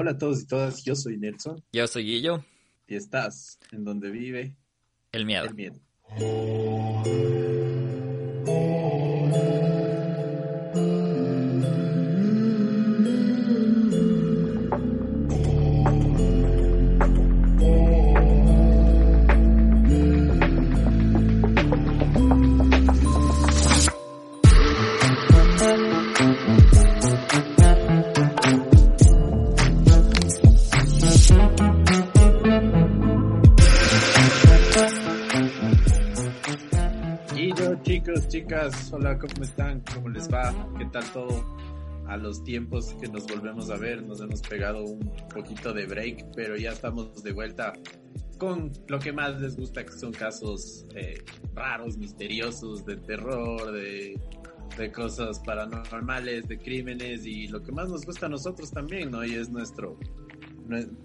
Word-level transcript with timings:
Hola 0.00 0.12
a 0.12 0.16
todos 0.16 0.42
y 0.42 0.46
todas, 0.46 0.84
yo 0.84 0.94
soy 0.94 1.16
Nelson. 1.16 1.60
Yo 1.72 1.84
soy 1.88 2.04
Guillo. 2.04 2.44
Y 2.86 2.94
estás 2.94 3.58
en 3.72 3.82
donde 3.82 4.12
vive 4.12 4.54
el 5.10 5.26
miedo. 5.26 5.46
El 5.46 5.54
miedo. 5.56 5.80
Chicas, 38.48 38.90
hola, 38.94 39.18
¿cómo 39.18 39.42
están? 39.42 39.82
¿Cómo 39.92 40.08
les 40.08 40.26
va? 40.32 40.54
¿Qué 40.78 40.86
tal 40.86 41.04
todo? 41.12 41.44
A 42.06 42.16
los 42.16 42.42
tiempos 42.44 42.94
que 42.98 43.06
nos 43.06 43.26
volvemos 43.26 43.68
a 43.68 43.76
ver, 43.76 44.02
nos 44.02 44.22
hemos 44.22 44.40
pegado 44.40 44.84
un 44.84 45.12
poquito 45.34 45.74
de 45.74 45.84
break, 45.84 46.24
pero 46.34 46.56
ya 46.56 46.72
estamos 46.72 47.22
de 47.22 47.32
vuelta 47.32 47.74
con 48.38 48.72
lo 48.86 48.98
que 49.00 49.12
más 49.12 49.38
les 49.38 49.54
gusta, 49.54 49.84
que 49.84 49.92
son 49.92 50.12
casos 50.12 50.86
eh, 50.94 51.22
raros, 51.54 51.98
misteriosos, 51.98 52.86
de 52.86 52.96
terror, 52.96 53.70
de, 53.70 54.18
de 54.78 54.92
cosas 54.92 55.40
paranormales, 55.40 56.48
de 56.48 56.56
crímenes 56.58 57.26
y 57.26 57.48
lo 57.48 57.62
que 57.62 57.70
más 57.70 57.90
nos 57.90 58.06
gusta 58.06 58.26
a 58.26 58.28
nosotros 58.30 58.70
también, 58.70 59.10
¿no? 59.10 59.26
Y 59.26 59.34
es 59.34 59.50
nuestro, 59.50 59.98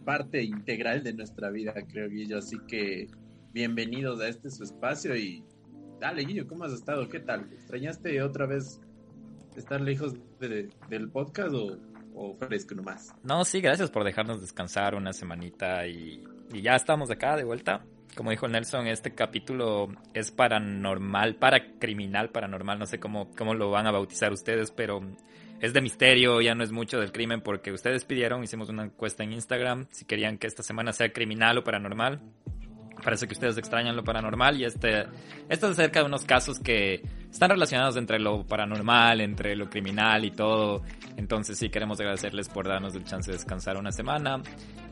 parte 0.06 0.42
integral 0.42 1.04
de 1.04 1.12
nuestra 1.12 1.50
vida, 1.50 1.74
creo, 1.92 2.08
yo 2.10 2.38
Así 2.38 2.58
que 2.70 3.08
bienvenidos 3.52 4.22
a 4.22 4.30
este 4.30 4.50
su 4.50 4.64
espacio 4.64 5.14
y 5.18 5.44
Dale, 6.04 6.26
Guillo, 6.26 6.46
¿cómo 6.46 6.66
has 6.66 6.74
estado? 6.74 7.08
¿Qué 7.08 7.22
tal? 7.22 7.48
¿Extrañaste 7.54 8.22
otra 8.22 8.46
vez 8.46 8.82
estar 9.56 9.80
lejos 9.80 10.14
del 10.38 11.10
podcast 11.10 11.56
o, 11.56 12.36
fresco 12.36 12.76
nomás? 12.76 13.16
No, 13.24 13.46
sí, 13.46 13.62
gracias 13.62 13.90
por 13.90 14.04
dejarnos 14.04 14.42
descansar 14.42 14.96
una 14.96 15.14
semanita 15.14 15.88
y, 15.88 16.22
ya 16.62 16.76
estamos 16.76 17.10
acá 17.10 17.38
de 17.38 17.46
vuelta. 17.46 17.86
Como 18.18 18.32
dijo 18.32 18.50
Nelson, 18.50 18.88
este 18.88 19.16
capítulo 19.16 19.94
es 20.14 20.30
paranormal, 20.30 21.38
para 21.38 21.80
criminal, 21.80 22.32
paranormal, 22.32 22.80
no 22.80 22.86
sé 22.86 23.00
cómo, 23.00 23.32
cómo 23.38 23.54
lo 23.54 23.72
van 23.72 23.88
a 23.88 23.92
bautizar 23.92 24.34
ustedes, 24.34 24.72
pero 24.72 25.00
es 25.62 25.72
de 25.72 25.80
misterio, 25.80 26.42
ya 26.42 26.54
no 26.54 26.66
es 26.66 26.74
mucho 26.74 27.00
del 27.00 27.14
crimen 27.14 27.40
porque 27.40 27.72
ustedes 27.72 28.04
pidieron, 28.04 28.44
hicimos 28.44 28.68
una 28.68 28.84
encuesta 28.84 29.24
en 29.24 29.32
Instagram 29.32 29.88
si 29.92 30.04
querían 30.04 30.38
que 30.38 30.48
esta 30.48 30.64
semana 30.64 30.92
sea 30.92 31.14
criminal 31.14 31.60
o 31.60 31.64
paranormal. 31.64 32.20
Parece 33.04 33.28
que 33.28 33.34
ustedes 33.34 33.58
extrañan 33.58 33.96
lo 33.96 34.04
paranormal 34.04 34.60
y 34.60 34.66
este, 34.66 35.06
esto 35.50 35.68
es 35.68 35.74
acerca 35.74 36.00
de 36.00 36.06
unos 36.06 36.24
casos 36.26 36.60
que 36.60 37.02
están 37.34 37.50
relacionados 37.50 37.98
entre 37.98 38.20
lo 38.20 38.46
paranormal, 38.46 39.20
entre 39.20 39.56
lo 39.56 39.68
criminal 39.68 40.24
y 40.24 40.30
todo. 40.30 40.84
Entonces 41.18 41.58
sí 41.58 41.70
queremos 41.70 42.00
agradecerles 42.00 42.48
por 42.48 42.68
darnos 42.68 42.94
el 42.94 43.06
chance 43.06 43.32
de 43.32 43.38
descansar 43.38 43.76
una 43.76 43.92
semana. 43.92 44.40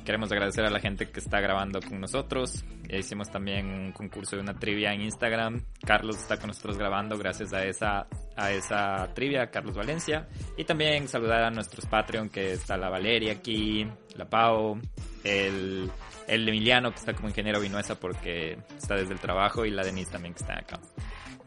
Queremos 0.04 0.32
agradecer 0.32 0.66
a 0.66 0.72
la 0.72 0.80
gente 0.80 1.12
que 1.12 1.20
está 1.20 1.40
grabando 1.40 1.80
con 1.80 2.02
nosotros. 2.02 2.66
hicimos 2.90 3.30
también 3.30 3.68
un 3.68 3.92
concurso 3.92 4.38
de 4.38 4.42
una 4.42 4.56
trivia 4.56 4.92
en 4.92 5.02
Instagram. 5.02 5.62
Carlos 5.86 6.18
está 6.18 6.38
con 6.38 6.48
nosotros 6.48 6.80
grabando 6.80 7.16
gracias 7.16 7.54
a 7.54 7.64
esa, 7.64 8.08
a 8.36 8.52
esa 8.52 9.14
trivia, 9.14 9.52
Carlos 9.52 9.76
Valencia. 9.76 10.28
Y 10.58 10.64
también 10.64 11.08
saludar 11.08 11.44
a 11.44 11.52
nuestros 11.52 11.86
Patreon 11.86 12.30
que 12.30 12.54
está 12.54 12.76
la 12.76 12.90
Valeria 12.90 13.34
aquí, 13.34 13.88
la 14.16 14.28
Pau, 14.28 14.82
el 15.24 15.92
el 16.28 16.48
Emiliano 16.48 16.92
que 16.92 16.98
está 16.98 17.14
como 17.14 17.28
ingeniero 17.28 17.60
Vinuesa 17.60 18.00
porque 18.00 18.58
está 18.78 18.96
desde 18.96 19.14
el 19.14 19.20
trabajo 19.20 19.66
y 19.66 19.72
la 19.72 19.84
Denise 19.84 20.12
también 20.12 20.34
que 20.34 20.40
está 20.40 20.58
acá. 20.58 20.80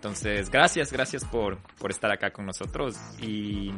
Entonces, 0.04 0.50
gracias, 0.50 0.92
gracias 0.92 1.24
por, 1.24 1.56
por 1.78 1.90
estar 1.90 2.10
acá 2.10 2.30
con 2.30 2.44
nosotros 2.44 2.94
y... 3.22 3.72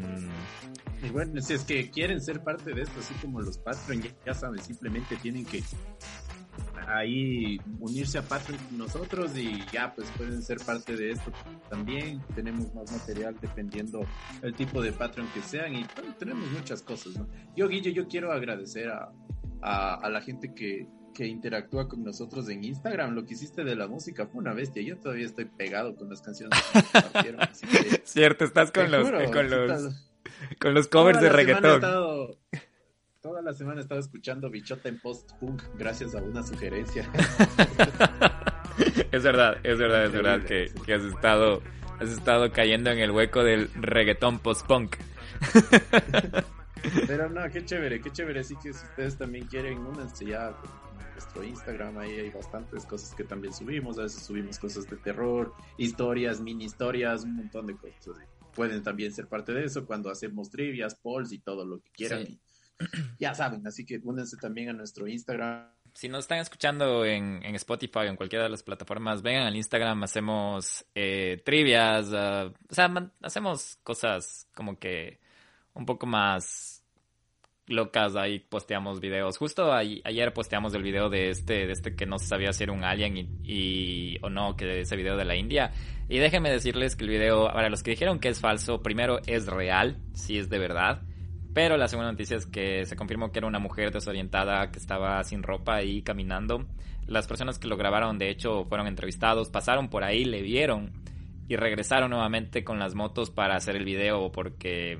Bueno, 1.12 1.40
si 1.40 1.54
es 1.54 1.62
que 1.62 1.88
quieren 1.88 2.20
ser 2.20 2.42
parte 2.42 2.74
de 2.74 2.82
esto, 2.82 2.98
así 2.98 3.14
como 3.22 3.40
los 3.40 3.58
Patreon, 3.58 4.02
ya, 4.24 4.34
saben, 4.34 4.60
simplemente 4.60 5.14
tienen 5.18 5.44
que 5.44 5.62
ahí 6.88 7.60
unirse 7.78 8.18
a 8.18 8.22
Patreon 8.22 8.58
con 8.58 8.78
nosotros 8.78 9.38
y 9.38 9.64
ya 9.72 9.94
pues 9.94 10.10
pueden 10.16 10.42
ser 10.42 10.58
parte 10.66 10.96
de 10.96 11.12
esto 11.12 11.30
también. 11.70 12.20
Tenemos 12.34 12.74
más 12.74 12.90
material 12.90 13.36
dependiendo 13.40 14.04
el 14.42 14.52
tipo 14.52 14.82
de 14.82 14.90
Patreon 14.90 15.28
que 15.32 15.42
sean 15.42 15.76
y 15.76 15.86
tenemos 16.18 16.50
muchas 16.50 16.82
cosas, 16.82 17.16
¿no? 17.16 17.28
Yo, 17.54 17.68
Guillo, 17.68 17.92
yo 17.92 18.08
quiero 18.08 18.32
agradecer 18.32 18.88
a, 18.88 19.12
a, 19.62 20.08
la 20.10 20.20
gente 20.20 20.52
que, 20.54 20.88
que 21.16 21.26
interactúa 21.26 21.88
con 21.88 22.04
nosotros 22.04 22.48
en 22.50 22.62
Instagram. 22.62 23.14
Lo 23.14 23.24
que 23.24 23.32
hiciste 23.32 23.64
de 23.64 23.74
la 23.74 23.86
música 23.86 24.26
fue 24.26 24.40
una 24.40 24.52
bestia. 24.52 24.82
Yo 24.82 24.98
todavía 24.98 25.24
estoy 25.24 25.46
pegado 25.46 25.96
con 25.96 26.10
las 26.10 26.20
canciones 26.20 26.62
que 27.22 28.02
Cierto, 28.04 28.44
estás 28.44 28.70
con 28.70 28.90
los, 28.90 29.10
con 29.30 29.48
los, 29.48 29.94
con 30.60 30.74
los 30.74 30.88
covers 30.88 31.22
de 31.22 31.30
reggaetón. 31.30 31.80
toda 33.22 33.40
la 33.40 33.54
semana 33.54 33.80
he 33.80 33.82
estado 33.82 34.00
escuchando 34.00 34.50
Bichota 34.50 34.90
en 34.90 35.00
post-punk 35.00 35.62
gracias 35.78 36.14
a 36.14 36.18
una 36.18 36.42
sugerencia. 36.42 37.10
es 39.10 39.22
verdad, 39.22 39.56
es 39.62 39.78
verdad, 39.78 40.04
es 40.04 40.12
verdad 40.12 40.44
que, 40.44 40.70
que, 40.84 40.94
has 40.94 41.02
estado 41.02 41.62
has 41.98 42.10
estado 42.10 42.52
cayendo 42.52 42.90
en 42.90 42.98
el 42.98 43.10
hueco 43.10 43.42
del 43.42 43.70
reggaetón 43.72 44.38
post-punk. 44.38 44.96
Pero 47.06 47.30
no, 47.30 47.50
qué 47.50 47.64
chévere, 47.64 48.02
qué 48.02 48.12
chévere. 48.12 48.40
Así 48.40 48.54
que 48.56 48.74
si 48.74 48.84
ustedes 48.84 49.16
también 49.16 49.46
quieren, 49.46 49.78
únanse 49.78 50.26
ya 50.26 50.54
nuestro 51.16 51.42
Instagram. 51.42 51.98
Ahí 51.98 52.12
hay 52.12 52.30
bastantes 52.30 52.84
cosas 52.84 53.14
que 53.14 53.24
también 53.24 53.52
subimos. 53.52 53.98
A 53.98 54.02
veces 54.02 54.22
subimos 54.22 54.58
cosas 54.58 54.88
de 54.88 54.96
terror, 54.96 55.54
historias, 55.78 56.40
mini 56.40 56.64
historias, 56.64 57.24
un 57.24 57.36
montón 57.36 57.66
de 57.66 57.76
cosas. 57.76 58.18
Pueden 58.54 58.82
también 58.82 59.12
ser 59.12 59.26
parte 59.26 59.52
de 59.52 59.64
eso 59.64 59.86
cuando 59.86 60.10
hacemos 60.10 60.50
trivias, 60.50 60.94
polls 60.94 61.32
y 61.32 61.38
todo 61.38 61.64
lo 61.64 61.80
que 61.80 61.90
quieran. 61.90 62.26
ya 63.18 63.34
saben, 63.34 63.66
así 63.66 63.84
que 63.86 63.98
únanse 64.02 64.36
también 64.36 64.68
a 64.68 64.72
nuestro 64.72 65.08
Instagram. 65.08 65.70
Si 65.94 66.10
nos 66.10 66.24
están 66.24 66.40
escuchando 66.40 67.06
en, 67.06 67.42
Spotify 67.56 68.00
o 68.00 68.02
en 68.02 68.16
cualquiera 68.16 68.44
de 68.44 68.50
las 68.50 68.62
plataformas, 68.62 69.22
vengan 69.22 69.46
al 69.46 69.56
Instagram, 69.56 70.02
hacemos 70.02 70.84
eh, 70.94 71.40
trivias, 71.42 72.12
ah, 72.12 72.52
o 72.68 72.74
sea, 72.74 72.92
hacemos 73.22 73.78
cosas 73.82 74.46
como 74.54 74.78
que 74.78 75.20
un 75.72 75.86
poco 75.86 76.06
más 76.06 76.85
locas, 77.66 78.16
ahí 78.16 78.38
posteamos 78.38 79.00
videos. 79.00 79.38
Justo 79.38 79.72
ayer 79.72 80.32
posteamos 80.32 80.74
el 80.74 80.82
video 80.82 81.08
de 81.08 81.30
este, 81.30 81.66
de 81.66 81.72
este 81.72 81.94
que 81.94 82.06
no 82.06 82.18
se 82.18 82.26
sabía 82.26 82.52
si 82.52 82.64
era 82.64 82.72
un 82.72 82.84
alien 82.84 83.40
y, 83.42 84.18
o 84.22 84.30
no, 84.30 84.56
que 84.56 84.80
ese 84.80 84.96
video 84.96 85.16
de 85.16 85.24
la 85.24 85.36
India. 85.36 85.72
Y 86.08 86.18
déjenme 86.18 86.50
decirles 86.50 86.96
que 86.96 87.04
el 87.04 87.10
video, 87.10 87.46
para 87.52 87.68
los 87.68 87.82
que 87.82 87.90
dijeron 87.90 88.20
que 88.20 88.28
es 88.28 88.40
falso, 88.40 88.82
primero 88.82 89.20
es 89.26 89.46
real, 89.46 89.98
sí 90.14 90.38
es 90.38 90.48
de 90.48 90.58
verdad. 90.58 91.02
Pero 91.52 91.76
la 91.76 91.88
segunda 91.88 92.12
noticia 92.12 92.36
es 92.36 92.46
que 92.46 92.84
se 92.84 92.96
confirmó 92.96 93.32
que 93.32 93.38
era 93.38 93.48
una 93.48 93.58
mujer 93.58 93.90
desorientada 93.90 94.70
que 94.70 94.78
estaba 94.78 95.22
sin 95.24 95.42
ropa 95.42 95.76
ahí 95.76 96.02
caminando. 96.02 96.66
Las 97.06 97.26
personas 97.26 97.58
que 97.58 97.68
lo 97.68 97.76
grabaron, 97.76 98.18
de 98.18 98.30
hecho, 98.30 98.64
fueron 98.66 98.86
entrevistados, 98.86 99.48
pasaron 99.48 99.88
por 99.88 100.04
ahí, 100.04 100.24
le 100.24 100.42
vieron 100.42 100.92
y 101.48 101.56
regresaron 101.56 102.10
nuevamente 102.10 102.64
con 102.64 102.78
las 102.78 102.94
motos 102.94 103.30
para 103.30 103.56
hacer 103.56 103.76
el 103.76 103.84
video 103.84 104.30
porque 104.32 104.98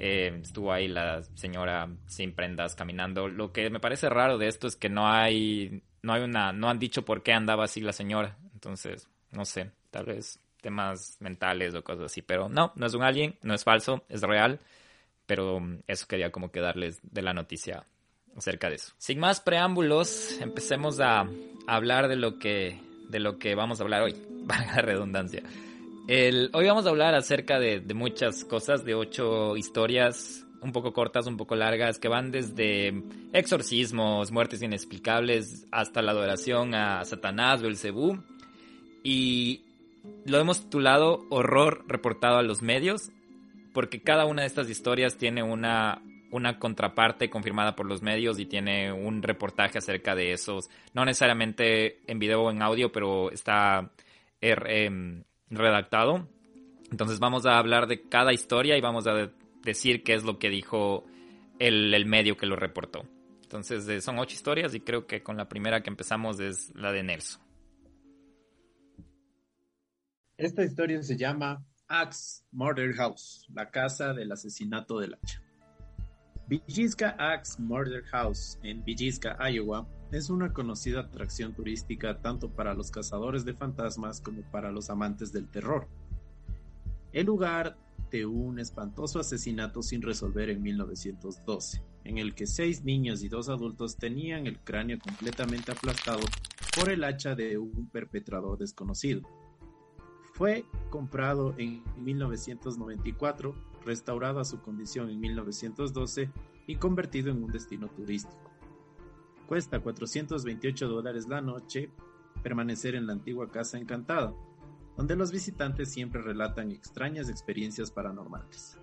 eh, 0.00 0.38
estuvo 0.42 0.72
ahí 0.72 0.86
la 0.86 1.22
señora 1.34 1.88
sin 2.06 2.32
prendas 2.32 2.76
caminando. 2.76 3.28
Lo 3.28 3.52
que 3.52 3.68
me 3.68 3.80
parece 3.80 4.08
raro 4.08 4.38
de 4.38 4.46
esto 4.46 4.68
es 4.68 4.76
que 4.76 4.88
no 4.88 5.08
hay, 5.08 5.82
no 6.02 6.12
hay 6.12 6.22
una, 6.22 6.52
no 6.52 6.68
han 6.70 6.78
dicho 6.78 7.04
por 7.04 7.24
qué 7.24 7.32
andaba 7.32 7.64
así 7.64 7.80
la 7.80 7.92
señora. 7.92 8.38
Entonces, 8.54 9.08
no 9.32 9.44
sé, 9.44 9.72
tal 9.90 10.06
vez 10.06 10.40
temas 10.60 11.16
mentales 11.20 11.74
o 11.74 11.82
cosas 11.82 12.06
así. 12.06 12.22
Pero 12.22 12.48
no, 12.48 12.72
no 12.76 12.86
es 12.86 12.94
un 12.94 13.02
alien, 13.02 13.36
no 13.42 13.54
es 13.54 13.64
falso, 13.64 14.04
es 14.08 14.22
real. 14.22 14.60
Pero 15.26 15.60
eso 15.88 16.06
quería 16.06 16.30
como 16.30 16.52
que 16.52 16.60
darles 16.60 17.00
de 17.02 17.22
la 17.22 17.34
noticia 17.34 17.84
acerca 18.36 18.68
de 18.68 18.76
eso. 18.76 18.94
Sin 18.98 19.18
más 19.18 19.40
preámbulos, 19.40 20.40
empecemos 20.40 21.00
a 21.00 21.28
hablar 21.66 22.06
de 22.06 22.16
lo 22.16 22.38
que, 22.38 22.80
de 23.08 23.18
lo 23.18 23.38
que 23.38 23.56
vamos 23.56 23.80
a 23.80 23.82
hablar 23.82 24.02
hoy. 24.02 24.14
Valga 24.44 24.76
la 24.76 24.82
redundancia 24.82 25.42
hoy 26.08 26.66
vamos 26.66 26.86
a 26.86 26.88
hablar 26.88 27.14
acerca 27.14 27.58
de, 27.58 27.82
muchas 27.94 28.44
cosas, 28.44 28.84
de 28.84 28.94
ocho 28.94 29.56
historias 29.56 30.44
un 30.62 30.72
poco 30.72 30.92
cortas, 30.92 31.26
un 31.26 31.36
poco 31.36 31.54
largas, 31.54 31.98
que 31.98 32.08
van 32.08 32.32
desde 32.32 33.02
exorcismos, 33.32 34.32
muertes 34.32 34.62
inexplicables, 34.62 35.66
hasta 35.70 36.02
la 36.02 36.12
adoración 36.12 36.74
a 36.74 37.04
Satanás, 37.04 37.62
Belcebú. 37.62 38.18
Y 39.04 39.62
lo 40.24 40.38
hemos 40.38 40.62
titulado 40.62 41.26
Horror 41.30 41.84
reportado 41.86 42.38
a 42.38 42.42
los 42.42 42.62
medios, 42.62 43.10
porque 43.72 44.00
cada 44.02 44.24
una 44.24 44.42
de 44.42 44.48
estas 44.48 44.68
historias 44.68 45.16
tiene 45.16 45.42
una, 45.44 46.02
una 46.32 46.58
contraparte 46.58 47.30
confirmada 47.30 47.76
por 47.76 47.86
los 47.86 48.02
medios 48.02 48.40
y 48.40 48.46
tiene 48.46 48.92
un 48.92 49.22
reportaje 49.22 49.78
acerca 49.78 50.16
de 50.16 50.32
esos, 50.32 50.70
no 50.94 51.04
necesariamente 51.04 52.00
en 52.10 52.18
video 52.18 52.42
o 52.42 52.50
en 52.50 52.62
audio, 52.62 52.90
pero 52.90 53.30
está 53.30 53.92
er, 54.40 54.66
em, 54.68 55.22
redactado. 55.50 56.28
Entonces 56.90 57.18
vamos 57.18 57.46
a 57.46 57.58
hablar 57.58 57.86
de 57.86 58.08
cada 58.08 58.32
historia 58.32 58.76
y 58.76 58.80
vamos 58.80 59.06
a 59.06 59.30
decir 59.62 60.02
qué 60.02 60.14
es 60.14 60.24
lo 60.24 60.38
que 60.38 60.48
dijo 60.48 61.04
el, 61.58 61.92
el 61.92 62.06
medio 62.06 62.36
que 62.36 62.46
lo 62.46 62.56
reportó. 62.56 63.04
Entonces 63.42 64.04
son 64.04 64.18
ocho 64.18 64.34
historias 64.34 64.74
y 64.74 64.80
creo 64.80 65.06
que 65.06 65.22
con 65.22 65.36
la 65.36 65.48
primera 65.48 65.82
que 65.82 65.90
empezamos 65.90 66.40
es 66.40 66.72
la 66.74 66.92
de 66.92 67.02
Nelson. 67.02 67.42
Esta 70.36 70.62
historia 70.62 71.02
se 71.02 71.16
llama 71.16 71.64
Axe 71.88 72.44
Murder 72.52 72.94
House, 72.94 73.46
la 73.52 73.70
casa 73.70 74.12
del 74.12 74.30
asesinato 74.30 75.00
del 75.00 75.14
hacha. 75.14 75.42
Villisca 76.46 77.16
Axe 77.18 77.60
Murder 77.60 78.04
House 78.04 78.58
en 78.62 78.84
Villisca, 78.84 79.36
Iowa, 79.50 79.88
es 80.10 80.30
una 80.30 80.52
conocida 80.52 81.00
atracción 81.00 81.52
turística 81.52 82.20
tanto 82.20 82.50
para 82.50 82.74
los 82.74 82.90
cazadores 82.90 83.44
de 83.44 83.54
fantasmas 83.54 84.20
como 84.20 84.42
para 84.42 84.70
los 84.70 84.90
amantes 84.90 85.32
del 85.32 85.48
terror. 85.48 85.86
El 87.12 87.26
lugar 87.26 87.76
de 88.10 88.24
un 88.24 88.58
espantoso 88.58 89.20
asesinato 89.20 89.82
sin 89.82 90.00
resolver 90.00 90.48
en 90.48 90.62
1912, 90.62 91.82
en 92.04 92.18
el 92.18 92.34
que 92.34 92.46
seis 92.46 92.84
niños 92.84 93.22
y 93.22 93.28
dos 93.28 93.48
adultos 93.48 93.96
tenían 93.96 94.46
el 94.46 94.58
cráneo 94.58 94.98
completamente 94.98 95.72
aplastado 95.72 96.20
por 96.74 96.90
el 96.90 97.04
hacha 97.04 97.34
de 97.34 97.58
un 97.58 97.88
perpetrador 97.88 98.58
desconocido. 98.58 99.22
Fue 100.32 100.64
comprado 100.90 101.54
en 101.58 101.82
1994, 102.02 103.54
restaurado 103.84 104.40
a 104.40 104.44
su 104.44 104.60
condición 104.60 105.10
en 105.10 105.20
1912 105.20 106.30
y 106.66 106.76
convertido 106.76 107.30
en 107.30 107.42
un 107.42 107.50
destino 107.50 107.88
turístico. 107.88 108.47
Cuesta 109.48 109.80
428 109.80 110.88
dólares 110.88 111.26
la 111.26 111.40
noche 111.40 111.90
permanecer 112.42 112.94
en 112.94 113.06
la 113.06 113.14
antigua 113.14 113.50
casa 113.50 113.78
encantada, 113.78 114.34
donde 114.94 115.16
los 115.16 115.32
visitantes 115.32 115.90
siempre 115.90 116.20
relatan 116.20 116.70
extrañas 116.70 117.30
experiencias 117.30 117.90
paranormales, 117.90 118.76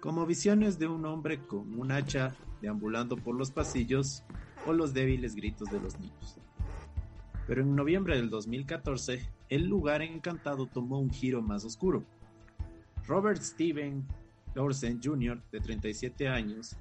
como 0.00 0.24
visiones 0.24 0.78
de 0.78 0.86
un 0.86 1.04
hombre 1.04 1.46
con 1.46 1.78
un 1.78 1.92
hacha 1.92 2.34
deambulando 2.62 3.18
por 3.18 3.34
los 3.34 3.50
pasillos 3.50 4.24
o 4.66 4.72
los 4.72 4.94
débiles 4.94 5.34
gritos 5.34 5.70
de 5.70 5.78
los 5.78 6.00
niños. 6.00 6.38
Pero 7.46 7.60
en 7.60 7.76
noviembre 7.76 8.16
del 8.16 8.30
2014, 8.30 9.30
el 9.50 9.66
lugar 9.66 10.00
encantado 10.00 10.64
tomó 10.64 10.98
un 10.98 11.10
giro 11.10 11.42
más 11.42 11.62
oscuro. 11.62 12.04
Robert 13.06 13.42
Steven 13.42 14.02
Lorsen 14.54 14.98
Jr., 15.04 15.42
de 15.52 15.60
37 15.60 16.26
años, 16.26 16.74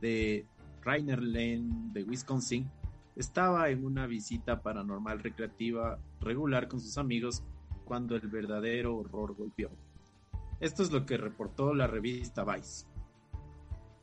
de 0.00 0.44
Rainer 0.88 1.22
Lane, 1.22 1.90
de 1.92 2.02
Wisconsin, 2.02 2.70
estaba 3.14 3.68
en 3.68 3.84
una 3.84 4.06
visita 4.06 4.62
paranormal 4.62 5.18
recreativa 5.18 5.98
regular 6.18 6.66
con 6.66 6.80
sus 6.80 6.96
amigos 6.96 7.44
cuando 7.84 8.16
el 8.16 8.26
verdadero 8.26 8.96
horror 8.96 9.34
golpeó. 9.36 9.68
Esto 10.60 10.82
es 10.82 10.90
lo 10.90 11.04
que 11.04 11.18
reportó 11.18 11.74
la 11.74 11.86
revista 11.86 12.42
Vice. 12.42 12.86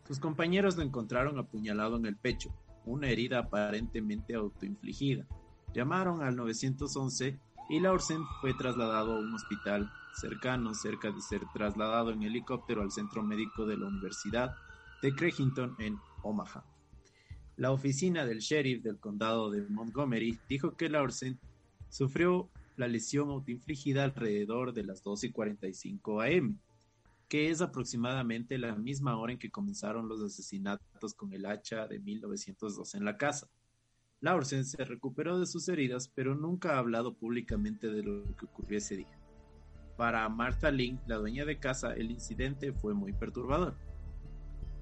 Sus 0.08 0.20
compañeros 0.20 0.78
lo 0.78 0.84
encontraron 0.84 1.40
apuñalado 1.40 1.98
en 1.98 2.06
el 2.06 2.18
pecho, 2.18 2.54
una 2.86 3.08
herida 3.08 3.40
aparentemente 3.40 4.36
autoinfligida. 4.36 5.26
Llamaron 5.74 6.22
al 6.22 6.36
911 6.36 7.40
y 7.68 7.80
Laursen 7.80 8.22
fue 8.42 8.54
trasladado 8.54 9.16
a 9.16 9.20
un 9.22 9.34
hospital 9.34 9.90
cercano, 10.14 10.76
cerca 10.76 11.10
de 11.10 11.22
ser 11.22 11.42
trasladado 11.52 12.12
en 12.12 12.22
helicóptero 12.22 12.84
al 12.84 12.92
centro 12.92 13.24
médico 13.24 13.66
de 13.66 13.76
la 13.76 13.88
Universidad 13.88 14.56
de 15.02 15.16
Crehington 15.16 15.76
en 15.80 15.98
Omaha. 16.22 16.75
La 17.58 17.72
oficina 17.72 18.26
del 18.26 18.40
sheriff 18.40 18.84
del 18.84 19.00
condado 19.00 19.50
de 19.50 19.62
Montgomery 19.62 20.38
dijo 20.50 20.76
que 20.76 20.90
Laursen 20.90 21.40
sufrió 21.90 22.50
la 22.76 22.90
lesión 22.90 23.30
autoinfligida 23.30 24.04
alrededor 24.04 24.74
de 24.74 24.84
las 24.84 25.02
2 25.04 25.24
y 25.24 25.32
45 25.32 26.22
am, 26.22 26.60
que 27.30 27.50
es 27.50 27.62
aproximadamente 27.62 28.58
la 28.58 28.76
misma 28.76 29.18
hora 29.18 29.32
en 29.32 29.40
que 29.40 29.52
comenzaron 29.52 30.10
los 30.10 30.22
asesinatos 30.22 31.14
con 31.14 31.32
el 31.32 31.46
hacha 31.46 31.88
de 31.88 32.00
1902 32.00 32.96
en 32.96 33.06
la 33.06 33.18
casa. 33.18 33.48
Laursen 34.20 34.66
se 34.66 34.84
recuperó 34.84 35.40
de 35.40 35.46
sus 35.46 35.70
heridas, 35.70 36.10
pero 36.10 36.36
nunca 36.36 36.76
ha 36.76 36.80
hablado 36.80 37.14
públicamente 37.14 37.90
de 37.90 38.04
lo 38.04 38.24
que 38.36 38.46
ocurrió 38.46 38.80
ese 38.80 38.98
día. 38.98 39.20
Para 39.96 40.28
Martha 40.28 40.72
Link, 40.72 41.00
la 41.08 41.18
dueña 41.18 41.46
de 41.46 41.58
casa, 41.58 41.94
el 41.94 42.12
incidente 42.12 42.74
fue 42.74 42.94
muy 42.94 43.14
perturbador. 43.14 43.76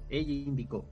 Ella 0.08 0.32
indicó, 0.32 0.88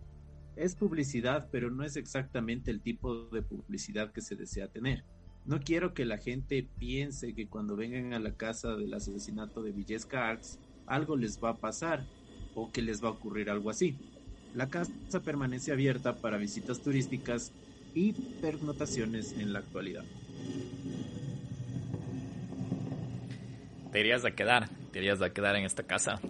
es 0.56 0.74
publicidad, 0.74 1.48
pero 1.50 1.70
no 1.70 1.84
es 1.84 1.96
exactamente 1.96 2.70
el 2.70 2.80
tipo 2.80 3.26
de 3.26 3.42
publicidad 3.42 4.12
que 4.12 4.20
se 4.20 4.36
desea 4.36 4.68
tener. 4.68 5.04
No 5.44 5.60
quiero 5.60 5.92
que 5.92 6.04
la 6.04 6.18
gente 6.18 6.68
piense 6.78 7.34
que 7.34 7.48
cuando 7.48 7.74
vengan 7.74 8.12
a 8.12 8.20
la 8.20 8.36
casa 8.36 8.76
del 8.76 8.94
asesinato 8.94 9.62
de 9.62 9.72
Villesca 9.72 10.28
Arts, 10.28 10.58
algo 10.86 11.16
les 11.16 11.42
va 11.42 11.50
a 11.50 11.56
pasar 11.56 12.04
o 12.54 12.70
que 12.70 12.82
les 12.82 13.02
va 13.02 13.08
a 13.08 13.12
ocurrir 13.12 13.50
algo 13.50 13.70
así. 13.70 13.96
La 14.54 14.68
casa 14.68 14.92
permanece 15.24 15.72
abierta 15.72 16.14
para 16.16 16.36
visitas 16.36 16.80
turísticas 16.80 17.52
y 17.94 18.12
pernotaciones 18.12 19.32
en 19.32 19.52
la 19.52 19.60
actualidad. 19.60 20.04
Te 23.90 24.00
irías 24.00 24.24
a 24.24 24.30
quedar, 24.30 24.68
te 24.92 24.98
irías 25.00 25.20
a 25.22 25.30
quedar 25.30 25.56
en 25.56 25.64
esta 25.64 25.82
casa. 25.82 26.20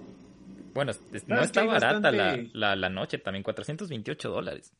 Bueno, 0.74 0.92
no 1.26 1.40
está 1.42 1.64
barata 1.64 2.10
la, 2.10 2.76
la, 2.76 2.88
noche 2.88 3.18
también, 3.18 3.42
428 3.42 4.30
dólares. 4.30 4.72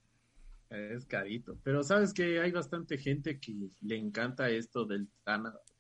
Es 0.71 1.05
carito, 1.05 1.59
pero 1.63 1.83
sabes 1.83 2.15
que 2.15 2.41
hay 2.41 2.51
bastante 2.51 2.97
gente 2.97 3.39
que 3.39 3.55
le 3.83 3.97
encanta 3.97 4.49
esto 4.49 4.87
del 4.87 5.09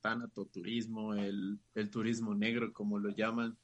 tanatoturismo, 0.03 1.14
el, 1.14 1.59
el 1.75 1.91
turismo 1.91 2.35
negro, 2.35 2.73
como 2.75 2.99
lo 2.99 3.09
llaman, 3.09 3.56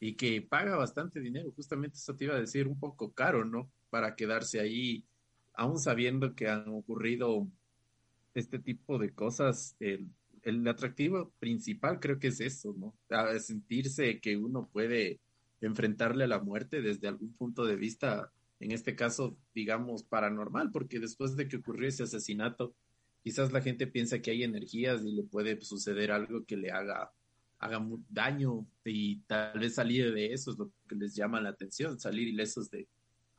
y 0.00 0.14
que 0.14 0.40
paga 0.40 0.76
bastante 0.76 1.20
dinero. 1.20 1.52
Justamente 1.54 1.96
eso 1.98 2.16
te 2.16 2.24
iba 2.24 2.36
a 2.36 2.40
decir, 2.40 2.68
un 2.68 2.78
poco 2.78 3.12
caro, 3.12 3.44
¿no? 3.44 3.70
Para 3.90 4.16
quedarse 4.16 4.60
ahí 4.60 5.04
aún 5.56 5.78
sabiendo 5.78 6.34
que 6.34 6.48
han 6.48 6.68
ocurrido 6.68 7.48
este 8.34 8.58
tipo 8.58 8.98
de 8.98 9.12
cosas, 9.12 9.76
el, 9.80 10.08
atractivo 10.68 11.32
principal 11.40 11.98
creo 11.98 12.18
que 12.18 12.28
es 12.28 12.40
eso, 12.40 12.74
¿no? 12.78 12.94
sentirse 13.40 14.20
que 14.20 14.36
uno 14.36 14.68
puede 14.72 15.18
enfrentarle 15.60 16.24
a 16.24 16.28
la 16.28 16.40
muerte 16.40 16.82
desde 16.82 17.08
algún 17.08 17.32
punto 17.32 17.64
de 17.64 17.76
vista, 17.76 18.32
en 18.60 18.72
este 18.72 18.96
caso, 18.96 19.36
digamos, 19.54 20.02
paranormal, 20.02 20.70
porque 20.70 21.00
después 21.00 21.36
de 21.36 21.48
que 21.48 21.56
ocurrió 21.56 21.88
ese 21.88 22.04
asesinato, 22.04 22.74
quizás 23.22 23.52
la 23.52 23.60
gente 23.60 23.86
piensa 23.86 24.20
que 24.20 24.30
hay 24.30 24.44
energías 24.44 25.04
y 25.04 25.12
le 25.12 25.24
puede 25.24 25.60
suceder 25.60 26.12
algo 26.12 26.44
que 26.44 26.56
le 26.56 26.70
haga, 26.70 27.12
haga 27.58 27.84
daño 28.08 28.66
y 28.84 29.20
tal 29.22 29.58
vez 29.58 29.74
salir 29.74 30.12
de 30.14 30.32
eso 30.32 30.52
es 30.52 30.58
lo 30.58 30.70
que 30.88 30.94
les 30.94 31.14
llama 31.14 31.40
la 31.40 31.50
atención, 31.50 31.98
salir 31.98 32.28
ilesos 32.28 32.70
de, 32.70 32.88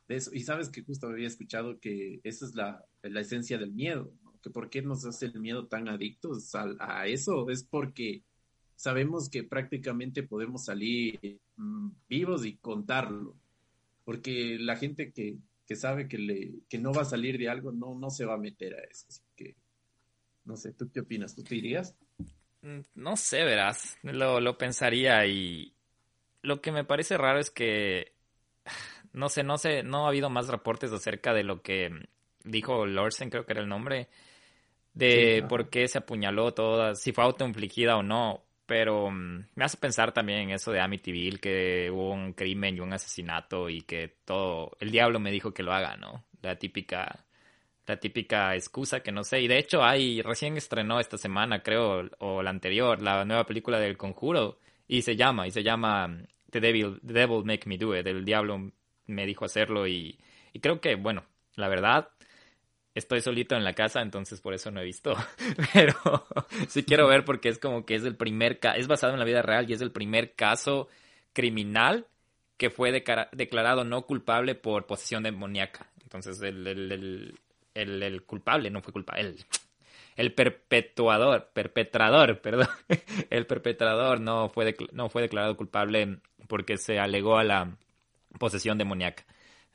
eso. 0.08 0.30
Y 0.34 0.40
sabes 0.40 0.68
que 0.68 0.82
justo 0.82 1.06
había 1.06 1.26
escuchado 1.26 1.78
que 1.80 2.20
esa 2.24 2.46
es 2.46 2.54
la, 2.54 2.84
esencia 3.02 3.58
del 3.58 3.72
miedo, 3.72 4.12
que 4.42 4.50
por 4.50 4.70
qué 4.70 4.82
nos 4.82 5.04
hace 5.04 5.26
el 5.26 5.40
miedo 5.40 5.66
tan 5.66 5.88
adictos 5.88 6.54
a, 6.54 7.06
eso, 7.06 7.48
es 7.50 7.64
porque 7.64 8.22
sabemos 8.78 9.28
que 9.28 9.42
prácticamente 9.42 10.22
podemos 10.22 10.64
salir 10.64 11.40
mm, 11.56 11.88
vivos 12.08 12.46
y 12.46 12.56
contarlo, 12.58 13.34
porque 14.04 14.56
la 14.60 14.76
gente 14.76 15.12
que, 15.12 15.36
que 15.66 15.74
sabe 15.74 16.06
que, 16.06 16.16
le, 16.16 16.60
que 16.68 16.78
no 16.78 16.92
va 16.92 17.02
a 17.02 17.04
salir 17.04 17.38
de 17.38 17.48
algo 17.48 17.72
no, 17.72 17.96
no 17.96 18.08
se 18.08 18.24
va 18.24 18.34
a 18.34 18.38
meter 18.38 18.74
a 18.74 18.84
eso. 18.84 19.06
Así 19.08 19.20
que, 19.34 19.56
no 20.44 20.56
sé, 20.56 20.72
¿tú 20.74 20.88
qué 20.92 21.00
opinas? 21.00 21.34
¿Tú 21.34 21.42
te 21.42 21.56
irías? 21.56 21.96
Mm, 22.62 22.82
no 22.94 23.16
sé, 23.16 23.42
verás, 23.42 23.98
lo, 24.02 24.40
lo 24.40 24.56
pensaría 24.56 25.26
y 25.26 25.74
lo 26.42 26.60
que 26.60 26.70
me 26.70 26.84
parece 26.84 27.18
raro 27.18 27.40
es 27.40 27.50
que 27.50 28.12
no 29.12 29.28
sé, 29.28 29.42
no 29.42 29.58
sé, 29.58 29.82
no 29.82 30.06
ha 30.06 30.10
habido 30.10 30.30
más 30.30 30.46
reportes 30.46 30.92
acerca 30.92 31.34
de 31.34 31.42
lo 31.42 31.62
que 31.62 31.90
dijo 32.44 32.86
Lorsen, 32.86 33.28
creo 33.28 33.44
que 33.44 33.54
era 33.54 33.62
el 33.62 33.68
nombre, 33.68 34.08
de 34.94 35.44
por 35.48 35.68
qué 35.68 35.88
se 35.88 35.98
apuñaló 35.98 36.54
toda, 36.54 36.94
si 36.94 37.10
fue 37.10 37.24
autoinfligida 37.24 37.96
o 37.96 38.04
no. 38.04 38.44
Pero 38.68 39.10
mm, 39.10 39.46
me 39.54 39.64
hace 39.64 39.78
pensar 39.78 40.12
también 40.12 40.40
en 40.40 40.50
eso 40.50 40.70
de 40.70 40.80
Amityville, 40.80 41.40
que 41.40 41.90
hubo 41.90 42.10
un 42.12 42.34
crimen 42.34 42.76
y 42.76 42.80
un 42.80 42.92
asesinato 42.92 43.70
y 43.70 43.80
que 43.80 44.16
todo, 44.26 44.76
el 44.78 44.90
diablo 44.90 45.18
me 45.18 45.32
dijo 45.32 45.54
que 45.54 45.62
lo 45.62 45.72
haga, 45.72 45.96
¿no? 45.96 46.26
La 46.42 46.56
típica, 46.56 47.24
la 47.86 47.96
típica 47.98 48.54
excusa 48.54 49.00
que 49.00 49.10
no 49.10 49.24
sé. 49.24 49.40
Y 49.40 49.48
de 49.48 49.58
hecho 49.58 49.82
hay, 49.82 50.20
recién 50.20 50.58
estrenó 50.58 51.00
esta 51.00 51.16
semana, 51.16 51.62
creo, 51.62 52.10
o 52.18 52.42
la 52.42 52.50
anterior, 52.50 53.00
la 53.00 53.24
nueva 53.24 53.46
película 53.46 53.80
del 53.80 53.96
Conjuro 53.96 54.58
y 54.86 55.00
se 55.00 55.16
llama, 55.16 55.46
y 55.46 55.50
se 55.50 55.62
llama 55.62 56.18
The 56.50 56.60
Devil, 56.60 57.00
The 57.06 57.14
Devil 57.14 57.44
Make 57.44 57.66
Me 57.66 57.78
Do 57.78 57.96
It, 57.96 58.06
el 58.06 58.24
diablo 58.26 58.70
me 59.06 59.24
dijo 59.24 59.46
hacerlo 59.46 59.86
y, 59.86 60.18
creo 60.60 60.80
que, 60.82 60.94
bueno, 60.96 61.24
la 61.56 61.68
verdad, 61.68 62.10
estoy 62.98 63.20
solito 63.20 63.56
en 63.56 63.64
la 63.64 63.74
casa, 63.74 64.00
entonces 64.00 64.40
por 64.40 64.54
eso 64.54 64.70
no 64.70 64.80
he 64.80 64.84
visto. 64.84 65.16
Pero 65.72 65.94
sí 66.68 66.84
quiero 66.84 67.08
ver 67.08 67.24
porque 67.24 67.48
es 67.48 67.58
como 67.58 67.86
que 67.86 67.94
es 67.94 68.04
el 68.04 68.16
primer 68.16 68.58
caso, 68.58 68.78
es 68.78 68.86
basado 68.86 69.12
en 69.12 69.18
la 69.18 69.24
vida 69.24 69.42
real 69.42 69.68
y 69.68 69.72
es 69.72 69.80
el 69.80 69.92
primer 69.92 70.34
caso 70.34 70.88
criminal 71.32 72.06
que 72.56 72.70
fue 72.70 72.90
declarado 72.90 73.84
no 73.84 74.02
culpable 74.02 74.54
por 74.54 74.86
posesión 74.86 75.22
demoníaca. 75.22 75.86
Entonces 76.02 76.40
el, 76.42 77.34
culpable 78.26 78.70
no 78.70 78.82
fue 78.82 78.92
culpable, 78.92 79.20
el, 79.22 79.44
el 80.16 80.34
perpetuador, 80.34 81.50
perpetrador, 81.52 82.40
perdón, 82.42 82.68
el 83.30 83.46
perpetrador 83.46 84.20
no 84.20 84.48
fue, 84.48 84.74
no 84.92 85.08
fue 85.08 85.22
declarado 85.22 85.56
culpable 85.56 86.18
porque 86.48 86.76
se 86.76 86.98
alegó 86.98 87.38
a 87.38 87.44
la 87.44 87.76
posesión 88.38 88.76
demoníaca. 88.78 89.24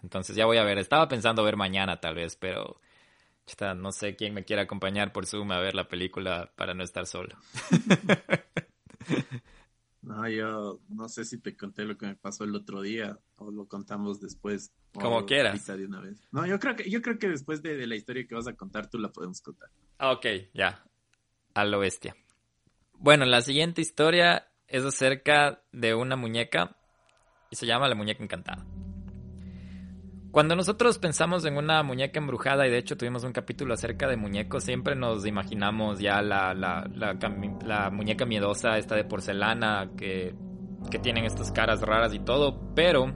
Entonces 0.04 0.36
ya 0.36 0.46
voy 0.46 0.58
a 0.58 0.64
ver. 0.64 0.78
Estaba 0.78 1.08
pensando 1.08 1.44
ver 1.44 1.56
mañana 1.56 2.00
tal 2.00 2.16
vez, 2.16 2.36
pero 2.36 2.80
no 3.76 3.92
sé 3.92 4.16
quién 4.16 4.34
me 4.34 4.44
quiere 4.44 4.62
acompañar 4.62 5.12
por 5.12 5.26
Zoom 5.26 5.52
a 5.52 5.60
ver 5.60 5.76
la 5.76 5.88
película 5.88 6.52
para 6.56 6.74
no 6.74 6.84
estar 6.84 7.06
solo. 7.06 7.38
no, 10.02 10.28
yo 10.30 10.80
no 10.90 11.10
sé 11.10 11.26
si 11.26 11.40
te 11.40 11.56
conté 11.56 11.84
lo 11.84 11.98
que 11.98 12.08
me 12.08 12.16
pasó 12.16 12.44
el 12.44 12.56
otro 12.56 12.82
día 12.82 13.20
o 13.38 13.52
lo 13.52 13.68
contamos 13.68 14.20
después. 14.20 14.74
Como 14.94 15.26
quieras. 15.26 15.66
De 15.66 15.86
una 15.86 16.02
vez. 16.02 16.22
No, 16.32 16.46
yo 16.46 16.60
creo 16.60 16.76
que, 16.76 16.90
yo 16.90 17.02
creo 17.02 17.18
que 17.18 17.30
después 17.30 17.62
de, 17.62 17.86
la 17.88 17.96
historia 17.96 18.28
que 18.28 18.36
vas 18.36 18.48
a 18.48 18.54
contar 18.54 18.90
tú 18.90 18.98
la 18.98 19.12
podemos 19.12 19.42
contar. 19.42 19.70
Ah, 19.98 20.12
ok, 20.12 20.26
ya. 20.54 20.84
A 21.54 21.66
lo 21.66 21.80
bestia. 21.80 22.16
Bueno, 22.94 23.26
la 23.26 23.42
siguiente 23.42 23.82
historia 23.82 24.48
es 24.68 24.84
acerca 24.84 25.64
de 25.72 25.94
una 25.94 26.16
muñeca 26.16 26.78
y 27.52 27.56
se 27.56 27.66
llama 27.66 27.88
La 27.88 27.96
Muñeca 27.96 28.24
Encantada. 28.24 28.66
Cuando 30.34 30.56
nosotros 30.56 30.98
pensamos 30.98 31.46
en 31.46 31.58
una 31.58 31.84
muñeca 31.84 32.18
embrujada, 32.18 32.66
y 32.66 32.72
de 32.72 32.80
hecho 32.80 32.98
tuvimos 32.98 33.24
un 33.24 33.34
capítulo 33.34 33.76
acerca 33.76 34.08
de 34.08 34.18
muñecos, 34.18 34.64
siempre 34.64 34.96
nos 34.96 35.28
imaginamos 35.28 36.00
ya 36.00 36.24
la, 36.24 36.56
la, 36.56 36.90
la, 36.92 37.92
muñeca 37.92 38.26
miedosa, 38.26 38.80
esta 38.80 38.96
de 38.96 39.04
porcelana, 39.04 39.92
que, 39.96 40.34
que 40.90 40.98
tienen 40.98 41.26
estas 41.26 41.52
caras 41.52 41.82
raras 41.82 42.16
y 42.16 42.20
todo, 42.20 42.74
pero 42.74 43.14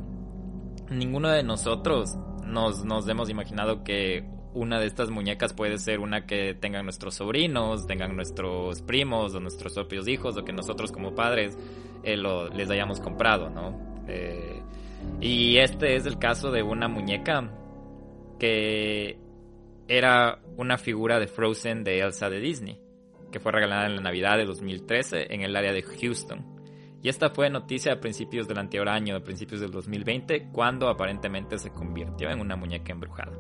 ninguno 0.92 1.30
de 1.30 1.42
nosotros 1.42 2.16
nos, 2.46 2.86
nos 2.86 3.08
hemos 3.08 3.32
imaginado 3.32 3.84
que 3.84 4.24
una 4.54 4.80
de 4.80 4.86
estas 4.86 5.10
muñecas 5.10 5.56
puede 5.56 5.80
ser 5.80 6.00
una 6.00 6.28
que 6.28 6.54
tengan 6.54 6.84
nuestros 6.84 7.16
sobrinos, 7.16 7.88
tengan 7.88 8.16
nuestros 8.16 8.84
primos 8.84 9.34
o 9.34 9.40
nuestros 9.40 9.74
propios 9.74 10.08
hijos, 10.08 10.38
o 10.38 10.46
que 10.46 10.54
nosotros 10.54 10.92
como 10.92 11.16
padres 11.16 11.58
eh, 12.04 12.16
lo, 12.16 12.50
les 12.50 12.70
hayamos 12.70 13.00
comprado, 13.00 13.50
¿no? 13.50 14.04
Eh, 14.08 14.62
y 15.20 15.58
este 15.58 15.96
es 15.96 16.06
el 16.06 16.20
caso 16.20 16.52
de 16.52 16.64
una 16.64 16.88
muñeca 16.88 17.52
que 18.40 19.18
era 19.88 20.40
una 20.58 20.78
figura 20.78 21.20
de 21.20 21.28
Frozen 21.28 21.84
de 21.84 22.00
Elsa 22.00 22.30
de 22.30 22.40
Disney, 22.40 22.82
que 23.32 23.40
fue 23.40 23.52
regalada 23.52 23.88
en 23.88 23.96
la 23.96 24.02
Navidad 24.02 24.38
de 24.38 24.46
2013 24.46 25.34
en 25.34 25.42
el 25.42 25.56
área 25.56 25.74
de 25.74 25.84
Houston. 25.84 26.58
Y 27.02 27.10
esta 27.10 27.30
fue 27.30 27.50
noticia 27.50 27.94
a 27.94 28.00
principios 28.00 28.48
del 28.48 28.58
anterior 28.58 28.90
año, 28.90 29.16
a 29.16 29.24
principios 29.24 29.62
del 29.62 29.72
2020, 29.72 30.50
cuando 30.52 30.90
aparentemente 30.90 31.58
se 31.58 31.72
convirtió 31.72 32.30
en 32.30 32.40
una 32.40 32.56
muñeca 32.56 32.92
embrujada. 32.92 33.38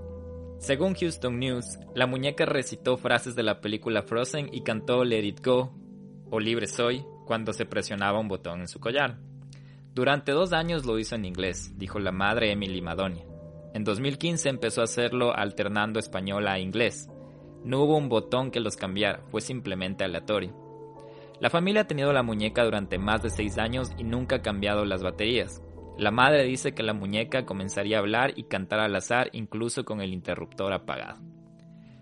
Según 0.59 0.95
Houston 0.95 1.37
News, 1.39 1.77
la 1.93 2.07
muñeca 2.07 2.45
recitó 2.45 2.97
frases 2.97 3.35
de 3.35 3.43
la 3.43 3.61
película 3.61 4.03
Frozen 4.03 4.49
y 4.51 4.61
cantó 4.61 5.03
Let 5.03 5.23
It 5.23 5.45
Go 5.45 5.73
o 6.29 6.39
Libre 6.39 6.67
Soy 6.67 7.03
cuando 7.25 7.53
se 7.53 7.65
presionaba 7.65 8.19
un 8.19 8.27
botón 8.27 8.61
en 8.61 8.67
su 8.67 8.79
collar. 8.79 9.19
Durante 9.98 10.32
dos 10.32 10.54
años 10.54 10.86
lo 10.86 11.00
hizo 11.00 11.16
en 11.16 11.25
inglés, 11.25 11.74
dijo 11.75 11.98
la 11.98 12.12
madre 12.12 12.51
Emily 12.51 12.84
Madonia. 12.84 13.25
En 13.74 13.84
2015 13.84 14.48
empezó 14.48 14.82
a 14.82 14.84
hacerlo 14.84 15.36
alternando 15.36 15.98
español 15.98 16.48
a 16.48 16.60
inglés. 16.60 17.10
No 17.63 17.82
hubo 17.82 17.98
un 17.98 18.08
botón 18.08 18.51
que 18.51 18.60
los 18.60 18.75
cambiara, 18.75 19.24
fue 19.32 19.42
simplemente 19.42 20.04
aleatorio. 20.04 20.56
La 21.39 21.50
familia 21.50 21.82
ha 21.82 21.88
tenido 21.88 22.13
la 22.13 22.22
muñeca 22.22 22.63
durante 22.63 23.00
más 23.00 23.24
de 23.24 23.32
seis 23.32 23.58
años 23.58 23.89
y 23.98 24.04
nunca 24.04 24.36
ha 24.36 24.42
cambiado 24.44 24.86
las 24.86 25.01
baterías. 25.01 25.63
La 25.98 26.12
madre 26.12 26.44
dice 26.44 26.75
que 26.75 26.84
la 26.84 26.94
muñeca 26.94 27.48
comenzaría 27.48 27.98
a 27.98 28.01
hablar 28.01 28.34
y 28.36 28.44
cantar 28.44 28.82
al 28.82 28.96
azar 28.96 29.32
incluso 29.34 29.84
con 29.84 30.01
el 30.01 30.13
interruptor 30.13 30.74
apagado. 30.74 31.20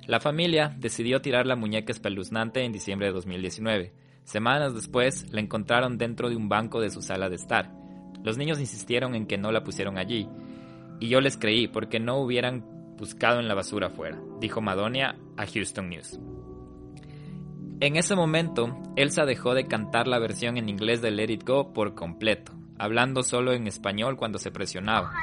La 0.06 0.20
familia 0.20 0.76
decidió 0.78 1.22
tirar 1.22 1.48
la 1.48 1.56
muñeca 1.56 1.94
espeluznante 1.94 2.66
en 2.66 2.74
diciembre 2.74 3.08
de 3.08 3.14
2019. 3.14 3.94
Semanas 4.26 4.74
después 4.74 5.32
la 5.32 5.40
encontraron 5.40 5.98
dentro 5.98 6.30
de 6.30 6.36
un 6.36 6.50
banco 6.50 6.82
de 6.82 6.90
su 6.90 7.02
sala 7.02 7.30
de 7.30 7.36
estar 7.38 7.85
los 8.26 8.38
niños 8.38 8.60
insistieron 8.60 9.14
en 9.14 9.28
que 9.28 9.38
no 9.38 9.52
la 9.52 9.64
pusieron 9.64 10.00
allí, 10.00 10.28
y 11.00 11.10
yo 11.10 11.22
les 11.22 11.38
creí 11.38 11.68
porque 11.68 12.00
no 12.00 12.18
hubieran 12.18 12.66
buscado 12.98 13.40
en 13.40 13.48
la 13.48 13.54
basura 13.54 13.88
afuera, 13.88 14.20
dijo 14.40 14.62
Madonia 14.62 15.16
a 15.38 15.46
Houston 15.46 15.90
News. 15.90 16.20
En 17.82 17.98
ese 17.98 18.16
momento, 18.16 18.82
Elsa 18.96 19.26
dejó 19.26 19.54
de 19.54 19.68
cantar 19.68 20.08
la 20.08 20.18
versión 20.18 20.58
en 20.58 20.70
inglés 20.70 21.02
de 21.02 21.12
Let 21.12 21.32
It 21.32 21.44
Go 21.46 21.72
por 21.72 21.94
completo, 21.94 22.54
hablando 22.80 23.22
solo 23.22 23.54
en 23.54 23.68
español 23.68 24.18
cuando 24.18 24.40
se 24.40 24.50
presionaba. 24.50 25.14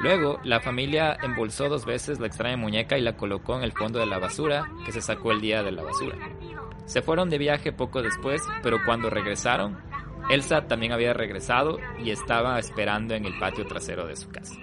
Luego, 0.00 0.38
la 0.42 0.60
familia 0.60 1.16
embolsó 1.22 1.68
dos 1.68 1.84
veces 1.84 2.20
la 2.20 2.26
extraña 2.26 2.56
muñeca 2.56 2.96
y 2.96 3.02
la 3.02 3.16
colocó 3.16 3.56
en 3.56 3.64
el 3.64 3.72
fondo 3.72 3.98
de 3.98 4.06
la 4.06 4.18
basura 4.18 4.64
que 4.86 4.92
se 4.92 5.02
sacó 5.02 5.32
el 5.32 5.40
día 5.40 5.62
de 5.62 5.72
la 5.72 5.82
basura. 5.82 6.16
Se 6.86 7.02
fueron 7.02 7.28
de 7.28 7.38
viaje 7.38 7.72
poco 7.72 8.00
después, 8.00 8.40
pero 8.62 8.78
cuando 8.86 9.10
regresaron, 9.10 9.76
Elsa 10.28 10.66
también 10.66 10.92
había 10.92 11.12
regresado 11.12 11.78
y 12.02 12.10
estaba 12.10 12.58
esperando 12.58 13.14
en 13.14 13.26
el 13.26 13.38
patio 13.38 13.64
trasero 13.64 14.06
de 14.06 14.16
su 14.16 14.28
casa. 14.28 14.54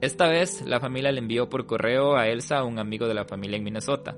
Esta 0.00 0.28
vez 0.28 0.62
la 0.62 0.80
familia 0.80 1.12
le 1.12 1.18
envió 1.18 1.48
por 1.50 1.66
correo 1.66 2.16
a 2.16 2.26
Elsa 2.28 2.58
a 2.58 2.64
un 2.64 2.78
amigo 2.78 3.06
de 3.06 3.14
la 3.14 3.26
familia 3.26 3.58
en 3.58 3.64
Minnesota, 3.64 4.16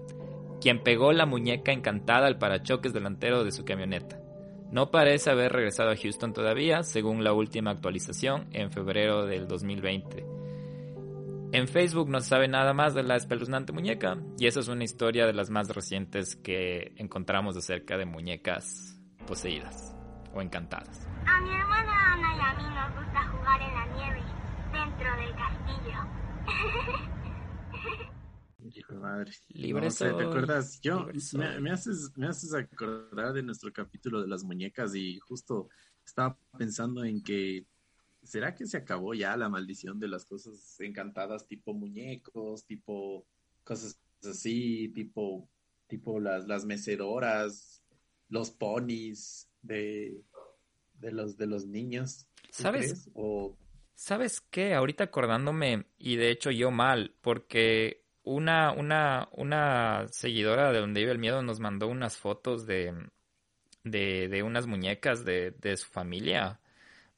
quien 0.61 0.83
pegó 0.83 1.13
la 1.13 1.27
muñeca 1.27 1.73
encantada 1.73 2.29
al 2.29 2.39
parachoques 2.39 2.93
delantero 2.93 3.43
de 3.43 3.51
su 3.51 3.65
camioneta. 3.65 4.21
No 4.71 4.91
parece 4.91 5.31
haber 5.31 5.53
regresado 5.53 5.91
a 5.91 5.97
Houston 5.97 6.33
todavía, 6.33 6.85
según 6.85 7.25
la 7.25 7.33
última 7.33 7.73
actualización 7.73 8.47
en 8.53 8.71
febrero 8.71 9.27
del 9.27 9.49
2020. 9.49 10.25
En 11.53 11.69
Facebook 11.69 12.09
no 12.09 12.21
se 12.21 12.29
sabe 12.29 12.49
nada 12.49 12.73
más 12.73 12.95
de 12.95 13.03
la 13.03 13.17
espeluznante 13.17 13.73
muñeca, 13.73 14.19
y 14.39 14.47
esa 14.47 14.61
es 14.61 14.69
una 14.69 14.85
historia 14.85 15.27
de 15.27 15.35
las 15.35 15.51
más 15.51 15.69
recientes 15.69 16.37
que 16.37 16.93
encontramos 16.97 17.57
acerca 17.57 17.99
de 17.99 18.07
muñecas 18.07 18.99
poseídas 19.27 19.94
o 20.35 20.43
encantadas. 20.43 21.07
A 21.27 21.41
mi 21.41 21.51
hermana 21.51 22.15
Ana 22.15 22.37
y 22.37 22.41
a 22.41 22.55
mí 22.55 22.65
nos 22.75 23.05
gusta 23.05 23.27
jugar 23.29 23.63
en 23.63 23.75
la 23.75 23.87
nieve 23.95 24.23
dentro 24.73 25.17
del 25.17 25.35
castillo. 25.37 25.99
Hijo 28.77 28.93
de 28.95 28.99
madre. 28.99 29.33
Libre 29.49 29.89
¿te 29.91 30.07
acuerdas? 30.07 30.81
Yo, 30.81 31.07
me, 31.61 31.71
haces, 31.71 32.13
me 32.17 32.27
haces 32.27 32.55
acordar 32.55 33.33
de 33.33 33.43
nuestro 33.43 33.73
capítulo 33.73 34.21
de 34.23 34.29
las 34.29 34.43
muñecas 34.43 34.95
y 34.95 35.19
justo 35.21 35.69
estaba 36.05 36.37
pensando 36.59 37.05
en 37.05 37.23
que 37.23 37.67
¿será 38.25 38.55
que 38.55 38.67
se 38.67 38.79
acabó 38.79 39.15
ya 39.15 39.37
la 39.37 39.49
maldición 39.49 40.01
de 40.01 40.09
las 40.09 40.25
cosas 40.25 40.81
encantadas 40.81 41.47
tipo 41.47 41.75
muñecos, 41.75 42.65
tipo 42.65 43.27
cosas 43.63 44.01
así, 44.23 44.89
tipo, 44.89 45.49
tipo 45.87 46.19
las, 46.19 46.47
las 46.47 46.65
mecedoras, 46.65 47.83
los 48.29 48.51
ponis, 48.51 49.49
de, 49.65 50.23
de, 51.01 51.13
los, 51.13 51.37
de 51.37 51.47
los 51.47 51.67
niños. 51.67 52.27
¿Sabes? 52.51 53.11
O... 53.15 53.57
¿Sabes 53.95 54.41
qué? 54.41 54.75
Ahorita 54.75 55.05
acordándome, 55.05 55.87
y 55.99 56.17
de 56.17 56.31
hecho 56.31 56.51
yo 56.51 56.71
mal, 56.71 57.15
porque 57.21 58.05
una, 58.23 58.73
una, 58.73 59.29
una 59.33 60.07
seguidora 60.11 60.73
de 60.73 60.81
donde 60.81 61.01
vive 61.01 61.13
el 61.13 61.19
miedo 61.19 61.43
nos 61.43 61.61
mandó 61.61 61.89
unas 61.89 62.17
fotos 62.17 62.67
de, 62.67 62.93
de, 63.83 64.29
de 64.29 64.43
unas 64.43 64.67
muñecas 64.67 65.25
de, 65.25 65.53
de 65.53 65.77
su 65.77 65.89
familia. 65.89 66.61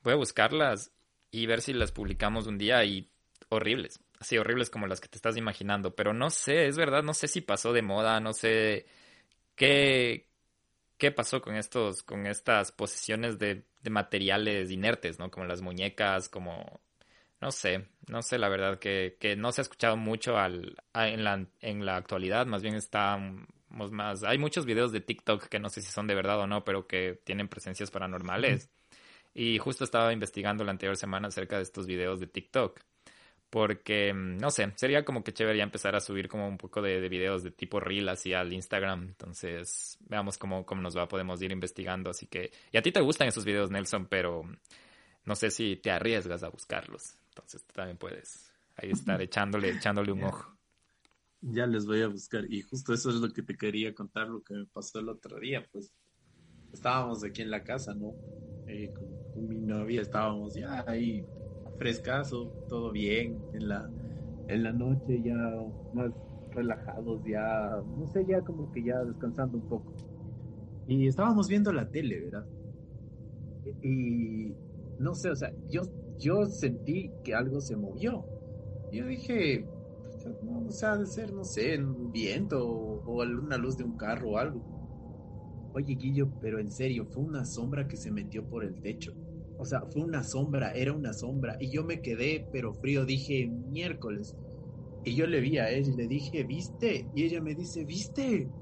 Voy 0.03 0.15
a 0.15 0.17
buscarlas 0.17 0.93
y 1.31 1.47
ver 1.47 1.61
si 1.61 1.73
las 1.73 1.93
publicamos 1.93 2.47
un 2.47 2.59
día 2.59 2.85
y 2.85 3.11
horribles. 3.49 4.01
Así 4.19 4.39
horribles 4.39 4.71
como 4.71 4.87
las 4.87 5.01
que 5.01 5.09
te 5.09 5.17
estás 5.17 5.37
imaginando. 5.37 5.95
Pero 5.95 6.13
no 6.13 6.31
sé, 6.31 6.67
es 6.67 6.77
verdad, 6.77 7.03
no 7.03 7.15
sé 7.15 7.29
si 7.29 7.41
pasó 7.41 7.73
de 7.73 7.83
moda, 7.83 8.19
no 8.21 8.33
sé 8.33 8.87
qué, 9.55 10.29
qué 10.99 11.11
pasó 11.11 11.41
con 11.41 11.57
estos, 11.57 12.03
con 12.03 12.27
estas 12.27 12.73
posiciones 12.73 13.39
de, 13.39 13.65
materiales 13.89 14.71
inertes, 14.73 15.19
¿no? 15.19 15.31
Como 15.31 15.47
las 15.47 15.63
muñecas, 15.63 16.29
como 16.29 16.81
no 17.41 17.53
sé, 17.53 17.87
no 18.09 18.23
sé 18.23 18.39
la 18.39 18.49
verdad 18.49 18.79
que, 18.81 19.17
que 19.21 19.37
no 19.37 19.53
se 19.53 19.61
ha 19.61 19.63
escuchado 19.63 19.97
mucho 19.97 20.39
al, 20.39 20.77
en, 20.95 21.23
la, 21.23 21.47
en 21.61 21.87
la 21.87 21.97
actualidad, 21.97 22.47
más 22.47 22.63
bien 22.63 22.75
estamos 22.75 23.47
más, 23.93 24.25
hay 24.25 24.39
muchos 24.39 24.65
videos 24.67 24.91
de 24.91 25.01
TikTok 25.01 25.49
que 25.49 25.61
no 25.61 25.69
sé 25.69 25.83
si 25.83 25.93
son 25.93 26.07
de 26.07 26.15
verdad 26.15 26.41
o 26.41 26.47
no, 26.47 26.65
pero 26.65 26.87
que 26.87 27.21
tienen 27.25 27.49
presencias 27.49 27.91
paranormales. 27.91 28.71
Y 29.35 29.59
justo 29.59 29.85
estaba 29.85 30.15
investigando 30.15 30.65
la 30.65 30.71
anterior 30.71 30.97
semana 30.97 31.29
acerca 31.29 31.59
de 31.59 31.63
estos 31.63 31.87
videos 31.87 32.21
de 32.21 32.27
TikTok 32.27 32.81
porque, 33.51 34.13
mm, 34.13 34.39
no 34.39 34.51
sé, 34.51 34.73
sería 34.77 35.05
como 35.05 35.23
que 35.23 35.33
chévere 35.33 35.59
ya 35.59 35.65
empezar 35.65 35.95
a 35.95 36.01
subir 36.01 36.29
como 36.29 36.49
un 36.49 36.59
poco 36.59 36.83
de, 36.83 37.09
videos 37.09 37.43
de 37.43 37.51
tipo 37.51 37.81
reel 37.81 38.09
así 38.09 38.33
al 38.35 38.53
Instagram. 38.53 39.05
Entonces, 39.09 39.99
veamos 40.09 40.39
cómo, 40.39 40.67
cómo 40.67 40.83
nos 40.83 40.97
va, 40.97 41.09
podemos 41.09 41.41
ir 41.43 41.53
investigando. 41.53 42.11
Así 42.11 42.27
que, 42.27 42.51
y 42.73 42.77
a 42.77 42.83
ti 42.83 42.93
te 42.93 43.01
gustan 43.01 43.29
esos 43.29 43.45
videos, 43.45 43.71
Nelson, 43.71 44.07
pero 44.07 44.45
no 45.25 45.37
sé 45.37 45.51
si 45.51 45.77
te 45.77 45.91
arriesgas 45.91 46.43
a 46.43 46.49
buscarlos. 46.49 47.15
Entonces, 47.31 47.65
también 47.65 47.97
puedes 47.97 48.53
ahí 48.77 48.91
estar 48.91 49.21
echándole, 49.23 49.71
echándole 49.71 50.13
un 50.13 50.25
ojo. 50.25 50.57
Ya 51.41 51.67
les 51.67 51.87
voy 51.87 52.03
a 52.03 52.09
buscar. 52.09 52.45
Y 52.51 52.63
justo 52.63 52.93
eso 52.93 53.11
es 53.11 53.17
lo 53.17 53.33
que 53.33 53.43
te 53.43 53.57
quería 53.57 53.95
contar, 53.95 54.29
lo 54.29 54.43
que 54.43 54.55
me 54.55 54.67
pasó 54.67 54.99
el 54.99 55.09
otro 55.09 55.39
día. 55.39 55.65
Pues 55.71 55.93
estábamos 56.73 57.23
aquí 57.23 57.43
en 57.43 57.51
la 57.51 57.63
casa, 57.63 57.95
¿no? 57.95 58.15
Eh, 58.67 58.93
con 59.33 59.49
mi 59.49 59.59
novia 59.59 60.03
estábamos 60.03 60.55
ya 60.55 60.85
ahí 60.89 61.25
frescazo, 61.77 62.53
todo 62.69 62.93
bien, 62.93 63.39
en 63.53 63.69
la, 63.69 63.91
en 64.49 64.63
la 64.63 64.73
noche 64.73 65.23
ya 65.23 65.35
más 65.93 66.13
relajados, 66.51 67.23
ya, 67.25 67.83
no 67.97 68.07
sé, 68.07 68.25
ya 68.27 68.43
como 68.43 68.71
que 68.73 68.83
ya 68.85 69.05
descansando 69.05 69.59
un 69.59 69.69
poco. 69.69 69.93
Y 70.87 71.07
estábamos 71.07 71.49
viendo 71.49 71.73
la 71.73 71.91
tele, 71.91 72.21
¿verdad? 72.21 72.47
Y 73.83 74.55
no 74.99 75.15
sé, 75.15 75.31
o 75.31 75.37
sea, 75.37 75.53
yo, 75.69 75.83
yo 76.19 76.47
sentí 76.47 77.11
que 77.25 77.35
algo 77.35 77.61
se 77.61 77.77
movió. 77.77 78.25
Yo 78.93 79.07
dije, 79.07 79.67
o 80.67 80.71
sea, 80.71 80.97
de 80.97 81.07
ser, 81.07 81.33
no 81.33 81.45
sé, 81.45 81.79
un 81.83 82.11
viento 82.13 82.67
o, 82.69 83.03
o 83.05 83.23
una 83.23 83.59
luz 83.59 83.77
de 83.77 83.85
un 83.85 83.97
carro 83.97 84.31
o 84.31 84.39
algo. 84.39 84.65
Oye, 85.73 85.95
Guillo, 85.95 86.33
pero 86.41 86.59
en 86.59 86.71
serio, 86.71 87.07
fue 87.07 87.23
una 87.23 87.45
sombra 87.45 87.87
que 87.87 87.97
se 87.97 88.11
metió 88.11 88.49
por 88.49 88.65
el 88.65 88.81
techo. 88.81 89.13
O 89.57 89.65
sea, 89.65 89.83
fue 89.87 90.03
una 90.03 90.23
sombra, 90.25 90.73
era 90.73 90.93
una 90.93 91.13
sombra. 91.13 91.57
Y 91.61 91.71
yo 91.71 91.85
me 91.85 92.01
quedé, 92.03 92.49
pero 92.53 92.75
frío, 92.75 93.05
dije, 93.07 93.49
miércoles. 93.49 94.37
Y 95.05 95.15
yo 95.17 95.27
le 95.27 95.41
vi 95.41 95.59
a 95.59 95.71
ella 95.71 95.93
y 95.93 95.97
le 95.97 96.09
dije, 96.09 96.45
¿viste? 96.45 97.11
Y 97.15 97.25
ella 97.25 97.41
me 97.43 97.55
dice, 97.55 97.85
¿viste? 97.85 98.53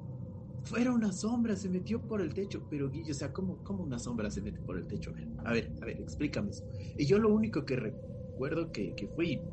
Fuera 0.65 0.93
una 0.93 1.13
sombra, 1.13 1.57
se 1.57 1.69
metió 1.71 2.07
por 2.07 2.21
el 2.23 2.35
techo. 2.35 2.67
Pero 2.69 2.91
Guillo, 2.91 3.13
o 3.13 3.15
sea, 3.15 3.33
¿cómo, 3.33 3.63
cómo 3.63 3.83
una 3.85 3.99
sombra 3.99 4.31
se 4.31 4.43
mete 4.43 4.61
por 4.63 4.79
el 4.79 4.87
techo? 4.87 5.13
A 5.45 5.53
ver, 5.53 5.73
a 5.81 5.87
ver, 5.87 5.99
a 5.99 6.03
explícame 6.03 6.51
eso. 6.51 6.65
Y 6.97 7.07
yo 7.07 7.19
lo 7.19 7.33
único 7.35 7.65
que 7.65 7.77
recuerdo 7.77 8.71
que, 8.73 8.95
que 8.95 9.09
fui, 9.09 9.47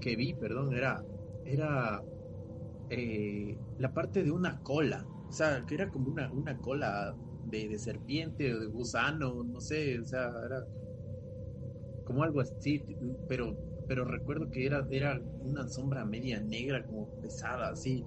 que 0.00 0.16
vi, 0.16 0.34
perdón, 0.34 0.74
era, 0.74 1.06
era 1.44 2.06
eh, 2.88 3.60
la 3.76 3.92
parte 3.94 4.24
de 4.24 4.32
una 4.32 4.62
cola. 4.62 5.10
O 5.28 5.32
sea, 5.32 5.64
que 5.66 5.74
era 5.74 5.90
como 5.90 6.10
una, 6.10 6.32
una 6.32 6.60
cola 6.60 7.18
de, 7.50 7.68
de, 7.68 7.78
serpiente 7.78 8.54
o 8.54 8.60
de 8.60 8.66
gusano, 8.66 9.44
no 9.44 9.60
sé, 9.60 9.98
o 9.98 10.04
sea, 10.04 10.30
era 10.44 10.64
como 12.04 12.22
algo 12.22 12.40
así, 12.40 12.82
pero, 13.28 13.56
pero 13.86 14.04
recuerdo 14.04 14.50
que 14.50 14.64
era, 14.64 14.86
era 14.90 15.20
una 15.42 15.68
sombra 15.68 16.04
media 16.04 16.40
negra, 16.40 16.84
como 16.86 17.06
pesada, 17.20 17.68
así. 17.68 18.04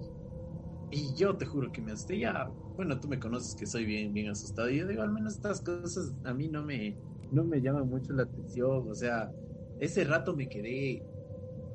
Y 0.90 1.14
yo 1.14 1.36
te 1.36 1.46
juro 1.46 1.70
que 1.70 1.80
me 1.80 1.92
asusté 1.92 2.18
ya, 2.18 2.50
bueno, 2.76 2.98
tú 2.98 3.08
me 3.08 3.20
conoces 3.20 3.54
que 3.54 3.66
soy 3.66 3.84
bien, 3.84 4.12
bien 4.12 4.28
asustado, 4.28 4.68
y 4.68 4.78
yo 4.78 4.86
digo, 4.86 5.02
al 5.02 5.12
menos 5.12 5.34
estas 5.34 5.60
cosas 5.60 6.12
a 6.24 6.34
mí 6.34 6.48
no 6.48 6.64
me, 6.64 6.96
no 7.30 7.44
me 7.44 7.60
llaman 7.60 7.88
mucho 7.88 8.12
la 8.12 8.24
atención, 8.24 8.88
o 8.88 8.94
sea, 8.94 9.30
ese 9.78 10.04
rato 10.04 10.34
me 10.34 10.48
quedé, 10.48 11.02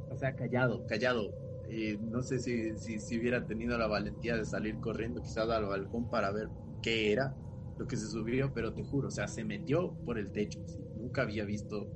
o 0.10 0.18
sea, 0.18 0.36
callado, 0.36 0.86
callado. 0.86 1.34
Eh, 1.70 1.98
no 2.02 2.22
sé 2.24 2.40
si, 2.40 2.78
si, 2.78 3.00
si 3.00 3.20
hubiera 3.20 3.46
tenido 3.46 3.78
la 3.78 3.88
valentía 3.88 4.38
de 4.38 4.46
salir 4.46 4.80
corriendo 4.80 5.22
quizás 5.22 5.50
al 5.50 5.66
balcón 5.66 6.10
para 6.10 6.32
ver 6.32 6.50
qué 6.82 7.12
era, 7.12 7.36
lo 7.78 7.88
que 7.88 7.96
se 7.96 8.08
subió, 8.08 8.52
pero 8.54 8.74
te 8.74 8.84
juro, 8.84 9.08
o 9.08 9.12
sea, 9.12 9.28
se 9.28 9.44
metió 9.44 9.94
por 10.06 10.18
el 10.18 10.32
techo. 10.32 10.60
¿sí? 10.66 10.80
Nunca 10.96 11.22
había 11.22 11.46
visto 11.46 11.88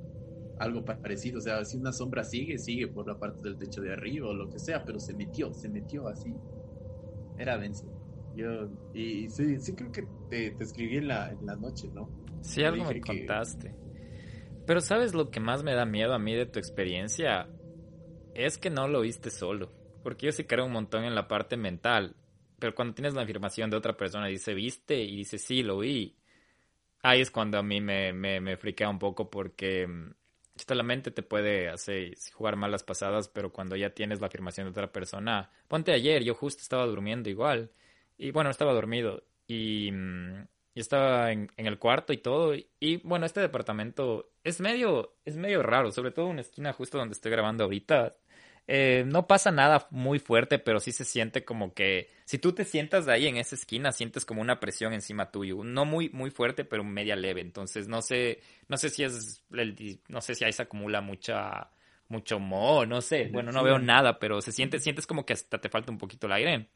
algo 0.58 0.84
parecido. 0.84 1.38
O 1.38 1.40
sea, 1.40 1.64
si 1.64 1.76
una 1.76 1.92
sombra 1.92 2.24
sigue, 2.24 2.58
sigue 2.58 2.88
por 2.88 3.06
la 3.06 3.18
parte 3.18 3.42
del 3.42 3.58
techo 3.58 3.80
de 3.80 3.92
arriba 3.92 4.28
o 4.28 4.34
lo 4.34 4.48
que 4.48 4.58
sea, 4.58 4.84
pero 4.84 5.00
se 5.00 5.14
metió, 5.14 5.52
se 5.52 5.68
metió 5.68 6.08
así. 6.08 6.32
Era 7.36 7.58
denso. 7.58 7.86
Yo, 8.36 8.68
y 8.94 9.28
sí, 9.28 9.58
sí 9.58 9.74
creo 9.74 9.92
que 9.92 10.06
te, 10.30 10.52
te 10.52 10.64
escribí 10.64 10.96
en 10.96 11.08
la, 11.08 11.30
en 11.30 11.44
la 11.44 11.56
noche, 11.56 11.88
¿no? 11.92 12.08
Sí, 12.40 12.62
algo 12.62 12.84
me 12.84 13.00
contaste. 13.00 13.68
Que... 13.68 13.82
Pero 14.66 14.80
¿sabes 14.80 15.14
lo 15.14 15.30
que 15.30 15.40
más 15.40 15.62
me 15.62 15.74
da 15.74 15.84
miedo 15.84 16.14
a 16.14 16.18
mí 16.18 16.34
de 16.34 16.46
tu 16.46 16.58
experiencia? 16.58 17.48
Es 18.34 18.56
que 18.56 18.70
no 18.70 18.88
lo 18.88 19.00
viste 19.00 19.30
solo. 19.30 19.70
Porque 20.02 20.26
yo 20.26 20.32
sí 20.32 20.44
creo 20.44 20.64
un 20.64 20.72
montón 20.72 21.04
en 21.04 21.14
la 21.14 21.28
parte 21.28 21.56
mental 21.56 22.16
pero 22.62 22.76
cuando 22.76 22.94
tienes 22.94 23.14
la 23.14 23.22
afirmación 23.22 23.70
de 23.70 23.76
otra 23.76 23.96
persona 23.96 24.28
y 24.28 24.34
dice, 24.34 24.54
¿viste? 24.54 25.02
Y 25.02 25.16
dice, 25.16 25.36
sí, 25.36 25.64
lo 25.64 25.78
vi. 25.78 26.14
Ahí 27.02 27.20
es 27.20 27.32
cuando 27.32 27.58
a 27.58 27.62
mí 27.64 27.80
me, 27.80 28.12
me, 28.12 28.40
me 28.40 28.56
friquea 28.56 28.88
un 28.88 29.00
poco 29.00 29.28
porque 29.28 29.88
esta 30.54 30.76
la 30.76 30.84
mente 30.84 31.10
te 31.10 31.24
puede 31.24 31.68
hacer 31.68 32.14
jugar 32.32 32.54
malas 32.54 32.84
pasadas, 32.84 33.26
pero 33.26 33.52
cuando 33.52 33.74
ya 33.74 33.90
tienes 33.90 34.20
la 34.20 34.28
afirmación 34.28 34.66
de 34.66 34.70
otra 34.70 34.92
persona, 34.92 35.50
ponte 35.66 35.90
ayer, 35.92 36.22
yo 36.22 36.36
justo 36.36 36.62
estaba 36.62 36.86
durmiendo 36.86 37.28
igual. 37.28 37.72
Y 38.16 38.30
bueno, 38.30 38.48
estaba 38.48 38.72
dormido. 38.72 39.24
Y, 39.48 39.88
y 40.72 40.80
estaba 40.80 41.32
en, 41.32 41.50
en, 41.56 41.66
el 41.66 41.80
cuarto 41.80 42.12
y 42.12 42.18
todo. 42.18 42.54
Y 42.78 42.98
bueno, 42.98 43.26
este 43.26 43.40
departamento 43.40 44.30
es 44.44 44.60
medio, 44.60 45.16
es 45.24 45.36
medio 45.36 45.64
raro, 45.64 45.90
sobre 45.90 46.12
todo 46.12 46.26
una 46.26 46.42
esquina 46.42 46.72
justo 46.72 46.96
donde 46.96 47.14
estoy 47.14 47.32
grabando 47.32 47.64
ahorita. 47.64 48.14
Eh, 48.68 49.04
no 49.06 49.26
pasa 49.26 49.50
nada 49.50 49.88
muy 49.90 50.18
fuerte, 50.20 50.58
pero 50.58 50.78
sí 50.78 50.92
se 50.92 51.04
siente 51.04 51.44
como 51.44 51.74
que 51.74 52.08
si 52.24 52.38
tú 52.38 52.52
te 52.52 52.64
sientas 52.64 53.08
ahí 53.08 53.26
en 53.26 53.36
esa 53.36 53.56
esquina, 53.56 53.90
sientes 53.90 54.24
como 54.24 54.40
una 54.40 54.60
presión 54.60 54.92
encima 54.92 55.30
tuyo, 55.30 55.64
no 55.64 55.84
muy 55.84 56.10
muy 56.10 56.30
fuerte, 56.30 56.64
pero 56.64 56.84
media 56.84 57.16
leve. 57.16 57.40
Entonces 57.40 57.88
no 57.88 58.02
sé, 58.02 58.40
no 58.68 58.76
sé 58.76 58.88
si 58.90 59.02
es, 59.02 59.42
el, 59.52 60.00
no 60.08 60.20
sé 60.20 60.34
si 60.34 60.44
ahí 60.44 60.52
se 60.52 60.62
acumula 60.62 61.00
mucha 61.00 61.70
mucho 62.08 62.38
moho, 62.38 62.86
no 62.86 63.00
sé. 63.00 63.28
Bueno, 63.32 63.50
no 63.52 63.64
veo 63.64 63.78
nada, 63.78 64.18
pero 64.18 64.40
se 64.40 64.52
siente, 64.52 64.78
sientes 64.78 65.06
como 65.06 65.26
que 65.26 65.32
hasta 65.32 65.60
te 65.60 65.68
falta 65.68 65.90
un 65.90 65.98
poquito 65.98 66.26
el 66.26 66.32
aire. 66.34 66.68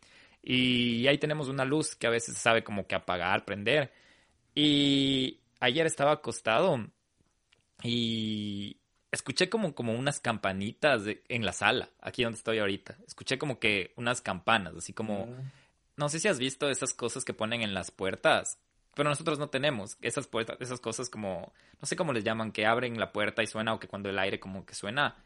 Y 0.43 1.07
ahí 1.07 1.19
tenemos 1.19 1.49
una 1.49 1.65
luz 1.65 1.95
que 1.95 2.07
a 2.07 2.11
veces 2.11 2.37
sabe 2.39 2.65
como 2.65 2.87
que 2.87 2.95
apagar, 2.95 3.45
prender. 3.45 3.93
Y 4.55 5.41
ayer 5.61 5.87
estaba 5.87 6.13
acostado 6.13 6.79
y 7.83 8.79
escuché 9.17 9.49
como, 9.49 9.75
como 9.75 9.95
unas 9.95 10.21
campanitas 10.21 11.03
en 11.29 11.45
la 11.45 11.53
sala, 11.53 11.91
aquí 12.01 12.23
donde 12.23 12.39
estoy 12.39 12.59
ahorita. 12.59 12.97
Escuché 13.07 13.39
como 13.39 13.59
que 13.59 13.93
unas 13.97 14.21
campanas, 14.21 14.75
así 14.77 14.93
como... 14.93 15.35
No 15.97 16.11
sé 16.11 16.21
si 16.21 16.29
has 16.29 16.39
visto 16.39 16.69
esas 16.69 16.93
cosas 16.93 17.25
que 17.25 17.33
ponen 17.33 17.63
en 17.63 17.73
las 17.73 17.91
puertas, 17.91 18.59
pero 18.95 19.09
nosotros 19.09 19.39
no 19.39 19.49
tenemos 19.49 19.97
esas 20.03 20.27
puertas, 20.27 20.59
esas 20.61 20.79
cosas 20.79 21.09
como, 21.09 21.55
no 21.81 21.87
sé 21.87 21.97
cómo 21.97 22.13
les 22.13 22.23
llaman, 22.23 22.53
que 22.53 22.67
abren 22.67 23.01
la 23.01 23.13
puerta 23.13 23.43
y 23.43 23.47
suena 23.47 23.73
o 23.73 23.81
que 23.81 23.89
cuando 23.89 24.11
el 24.11 24.19
aire 24.19 24.39
como 24.39 24.67
que 24.67 24.75
suena. 24.75 25.17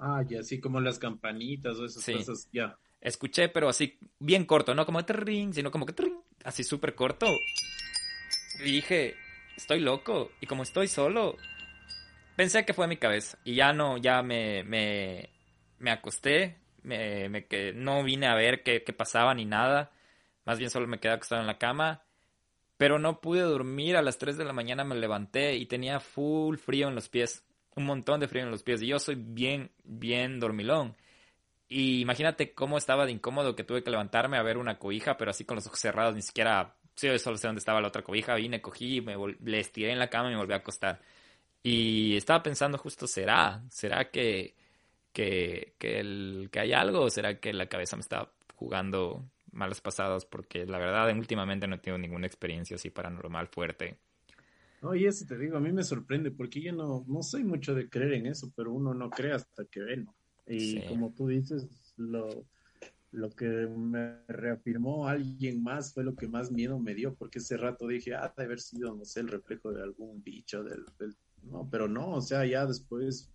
Ah, 0.00 0.24
ya, 0.28 0.40
así 0.40 0.60
como 0.60 0.80
las 0.80 0.98
campanitas 0.98 1.78
o 1.78 1.84
esas 1.84 2.02
sí. 2.02 2.14
cosas, 2.14 2.48
ya. 2.52 2.76
Escuché, 3.00 3.48
pero 3.48 3.68
así 3.68 3.96
bien 4.18 4.44
corto, 4.44 4.74
no 4.74 4.84
como 4.84 5.04
tring, 5.04 5.54
sino 5.54 5.70
como 5.70 5.86
que 5.86 5.92
tring, 5.92 6.18
así 6.42 6.64
súper 6.64 6.96
corto. 6.96 7.26
Y 8.58 8.72
dije, 8.72 9.14
estoy 9.56 9.78
loco, 9.78 10.32
y 10.40 10.46
como 10.46 10.64
estoy 10.64 10.88
solo, 10.88 11.36
pensé 12.36 12.64
que 12.64 12.74
fue 12.74 12.86
mi 12.86 12.98
cabeza 12.98 13.38
y 13.44 13.54
ya 13.54 13.72
no, 13.72 13.96
ya 13.96 14.22
me, 14.22 14.62
me, 14.62 15.30
me 15.78 15.90
acosté, 15.90 16.58
me, 16.82 17.28
no 17.74 18.04
vine 18.04 18.26
a 18.26 18.34
ver 18.34 18.62
qué, 18.62 18.84
qué, 18.84 18.92
pasaba 18.92 19.34
ni 19.34 19.44
nada, 19.44 19.90
más 20.44 20.58
bien 20.58 20.70
solo 20.70 20.86
me 20.86 21.00
quedé 21.00 21.14
acostado 21.14 21.40
en 21.40 21.46
la 21.46 21.58
cama, 21.58 22.02
pero 22.76 22.98
no 22.98 23.20
pude 23.20 23.40
dormir, 23.40 23.96
a 23.96 24.02
las 24.02 24.18
3 24.18 24.36
de 24.36 24.44
la 24.44 24.52
mañana 24.52 24.84
me 24.84 24.94
levanté 24.94 25.56
y 25.56 25.66
tenía 25.66 25.98
full 25.98 26.56
frío 26.58 26.88
en 26.88 26.94
los 26.94 27.08
pies, 27.08 27.44
un 27.74 27.84
montón 27.84 28.20
de 28.20 28.28
frío 28.28 28.44
en 28.44 28.50
los 28.50 28.62
pies 28.62 28.82
y 28.82 28.88
yo 28.88 28.98
soy 28.98 29.16
bien, 29.16 29.70
bien 29.82 30.38
dormilón. 30.38 30.96
Y 31.68 32.00
imagínate 32.00 32.54
cómo 32.54 32.78
estaba 32.78 33.06
de 33.06 33.12
incómodo 33.12 33.56
que 33.56 33.64
tuve 33.64 33.82
que 33.82 33.90
levantarme 33.90 34.36
a 34.36 34.42
ver 34.42 34.56
una 34.56 34.78
cobija, 34.78 35.16
pero 35.16 35.32
así 35.32 35.44
con 35.44 35.56
los 35.56 35.66
ojos 35.66 35.80
cerrados, 35.80 36.14
ni 36.14 36.22
siquiera, 36.22 36.76
sí, 36.94 37.18
solo 37.18 37.36
sé 37.38 37.48
dónde 37.48 37.58
estaba 37.58 37.80
la 37.80 37.88
otra 37.88 38.02
cobija, 38.02 38.36
vine, 38.36 38.62
cogí, 38.62 39.00
me 39.00 39.16
le 39.42 39.58
estiré 39.58 39.92
en 39.92 39.98
la 39.98 40.08
cama 40.08 40.28
y 40.28 40.32
me 40.32 40.38
volví 40.38 40.52
a 40.52 40.58
acostar. 40.58 41.00
Y 41.68 42.16
estaba 42.16 42.44
pensando 42.44 42.78
justo, 42.78 43.08
¿será? 43.08 43.60
¿Será 43.70 44.08
que, 44.08 44.54
que, 45.12 45.74
que, 45.80 45.98
el, 45.98 46.48
que 46.52 46.60
hay 46.60 46.72
algo? 46.72 47.00
¿O 47.00 47.10
será 47.10 47.40
que 47.40 47.52
la 47.52 47.66
cabeza 47.66 47.96
me 47.96 48.02
está 48.02 48.30
jugando 48.54 49.28
malas 49.50 49.80
pasadas? 49.80 50.24
Porque 50.24 50.64
la 50.64 50.78
verdad, 50.78 51.12
últimamente 51.18 51.66
no 51.66 51.80
tengo 51.80 51.98
ninguna 51.98 52.28
experiencia 52.28 52.76
así 52.76 52.90
paranormal 52.90 53.48
fuerte. 53.48 53.98
No, 54.80 54.94
y 54.94 55.06
eso 55.06 55.26
te 55.26 55.36
digo, 55.36 55.56
a 55.56 55.60
mí 55.60 55.72
me 55.72 55.82
sorprende, 55.82 56.30
porque 56.30 56.60
yo 56.60 56.72
no, 56.72 57.04
no 57.08 57.24
soy 57.24 57.42
mucho 57.42 57.74
de 57.74 57.88
creer 57.88 58.12
en 58.12 58.26
eso, 58.26 58.52
pero 58.54 58.70
uno 58.72 58.94
no 58.94 59.10
cree 59.10 59.32
hasta 59.32 59.64
que 59.64 59.80
ve, 59.80 59.96
¿no? 59.96 60.14
Y 60.46 60.60
sí. 60.60 60.82
como 60.88 61.14
tú 61.14 61.26
dices, 61.26 61.66
lo, 61.96 62.46
lo 63.10 63.30
que 63.30 63.48
me 63.48 64.18
reafirmó 64.28 65.08
alguien 65.08 65.64
más 65.64 65.92
fue 65.92 66.04
lo 66.04 66.14
que 66.14 66.28
más 66.28 66.52
miedo 66.52 66.78
me 66.78 66.94
dio, 66.94 67.16
porque 67.16 67.40
ese 67.40 67.56
rato 67.56 67.88
dije, 67.88 68.14
ah, 68.14 68.32
de 68.36 68.44
haber 68.44 68.60
sido, 68.60 68.94
no 68.94 69.04
sé, 69.04 69.18
el 69.18 69.28
reflejo 69.28 69.72
de 69.72 69.82
algún 69.82 70.22
bicho, 70.22 70.62
del, 70.62 70.84
del 70.96 71.16
no, 71.42 71.68
pero 71.70 71.88
no, 71.88 72.14
o 72.14 72.20
sea, 72.20 72.44
ya 72.44 72.66
después 72.66 73.30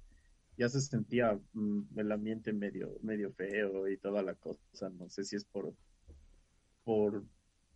ya 0.58 0.70
se 0.70 0.82
sentía 0.82 1.40
mm, 1.54 1.98
el 2.00 2.12
ambiente 2.12 2.54
medio, 2.54 2.98
medio 3.02 3.32
feo 3.34 3.88
y 3.88 3.98
toda 3.98 4.22
la 4.22 4.36
cosa. 4.36 4.90
No 4.92 5.10
sé 5.10 5.24
si 5.24 5.36
es 5.36 5.46
por, 5.46 5.74
por 6.84 7.24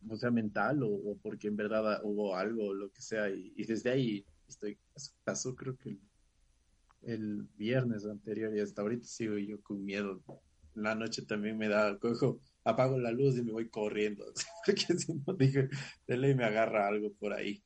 o 0.07 0.15
sea, 0.15 0.31
mental 0.31 0.83
o, 0.83 1.17
porque 1.21 1.47
en 1.47 1.55
verdad 1.55 1.99
hubo 2.03 2.35
algo 2.35 2.67
o 2.67 2.73
lo 2.73 2.91
que 2.91 3.01
sea. 3.01 3.29
Y, 3.29 3.63
desde 3.65 3.91
ahí 3.91 4.25
estoy, 4.47 4.77
pasó 5.23 5.55
creo 5.55 5.75
que 5.77 5.89
el, 5.89 5.99
el, 7.03 7.43
viernes 7.57 8.05
anterior 8.05 8.55
y 8.55 8.59
hasta 8.59 8.81
ahorita 8.81 9.05
sigo 9.05 9.37
yo 9.37 9.61
con 9.61 9.83
miedo. 9.83 10.21
La 10.75 10.93
noche 10.93 11.23
también 11.23 11.57
me 11.57 11.69
da, 11.69 11.97
cojo, 11.97 12.39
apago 12.63 12.99
la 12.99 13.11
luz 13.11 13.37
y 13.37 13.43
me 13.43 13.53
voy 13.53 13.69
corriendo. 13.69 14.25
Porque 14.65 14.97
si 14.97 15.13
no, 15.13 15.33
dije, 15.33 15.69
de 16.07 16.17
ley 16.17 16.35
me 16.35 16.43
agarra 16.43 16.87
algo 16.87 17.13
por 17.13 17.33
ahí. 17.33 17.63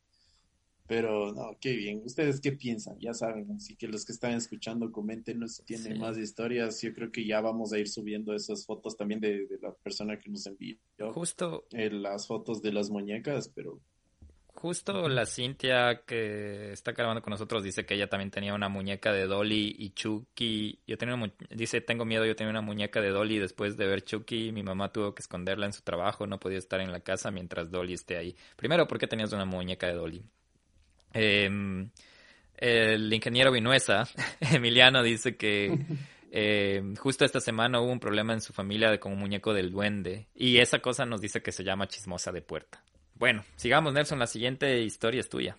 Pero 0.89 1.31
no, 1.33 1.55
qué 1.61 1.75
bien. 1.75 2.01
¿Ustedes 2.03 2.41
qué 2.41 2.51
piensan? 2.53 2.97
Ya 2.99 3.13
saben, 3.13 3.51
así 3.51 3.75
que 3.75 3.87
los 3.87 4.03
que 4.05 4.11
están 4.11 4.33
escuchando, 4.33 4.91
coméntenos 4.91 5.57
si 5.57 5.63
tienen 5.63 5.93
sí. 5.93 5.99
más 5.99 6.17
historias. 6.17 6.81
Yo 6.81 6.95
creo 6.95 7.11
que 7.11 7.23
ya 7.27 7.41
vamos 7.41 7.71
a 7.73 7.77
ir 7.77 7.87
subiendo 7.87 8.33
esas 8.33 8.65
fotos 8.65 8.97
también 8.97 9.21
de, 9.21 9.45
de 9.45 9.59
la 9.61 9.71
persona 9.71 10.19
que 10.19 10.31
nos 10.31 10.47
envió. 10.47 10.77
Justo. 11.13 11.67
Eh, 11.73 11.91
las 11.91 12.25
fotos 12.25 12.63
de 12.63 12.73
las 12.73 12.89
muñecas, 12.89 13.49
pero. 13.53 13.79
Justo 14.55 15.07
la 15.07 15.27
Cintia 15.27 16.01
que 16.07 16.71
está 16.73 16.93
grabando 16.93 17.21
con 17.21 17.31
nosotros 17.31 17.63
dice 17.63 17.85
que 17.85 17.93
ella 17.93 18.09
también 18.09 18.31
tenía 18.31 18.55
una 18.55 18.67
muñeca 18.67 19.13
de 19.13 19.27
Dolly 19.27 19.75
y 19.77 19.91
Chucky. 19.91 20.79
Yo 20.87 20.97
tenía 20.97 21.13
una, 21.13 21.31
dice, 21.51 21.81
tengo 21.81 22.03
miedo, 22.03 22.25
yo 22.25 22.35
tenía 22.35 22.49
una 22.49 22.61
muñeca 22.61 22.99
de 22.99 23.11
Dolly 23.11 23.37
después 23.37 23.77
de 23.77 23.85
ver 23.85 24.03
Chucky. 24.03 24.51
Mi 24.51 24.63
mamá 24.63 24.91
tuvo 24.91 25.13
que 25.13 25.21
esconderla 25.21 25.67
en 25.67 25.73
su 25.73 25.83
trabajo, 25.83 26.25
no 26.25 26.39
podía 26.39 26.57
estar 26.57 26.81
en 26.81 26.91
la 26.91 27.01
casa 27.01 27.29
mientras 27.29 27.69
Dolly 27.69 27.93
esté 27.93 28.17
ahí. 28.17 28.35
Primero, 28.55 28.87
¿por 28.87 28.97
qué 28.97 29.05
tenías 29.05 29.31
una 29.33 29.45
muñeca 29.45 29.85
de 29.85 29.93
Dolly? 29.93 30.25
Eh, 31.13 31.89
el 32.57 33.13
ingeniero 33.13 33.51
Vinuesa, 33.51 34.07
Emiliano, 34.39 35.01
dice 35.01 35.37
que 35.37 35.79
eh, 36.31 36.93
justo 36.97 37.25
esta 37.25 37.39
semana 37.39 37.79
hubo 37.79 37.91
un 37.91 37.99
problema 37.99 38.33
en 38.33 38.41
su 38.41 38.53
familia 38.53 38.99
con 38.99 39.13
un 39.13 39.19
muñeco 39.19 39.53
del 39.53 39.71
duende. 39.71 40.27
Y 40.35 40.57
esa 40.57 40.79
cosa 40.79 41.05
nos 41.05 41.21
dice 41.21 41.41
que 41.41 41.51
se 41.51 41.63
llama 41.63 41.87
chismosa 41.87 42.31
de 42.31 42.41
puerta. 42.41 42.83
Bueno, 43.15 43.43
sigamos, 43.55 43.93
Nelson. 43.93 44.19
La 44.19 44.27
siguiente 44.27 44.81
historia 44.81 45.21
es 45.21 45.29
tuya. 45.29 45.57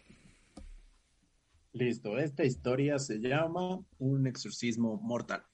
Listo, 1.73 2.19
esta 2.19 2.45
historia 2.45 2.99
se 2.99 3.19
llama 3.19 3.79
Un 3.99 4.27
exorcismo 4.27 5.01
mortal. 5.03 5.45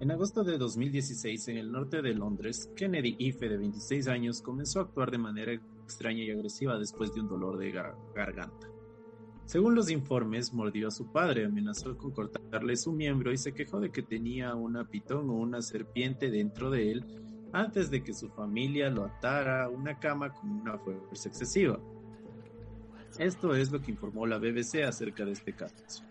En 0.00 0.12
agosto 0.12 0.44
de 0.44 0.58
2016, 0.58 1.48
en 1.48 1.56
el 1.56 1.72
norte 1.72 2.02
de 2.02 2.14
Londres, 2.14 2.70
Kennedy 2.76 3.16
Ife, 3.18 3.48
de 3.48 3.56
26 3.56 4.06
años, 4.06 4.42
comenzó 4.42 4.78
a 4.78 4.82
actuar 4.82 5.10
de 5.10 5.18
manera 5.18 5.52
extraña 5.88 6.22
y 6.22 6.30
agresiva 6.30 6.78
después 6.78 7.14
de 7.14 7.20
un 7.22 7.28
dolor 7.28 7.56
de 7.56 7.72
garganta. 8.14 8.68
Según 9.46 9.74
los 9.74 9.90
informes, 9.90 10.52
mordió 10.52 10.88
a 10.88 10.90
su 10.90 11.10
padre, 11.10 11.46
amenazó 11.46 11.96
con 11.96 12.10
cortarle 12.10 12.76
su 12.76 12.92
miembro 12.92 13.32
y 13.32 13.38
se 13.38 13.54
quejó 13.54 13.80
de 13.80 13.90
que 13.90 14.02
tenía 14.02 14.54
una 14.54 14.84
pitón 14.84 15.30
o 15.30 15.32
una 15.32 15.62
serpiente 15.62 16.30
dentro 16.30 16.70
de 16.70 16.92
él 16.92 17.04
antes 17.54 17.90
de 17.90 18.02
que 18.02 18.12
su 18.12 18.28
familia 18.28 18.90
lo 18.90 19.06
atara 19.06 19.64
a 19.64 19.70
una 19.70 19.98
cama 19.98 20.34
con 20.34 20.50
una 20.50 20.76
fuerza 20.76 21.30
excesiva. 21.30 21.80
Esto 23.18 23.54
es 23.54 23.72
lo 23.72 23.80
que 23.80 23.92
informó 23.92 24.26
la 24.26 24.36
BBC 24.36 24.84
acerca 24.86 25.24
de 25.24 25.32
este 25.32 25.54
caso. 25.54 26.04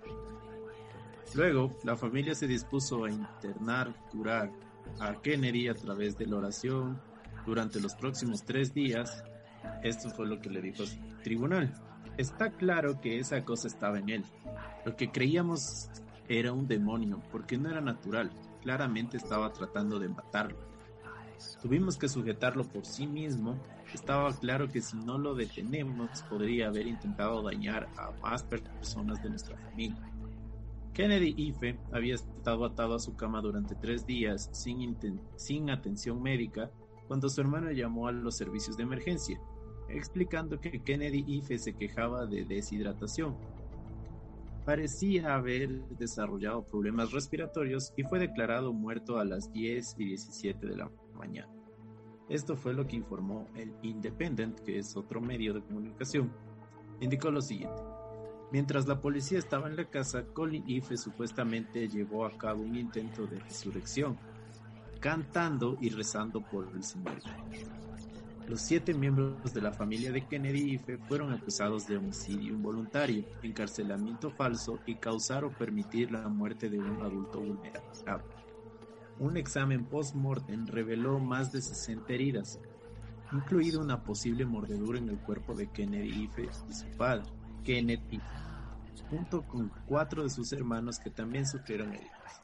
Luego, 1.36 1.78
la 1.84 1.96
familia 1.96 2.34
se 2.34 2.48
dispuso 2.48 3.06
a 3.06 3.12
internar, 3.12 3.94
curar 4.10 4.52
a 5.00 5.22
Kennedy 5.22 5.68
a 5.68 5.76
través 5.76 6.18
de 6.18 6.26
la 6.26 6.38
oración 6.38 7.00
durante 7.46 7.80
los 7.80 7.94
próximos 7.94 8.44
tres 8.44 8.74
días. 8.74 9.24
Esto 9.84 10.10
fue 10.10 10.28
lo 10.28 10.39
que 10.39 10.50
le 10.50 10.62
dijo 10.62 10.84
tribunal. 11.24 11.74
Está 12.17 12.52
claro 12.52 13.00
que 13.00 13.20
esa 13.20 13.43
cosa 13.46 13.67
estaba 13.67 14.00
en 14.00 14.10
él. 14.10 14.26
Lo 14.86 14.96
que 14.96 15.12
creíamos 15.12 15.89
era 16.28 16.52
un 16.52 16.67
demonio, 16.67 17.22
porque 17.32 17.58
no 17.58 17.70
era 17.70 17.82
natural. 17.82 18.32
Claramente 18.62 19.17
estaba 19.17 19.52
tratando 19.54 20.00
de 20.00 20.10
matarlo. 20.10 20.58
Tuvimos 21.62 21.98
que 21.98 22.10
sujetarlo 22.10 22.63
por 22.63 22.86
sí 22.86 23.06
mismo. 23.06 23.58
Estaba 23.93 24.34
claro 24.34 24.70
que 24.70 24.82
si 24.82 24.98
no 24.98 25.17
lo 25.17 25.36
detenemos 25.36 26.24
podría 26.24 26.67
haber 26.67 26.88
intentado 26.88 27.41
dañar 27.41 27.88
a 27.98 28.12
más 28.22 28.43
personas 28.43 29.22
de 29.22 29.30
nuestra 29.30 29.58
familia. 29.58 30.12
Kennedy 30.93 31.36
Ife 31.38 31.78
había 31.91 32.15
estado 32.15 32.65
atado 32.65 32.96
a 32.96 33.00
su 33.00 33.15
cama 33.15 33.39
durante 33.39 33.76
tres 33.76 34.08
días 34.08 34.50
sin, 34.52 34.98
sin 35.36 35.70
atención 35.70 36.22
médica 36.22 36.72
cuando 37.08 37.30
su 37.30 37.41
hermano 37.41 37.72
llamó 37.72 38.08
a 38.08 38.12
los 38.12 38.36
servicios 38.36 38.78
de 38.78 38.84
emergencia, 38.84 39.39
explicando 39.89 40.60
que 40.60 40.84
Kennedy 40.84 41.24
Ife 41.28 41.58
se 41.58 41.74
quejaba 41.74 42.26
de 42.26 42.46
deshidratación. 42.46 43.36
Parecía 44.65 45.36
haber 45.36 45.70
desarrollado 45.98 46.65
problemas 46.65 47.12
respiratorios 47.12 47.93
y 47.96 48.04
fue 48.04 48.20
declarado 48.20 48.74
muerto 48.74 49.17
a 49.17 49.24
las 49.24 49.52
10 49.54 49.96
y 49.98 50.06
17 50.06 50.67
de 50.67 50.76
la 50.76 50.91
mañana. 51.17 51.52
Esto 52.28 52.58
fue 52.58 52.74
lo 52.74 52.86
que 52.86 52.98
informó 52.98 53.48
el 53.56 53.74
Independent, 53.82 54.60
que 54.60 54.80
es 54.80 54.98
otro 54.98 55.22
medio 55.22 55.54
de 55.54 55.62
comunicación. 55.62 56.30
Indicó 57.00 57.32
lo 57.32 57.41
siguiente. 57.41 57.82
Mientras 58.52 58.88
la 58.88 59.00
policía 59.00 59.39
estaba 59.39 59.67
en 59.67 59.78
la 59.78 59.89
casa, 59.89 60.26
Colin 60.34 60.63
Ife 60.67 60.98
supuestamente 60.98 61.88
llevó 61.88 62.26
a 62.26 62.38
cabo 62.38 62.63
un 62.63 62.76
intento 62.76 63.28
de 63.28 63.39
resurrección, 63.39 64.17
cantando 64.99 65.77
y 65.79 65.89
rezando 65.89 66.41
por 66.41 66.69
el 66.73 66.83
Señor. 66.83 67.19
Los 68.47 68.62
siete 68.62 68.93
miembros 68.93 69.53
de 69.53 69.62
la 69.62 69.73
familia 69.73 70.12
de 70.12 70.25
Kennedy 70.25 70.75
Ife 70.75 70.97
fueron 70.97 71.33
acusados 71.33 71.86
de 71.86 71.97
homicidio 71.97 72.53
involuntario, 72.53 73.25
encarcelamiento 73.43 74.31
falso 74.31 74.79
y 74.86 74.95
causar 74.95 75.43
o 75.43 75.51
permitir 75.51 76.12
la 76.12 76.29
muerte 76.29 76.69
de 76.69 76.79
un 76.79 77.01
adulto 77.01 77.41
vulnerable. 77.41 78.23
Un 79.19 79.36
examen 79.36 79.83
post-mortem 79.86 80.65
reveló 80.65 81.19
más 81.19 81.51
de 81.51 81.62
60 81.62 82.13
heridas, 82.13 82.60
incluido 83.33 83.81
una 83.81 84.03
posible 84.03 84.45
mordedura 84.45 84.99
en 84.99 85.10
el 85.10 85.17
cuerpo 85.17 85.53
de 85.53 85.67
Kennedy 85.67 86.23
Ife 86.23 86.49
y 86.69 86.73
su 86.73 86.86
padre. 86.97 87.25
Kenneth 87.65 88.01
junto 89.10 89.41
con 89.43 89.69
cuatro 89.86 90.23
de 90.23 90.29
sus 90.29 90.53
hermanos 90.53 90.99
que 90.99 91.10
también 91.10 91.45
sufrieron 91.45 91.93
heridas. 91.93 92.41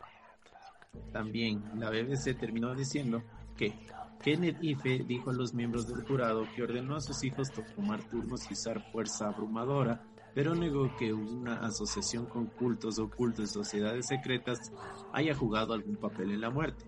También 1.13 1.63
la 1.77 1.89
BBC 1.91 2.37
terminó 2.37 2.73
diciendo 2.73 3.23
que 3.55 3.73
Kenneth 4.23 4.57
Ife 4.63 5.03
dijo 5.07 5.29
a 5.29 5.33
los 5.33 5.53
miembros 5.53 5.87
del 5.87 6.03
jurado 6.03 6.47
que 6.55 6.63
ordenó 6.63 6.95
a 6.95 7.01
sus 7.01 7.23
hijos 7.23 7.51
tomar 7.75 8.03
turnos 8.09 8.49
y 8.49 8.53
usar 8.53 8.91
fuerza 8.91 9.27
abrumadora, 9.27 10.03
pero 10.33 10.55
negó 10.55 10.95
que 10.97 11.13
una 11.13 11.57
asociación 11.65 12.25
con 12.25 12.47
cultos 12.47 12.97
ocultos 12.97 13.51
y 13.51 13.53
sociedades 13.53 14.07
secretas 14.07 14.71
haya 15.11 15.35
jugado 15.35 15.73
algún 15.73 15.97
papel 15.97 16.31
en 16.31 16.41
la 16.41 16.49
muerte. 16.49 16.85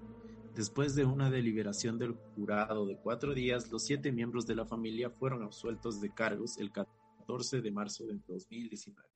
Después 0.55 0.95
de 0.95 1.05
una 1.05 1.29
deliberación 1.29 1.99
del 1.99 2.13
jurado 2.35 2.87
de 2.87 2.97
cuatro 2.97 3.35
días, 3.35 3.69
los 3.71 3.83
siete 3.83 4.11
miembros 4.11 4.47
de 4.47 4.55
la 4.55 4.65
familia 4.65 5.11
fueron 5.11 5.43
absueltos 5.43 6.01
de 6.01 6.09
cargos 6.09 6.57
el 6.57 6.71
14 6.71 7.61
de 7.61 7.71
marzo 7.71 8.05
de 8.05 8.17
2019. 8.27 9.07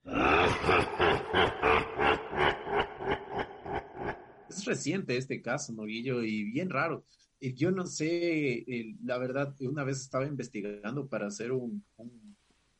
Es 4.49 4.65
reciente 4.65 5.15
este 5.15 5.41
caso, 5.41 5.73
Noguillo, 5.73 6.23
y 6.23 6.43
bien 6.43 6.69
raro. 6.69 7.05
Yo 7.39 7.71
no 7.71 7.85
sé, 7.85 8.65
la 9.03 9.17
verdad, 9.17 9.55
una 9.61 9.83
vez 9.83 10.01
estaba 10.01 10.25
investigando 10.27 11.07
para 11.07 11.27
hacer 11.27 11.51
un, 11.51 11.83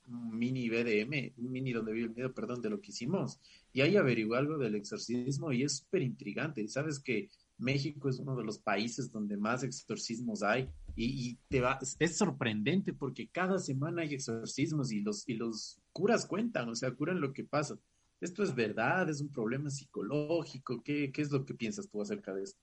mini 0.08 0.70
BDM, 0.70 1.34
un 1.38 1.52
mini 1.52 1.72
donde 1.72 1.94
vi 1.94 2.02
el 2.02 2.10
miedo, 2.10 2.34
perdón, 2.34 2.62
de 2.62 2.70
lo 2.70 2.82
que 2.82 2.92
hicimos, 2.92 3.40
y 3.72 3.82
ahí 3.82 3.96
averigué 3.96 4.36
algo 4.36 4.58
del 4.58 4.76
exorcismo 4.76 5.52
y 5.52 5.64
es 5.64 5.78
súper 5.78 6.02
intrigante. 6.02 6.68
Sabes 6.68 7.00
que 7.00 7.30
México 7.60 8.10
es 8.10 8.20
uno 8.20 8.36
de 8.36 8.44
los 8.44 8.58
países 8.58 9.12
donde 9.12 9.38
más 9.38 9.64
exorcismos 9.64 10.44
hay 10.44 10.70
y, 10.96 11.38
te 11.48 11.62
va, 11.62 11.80
es 12.00 12.18
sorprendente 12.18 12.94
porque 12.94 13.28
cada 13.28 13.60
semana 13.60 14.02
hay 14.02 14.16
exorcismos 14.16 14.92
y 14.92 15.02
los, 15.02 15.28
y 15.28 15.36
los 15.36 15.80
curas 15.92 16.26
cuentan, 16.26 16.70
o 16.70 16.76
sea, 16.76 16.92
curan 16.92 17.22
lo 17.22 17.32
que 17.32 17.44
pasa. 17.44 17.78
¿Esto 18.22 18.44
es 18.44 18.54
verdad? 18.54 19.10
¿Es 19.10 19.22
un 19.22 19.32
problema 19.32 19.70
psicológico? 19.70 20.82
¿Qué, 20.84 21.12
qué 21.12 21.22
es 21.22 21.32
lo 21.32 21.46
que 21.46 21.54
piensas 21.54 21.90
tú 21.90 22.02
acerca 22.02 22.34
de 22.34 22.44
esto? 22.44 22.60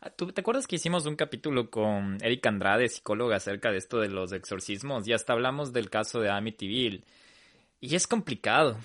Ah, 0.00 0.10
¿Tú 0.10 0.26
te 0.32 0.40
acuerdas 0.40 0.66
que 0.66 0.76
hicimos 0.76 1.06
un 1.06 1.16
capítulo 1.16 1.70
con 1.70 2.18
Eric 2.22 2.46
Andrade, 2.46 2.88
psicóloga, 2.88 3.36
acerca 3.36 3.70
de 3.70 3.78
esto 3.78 3.98
de 3.98 4.08
los 4.08 4.32
exorcismos? 4.32 5.06
Y 5.06 5.12
hasta 5.12 5.32
hablamos 5.32 5.72
del 5.72 5.90
caso 5.90 6.20
de 6.20 6.30
Amityville. 6.30 7.04
Y 7.80 7.94
es 7.94 8.06
complicado. 8.06 8.78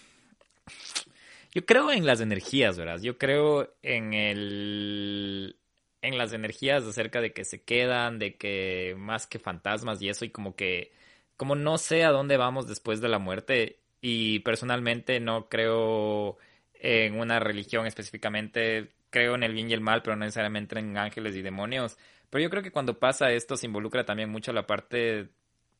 Yo 1.53 1.65
creo 1.65 1.91
en 1.91 2.05
las 2.05 2.21
energías, 2.21 2.77
¿verdad? 2.77 3.01
Yo 3.01 3.17
creo 3.17 3.73
en 3.81 4.13
el 4.13 5.57
en 6.01 6.17
las 6.17 6.33
energías 6.33 6.83
acerca 6.83 7.21
de 7.21 7.31
que 7.31 7.45
se 7.45 7.61
quedan, 7.61 8.17
de 8.17 8.35
que 8.35 8.95
más 8.97 9.27
que 9.27 9.37
fantasmas 9.37 10.01
y 10.01 10.09
eso 10.09 10.25
y 10.25 10.29
como 10.29 10.55
que 10.55 10.91
como 11.37 11.55
no 11.55 11.77
sé 11.77 12.03
a 12.03 12.11
dónde 12.11 12.37
vamos 12.37 12.67
después 12.67 13.01
de 13.01 13.09
la 13.09 13.19
muerte 13.19 13.80
y 14.01 14.39
personalmente 14.39 15.19
no 15.19 15.47
creo 15.47 16.37
en 16.73 17.19
una 17.19 17.39
religión 17.39 17.85
específicamente, 17.85 18.89
creo 19.11 19.35
en 19.35 19.43
el 19.43 19.53
bien 19.53 19.69
y 19.69 19.73
el 19.73 19.81
mal, 19.81 20.01
pero 20.01 20.15
no 20.15 20.25
necesariamente 20.25 20.77
en 20.79 20.97
ángeles 20.97 21.35
y 21.35 21.41
demonios. 21.41 21.97
Pero 22.29 22.43
yo 22.43 22.49
creo 22.49 22.63
que 22.63 22.71
cuando 22.71 22.97
pasa 22.97 23.31
esto 23.31 23.55
se 23.55 23.67
involucra 23.67 24.05
también 24.05 24.29
mucho 24.29 24.51
la 24.53 24.65
parte 24.65 25.29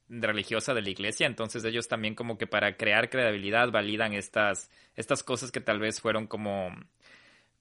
religiosa 0.10 0.74
de 0.74 0.82
la 0.82 0.90
iglesia, 0.90 1.26
entonces 1.26 1.64
ellos 1.64 1.88
también 1.88 2.16
como 2.16 2.38
que 2.38 2.46
para 2.46 2.76
crear 2.76 3.10
credibilidad 3.10 3.72
validan 3.72 4.14
estas, 4.14 4.70
estas 4.96 5.24
cosas 5.24 5.52
que 5.52 5.62
tal 5.62 5.80
vez 5.80 6.02
fueron 6.02 6.28
como, 6.28 6.70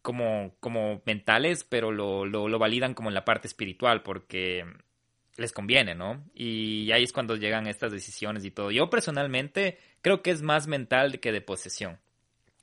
como, 0.03 0.55
como 0.61 1.01
mentales, 1.07 1.64
pero 1.64 1.92
lo, 1.92 2.27
lo, 2.27 2.49
lo 2.49 2.59
validan 2.59 2.94
como 2.94 3.09
en 3.09 3.14
la 3.14 3.25
parte 3.25 3.46
espiritual, 3.46 4.03
porque 4.03 4.64
les 5.40 5.53
conviene, 5.53 5.94
¿no? 5.94 6.22
Y 6.35 6.92
ahí 6.92 7.03
es 7.03 7.12
cuando 7.12 7.35
llegan 7.35 7.66
estas 7.66 7.90
decisiones 7.92 8.44
y 8.44 8.50
todo. 8.50 8.70
Yo 8.70 8.90
personalmente 8.90 9.79
creo 10.03 10.22
que 10.22 10.31
es 10.31 10.42
más 10.42 10.66
mental 10.66 11.18
que 11.18 11.33
de 11.33 11.40
posesión. 11.40 11.98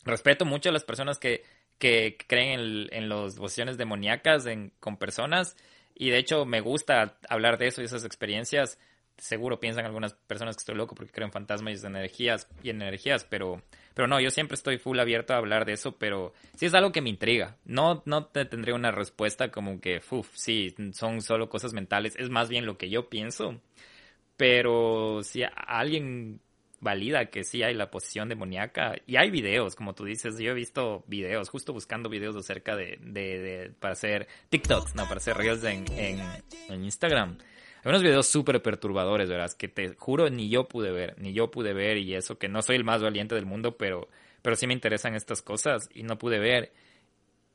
Respeto 0.05 0.45
mucho 0.45 0.69
a 0.69 0.71
las 0.71 0.83
personas 0.83 1.17
que, 1.17 1.43
que 1.79 2.17
creen 2.27 2.59
en, 2.59 2.87
en 2.91 3.09
las 3.09 3.35
posesiones 3.35 3.77
demoníacas 3.77 4.45
en, 4.45 4.71
con 4.79 4.97
personas 4.97 5.57
y 5.95 6.11
de 6.11 6.19
hecho 6.19 6.45
me 6.45 6.61
gusta 6.61 7.17
hablar 7.27 7.57
de 7.57 7.67
eso 7.67 7.81
y 7.81 7.85
esas 7.85 8.05
experiencias 8.05 8.77
seguro 9.17 9.59
piensan 9.59 9.85
algunas 9.85 10.13
personas 10.13 10.55
que 10.55 10.61
estoy 10.61 10.75
loco 10.75 10.95
porque 10.95 11.11
creo 11.11 11.25
en 11.25 11.31
fantasmas 11.31 11.81
y 11.81 11.85
en 11.85 11.95
energías 11.95 12.47
y 12.63 12.69
en 12.69 12.81
energías, 12.81 13.25
pero, 13.25 13.61
pero 13.93 14.07
no, 14.07 14.19
yo 14.19 14.29
siempre 14.29 14.55
estoy 14.55 14.77
full 14.77 14.99
abierto 14.99 15.33
a 15.33 15.37
hablar 15.37 15.65
de 15.65 15.73
eso, 15.73 15.97
pero 15.97 16.33
sí 16.55 16.65
es 16.65 16.73
algo 16.73 16.91
que 16.91 17.01
me 17.01 17.09
intriga. 17.09 17.57
No, 17.65 18.03
no 18.05 18.25
te 18.25 18.45
tendré 18.45 18.73
una 18.73 18.91
respuesta 18.91 19.49
como 19.49 19.81
que, 19.81 20.01
uff, 20.09 20.29
sí, 20.33 20.75
son 20.93 21.21
solo 21.21 21.49
cosas 21.49 21.73
mentales, 21.73 22.15
es 22.17 22.29
más 22.29 22.49
bien 22.49 22.65
lo 22.65 22.77
que 22.77 22.89
yo 22.89 23.09
pienso. 23.09 23.59
Pero 24.37 25.21
si 25.23 25.41
alguien 25.43 26.39
valida 26.79 27.25
que 27.31 27.43
sí 27.43 27.63
hay 27.63 27.73
la 27.73 27.89
posición 27.89 28.29
demoníaca 28.29 28.93
y 29.07 29.15
hay 29.15 29.31
videos, 29.31 29.75
como 29.75 29.95
tú 29.95 30.05
dices, 30.05 30.37
yo 30.37 30.51
he 30.51 30.53
visto 30.53 31.03
videos, 31.07 31.49
justo 31.49 31.73
buscando 31.73 32.07
videos 32.07 32.35
acerca 32.35 32.75
de, 32.75 32.99
de, 33.01 33.39
de 33.39 33.69
para 33.79 33.93
hacer 33.93 34.27
TikToks, 34.49 34.93
no, 34.93 35.03
para 35.05 35.17
hacer 35.17 35.35
reels 35.35 35.63
en, 35.63 35.85
en 35.89 36.83
Instagram 36.83 37.39
Hay 37.83 37.89
unos 37.89 38.03
videos 38.03 38.27
súper 38.27 38.61
perturbadores, 38.61 39.29
¿verdad? 39.29 39.51
Que 39.57 39.67
te 39.67 39.95
juro 39.95 40.29
ni 40.29 40.49
yo 40.49 40.67
pude 40.67 40.91
ver, 40.91 41.15
ni 41.19 41.33
yo 41.33 41.51
pude 41.51 41.73
ver 41.73 41.97
y 41.97 42.15
eso 42.15 42.37
que 42.37 42.47
no 42.47 42.61
soy 42.61 42.75
el 42.75 42.83
más 42.83 43.01
valiente 43.01 43.35
del 43.35 43.45
mundo, 43.45 43.77
pero, 43.77 44.07
pero 44.41 44.55
sí 44.55 44.67
me 44.67 44.73
interesan 44.73 45.15
estas 45.15 45.41
cosas 45.41 45.89
y 45.93 46.03
no 46.03 46.17
pude 46.17 46.39
ver. 46.39 46.73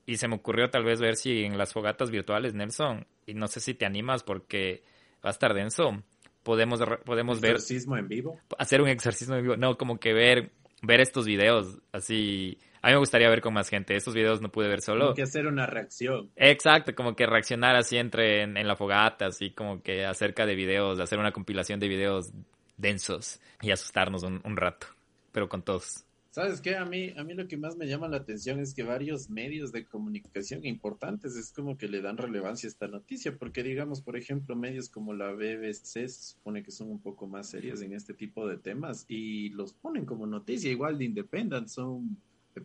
Y 0.06 0.16
se 0.16 0.28
me 0.28 0.36
ocurrió 0.36 0.70
tal 0.70 0.84
vez 0.84 1.00
ver 1.00 1.16
si 1.16 1.44
en 1.44 1.58
las 1.58 1.72
fogatas 1.72 2.10
virtuales, 2.10 2.54
Nelson, 2.54 3.06
y 3.26 3.34
no 3.34 3.46
sé 3.46 3.60
si 3.60 3.74
te 3.74 3.86
animas 3.86 4.22
porque 4.22 4.82
va 5.24 5.30
a 5.30 5.32
estar 5.32 5.54
denso, 5.54 6.02
podemos, 6.42 6.80
podemos 7.04 7.40
ver... 7.40 7.52
¿Exorcismo 7.52 7.96
en 7.96 8.08
vivo? 8.08 8.40
Hacer 8.58 8.82
un 8.82 8.88
exorcismo 8.88 9.36
en 9.36 9.42
vivo. 9.42 9.56
No, 9.56 9.76
como 9.76 9.98
que 9.98 10.12
ver, 10.12 10.50
ver 10.82 11.00
estos 11.00 11.26
videos 11.26 11.78
así 11.92 12.58
a 12.82 12.88
mí 12.88 12.94
me 12.94 12.98
gustaría 12.98 13.28
ver 13.28 13.40
con 13.40 13.54
más 13.54 13.68
gente. 13.68 13.94
Estos 13.94 14.12
videos 14.12 14.40
no 14.40 14.50
pude 14.50 14.66
ver 14.66 14.82
solo. 14.82 15.04
Como 15.04 15.14
que 15.14 15.22
hacer 15.22 15.46
una 15.46 15.66
reacción. 15.66 16.30
Exacto, 16.34 16.96
como 16.96 17.14
que 17.14 17.26
reaccionar 17.26 17.76
así 17.76 17.96
entre 17.96 18.42
en, 18.42 18.66
la 18.66 18.74
fogata, 18.74 19.26
así 19.26 19.50
como 19.50 19.80
que 19.82 20.04
acerca 20.04 20.46
de 20.46 20.56
videos, 20.56 20.98
hacer 20.98 21.20
una 21.20 21.30
compilación 21.30 21.78
de 21.78 21.86
videos 21.86 22.32
densos 22.76 23.40
y 23.60 23.70
asustarnos 23.70 24.24
un, 24.24 24.56
rato, 24.56 24.88
pero 25.30 25.48
con 25.48 25.62
todos. 25.62 26.04
¿Sabes 26.32 26.60
qué? 26.60 26.74
A 26.74 26.84
mí, 26.84 27.12
a 27.16 27.22
mí 27.22 27.34
lo 27.34 27.46
que 27.46 27.56
más 27.56 27.76
me 27.76 27.86
llama 27.86 28.08
la 28.08 28.16
atención 28.16 28.58
es 28.58 28.74
que 28.74 28.82
varios 28.82 29.30
medios 29.30 29.70
de 29.70 29.84
comunicación 29.84 30.64
importantes 30.64 31.36
es 31.36 31.52
como 31.52 31.76
que 31.76 31.86
le 31.86 32.00
dan 32.00 32.16
relevancia 32.16 32.66
a 32.66 32.70
esta 32.70 32.88
noticia, 32.88 33.36
porque 33.38 33.62
digamos, 33.62 34.00
por 34.00 34.16
ejemplo, 34.16 34.56
medios 34.56 34.88
como 34.88 35.12
la 35.12 35.30
BBC 35.30 36.08
se 36.08 36.08
supone 36.08 36.64
que 36.64 36.72
son 36.72 36.90
un 36.90 37.00
poco 37.00 37.28
más 37.28 37.50
serios 37.50 37.80
en 37.82 37.92
este 37.92 38.12
tipo 38.12 38.48
de 38.48 38.56
temas 38.56 39.04
y 39.06 39.50
los 39.50 39.72
ponen 39.72 40.04
como 40.04 40.26
noticia, 40.26 40.70
igual 40.70 40.98
de 40.98 41.04
Independent, 41.04 41.68
son 41.68 42.16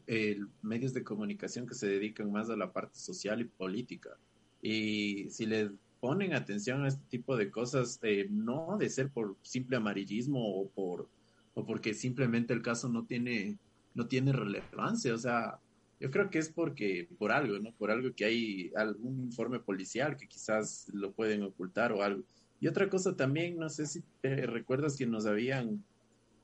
eh, 0.07 0.39
medios 0.61 0.93
de 0.93 1.03
comunicación 1.03 1.67
que 1.67 1.75
se 1.75 1.87
dedican 1.87 2.31
más 2.31 2.49
a 2.49 2.57
la 2.57 2.71
parte 2.71 2.99
social 2.99 3.41
y 3.41 3.45
política. 3.45 4.17
Y 4.61 5.29
si 5.29 5.45
le 5.45 5.71
ponen 5.99 6.33
atención 6.33 6.83
a 6.83 6.87
este 6.87 7.03
tipo 7.09 7.37
de 7.37 7.49
cosas, 7.51 7.99
eh, 8.03 8.27
no 8.29 8.77
de 8.77 8.89
ser 8.89 9.09
por 9.09 9.35
simple 9.41 9.77
amarillismo 9.77 10.61
o 10.61 10.69
por 10.69 11.07
o 11.53 11.65
porque 11.65 11.95
simplemente 11.95 12.53
el 12.53 12.61
caso 12.61 12.87
no 12.87 13.05
tiene 13.05 13.57
no 13.95 14.07
tiene 14.07 14.31
relevancia, 14.31 15.15
o 15.15 15.17
sea, 15.17 15.59
yo 15.99 16.11
creo 16.11 16.29
que 16.29 16.37
es 16.37 16.49
porque 16.49 17.09
por 17.17 17.31
algo, 17.31 17.57
¿no? 17.57 17.71
Por 17.71 17.89
algo 17.89 18.13
que 18.13 18.25
hay 18.25 18.71
algún 18.75 19.23
informe 19.23 19.59
policial 19.59 20.15
que 20.17 20.27
quizás 20.27 20.87
lo 20.93 21.11
pueden 21.13 21.41
ocultar 21.41 21.91
o 21.91 22.03
algo. 22.03 22.23
Y 22.59 22.67
otra 22.67 22.89
cosa 22.89 23.15
también, 23.15 23.57
no 23.57 23.69
sé 23.69 23.87
si 23.87 24.03
te 24.21 24.45
recuerdas 24.45 24.97
que 24.97 25.07
nos 25.07 25.25
habían 25.25 25.83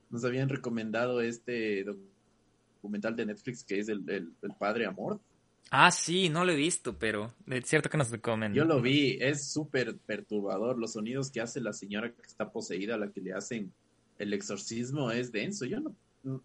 nos 0.10 0.26
habían 0.26 0.50
recomendado 0.50 1.22
este 1.22 1.86
documental 2.84 3.16
de 3.16 3.26
Netflix 3.26 3.64
que 3.64 3.80
es 3.80 3.88
el, 3.88 4.04
el, 4.10 4.52
Padre 4.60 4.86
Amor. 4.86 5.22
Ah, 5.72 5.90
sí, 5.90 6.28
no 6.28 6.44
lo 6.44 6.52
he 6.52 6.56
visto, 6.56 7.00
pero 7.00 7.34
es 7.48 7.66
cierto 7.66 7.90
que 7.90 7.98
nos 7.98 8.12
recomiendo. 8.12 8.56
Yo 8.56 8.66
lo 8.66 8.82
vi, 8.82 9.18
es 9.22 9.48
súper 9.48 9.98
perturbador. 9.98 10.78
Los 10.78 10.94
sonidos 10.94 11.32
que 11.32 11.40
hace 11.40 11.62
la 11.62 11.72
señora 11.72 12.12
que 12.14 12.22
está 12.22 12.52
poseída, 12.52 12.98
la 12.98 13.10
que 13.10 13.22
le 13.22 13.34
hacen 13.34 13.72
el 14.20 14.34
exorcismo, 14.34 15.12
es 15.12 15.32
denso. 15.32 15.66
Yo 15.66 15.80
no, 15.80 15.96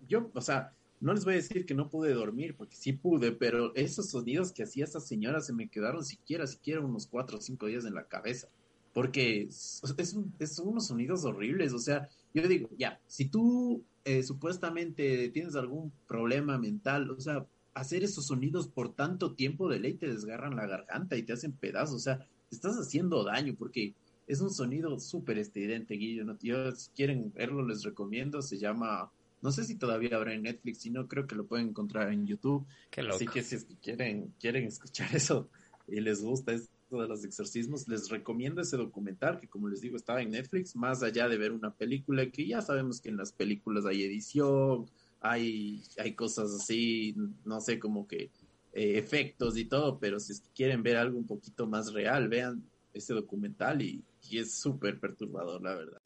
yo, 0.07 0.31
o 0.33 0.41
sea, 0.41 0.73
no 1.01 1.13
les 1.13 1.25
voy 1.25 1.35
a 1.35 1.39
decir 1.39 1.67
que 1.67 1.75
no 1.75 1.91
pude 1.91 2.15
dormir, 2.15 2.55
porque 2.57 2.77
sí 2.77 2.93
pude, 2.93 3.33
pero 3.33 3.75
esos 3.75 4.11
sonidos 4.11 4.53
que 4.53 4.63
hacía 4.63 4.85
esa 4.85 5.01
señora 5.01 5.41
se 5.41 5.53
me 5.53 5.69
quedaron 5.69 6.05
siquiera, 6.05 6.47
siquiera 6.47 6.81
unos 6.81 7.09
cuatro 7.09 7.39
o 7.39 7.41
cinco 7.41 7.67
días 7.67 7.85
en 7.85 7.95
la 7.95 8.05
cabeza. 8.05 8.49
Porque 8.95 9.43
es, 9.43 9.83
es, 9.99 10.55
son 10.55 10.69
unos 10.69 10.87
sonidos 10.87 11.25
horribles, 11.25 11.73
o 11.73 11.79
sea, 11.79 12.09
yo 12.33 12.47
digo, 12.47 12.71
ya, 12.79 13.01
si 13.07 13.27
tú 13.27 13.85
eh, 14.09 14.23
supuestamente 14.23 15.29
tienes 15.29 15.55
algún 15.55 15.93
problema 16.07 16.57
mental, 16.57 17.11
o 17.11 17.21
sea, 17.21 17.45
hacer 17.75 18.03
esos 18.03 18.27
sonidos 18.27 18.67
por 18.67 18.95
tanto 18.95 19.35
tiempo 19.35 19.69
de 19.69 19.81
ley 19.81 19.95
te 19.95 20.09
desgarran 20.09 20.57
la 20.57 20.67
garganta 20.67 21.15
y 21.15 21.25
te 21.25 21.35
hacen 21.35 21.53
pedazos, 21.53 21.97
o 21.97 21.99
sea, 21.99 22.19
te 22.49 22.57
estás 22.57 22.77
haciendo 22.77 23.23
daño 23.23 23.55
porque 23.59 23.93
es 24.27 24.41
un 24.41 24.51
sonido 24.51 24.99
súper 24.99 25.37
estridente, 25.37 25.97
Guillo. 25.97 26.25
¿no? 26.25 26.39
Yo, 26.41 26.73
si 26.73 26.91
quieren 26.93 27.31
verlo, 27.35 27.63
les 27.67 27.83
recomiendo, 27.83 28.41
se 28.41 28.57
llama, 28.57 29.13
no 29.43 29.53
sé 29.53 29.65
si 29.65 29.75
todavía 29.75 30.17
habrá 30.17 30.33
en 30.33 30.45
Netflix, 30.45 30.79
si 30.79 30.89
no, 30.89 31.07
creo 31.07 31.27
que 31.27 31.35
lo 31.35 31.45
pueden 31.45 31.69
encontrar 31.69 32.11
en 32.11 32.27
YouTube. 32.27 32.65
Así 33.11 33.27
que 33.27 33.43
si 33.43 33.57
es 33.57 33.65
que 33.65 33.75
quieren, 33.77 34.33
quieren 34.41 34.65
escuchar 34.65 35.09
eso 35.15 35.51
y 35.87 36.01
les 36.01 36.23
gusta, 36.23 36.55
es 36.55 36.71
de 36.97 37.09
los 37.09 37.25
exorcismos, 37.25 37.87
les 37.89 38.09
recomiendo 38.09 38.63
ese 38.63 38.77
documental 38.77 39.39
que 39.39 39.49
como 39.49 39.69
les 39.69 39.81
digo 39.81 39.97
estaba 39.97 40.23
en 40.23 40.31
Netflix, 40.31 40.75
más 40.75 41.03
allá 41.03 41.29
de 41.29 41.37
ver 41.37 41.53
una 41.53 41.75
película 41.75 42.31
que 42.31 42.47
ya 42.47 42.63
sabemos 42.63 43.01
que 43.01 43.11
en 43.11 43.17
las 43.17 43.33
películas 43.33 43.85
hay 43.85 44.05
edición, 44.05 44.87
hay, 45.21 45.83
hay 45.99 46.15
cosas 46.15 46.55
así, 46.55 47.15
no 47.45 47.61
sé, 47.61 47.79
como 47.79 48.07
que 48.07 48.31
eh, 48.73 48.99
efectos 48.99 49.57
y 49.57 49.65
todo, 49.65 49.99
pero 49.99 50.19
si 50.21 50.35
quieren 50.55 50.83
ver 50.83 50.97
algo 50.97 51.19
un 51.19 51.27
poquito 51.27 51.67
más 51.67 51.93
real, 51.93 52.29
vean 52.29 52.63
ese 52.95 53.13
documental 53.13 53.83
y, 53.83 54.03
y 54.31 54.39
es 54.39 54.55
súper 54.55 54.99
perturbador, 54.99 55.61
la 55.63 55.75
verdad. 55.75 56.01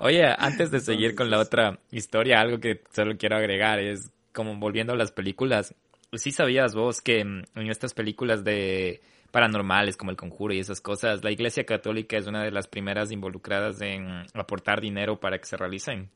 Oye, 0.00 0.24
antes 0.36 0.70
de 0.70 0.80
seguir 0.80 1.14
con 1.14 1.30
la 1.30 1.38
otra 1.38 1.78
historia, 1.90 2.40
algo 2.40 2.58
que 2.58 2.82
solo 2.92 3.16
quiero 3.16 3.36
agregar 3.36 3.78
es 3.78 4.10
como 4.32 4.56
volviendo 4.56 4.92
a 4.92 4.96
las 4.96 5.12
películas. 5.12 5.74
¿Sí 6.12 6.32
sabías 6.32 6.74
vos 6.74 7.00
que 7.00 7.24
mm, 7.24 7.42
en 7.54 7.70
estas 7.70 7.94
películas 7.94 8.42
de 8.44 9.00
paranormales 9.30 9.96
como 9.96 10.10
el 10.10 10.16
conjuro 10.16 10.54
y 10.54 10.60
esas 10.60 10.80
cosas, 10.80 11.24
la 11.24 11.30
Iglesia 11.30 11.64
Católica 11.64 12.16
es 12.16 12.26
una 12.26 12.42
de 12.42 12.50
las 12.50 12.68
primeras 12.68 13.10
involucradas 13.10 13.80
en 13.80 14.24
aportar 14.34 14.80
dinero 14.80 15.18
para 15.18 15.38
que 15.38 15.46
se 15.46 15.56
realicen? 15.56 16.10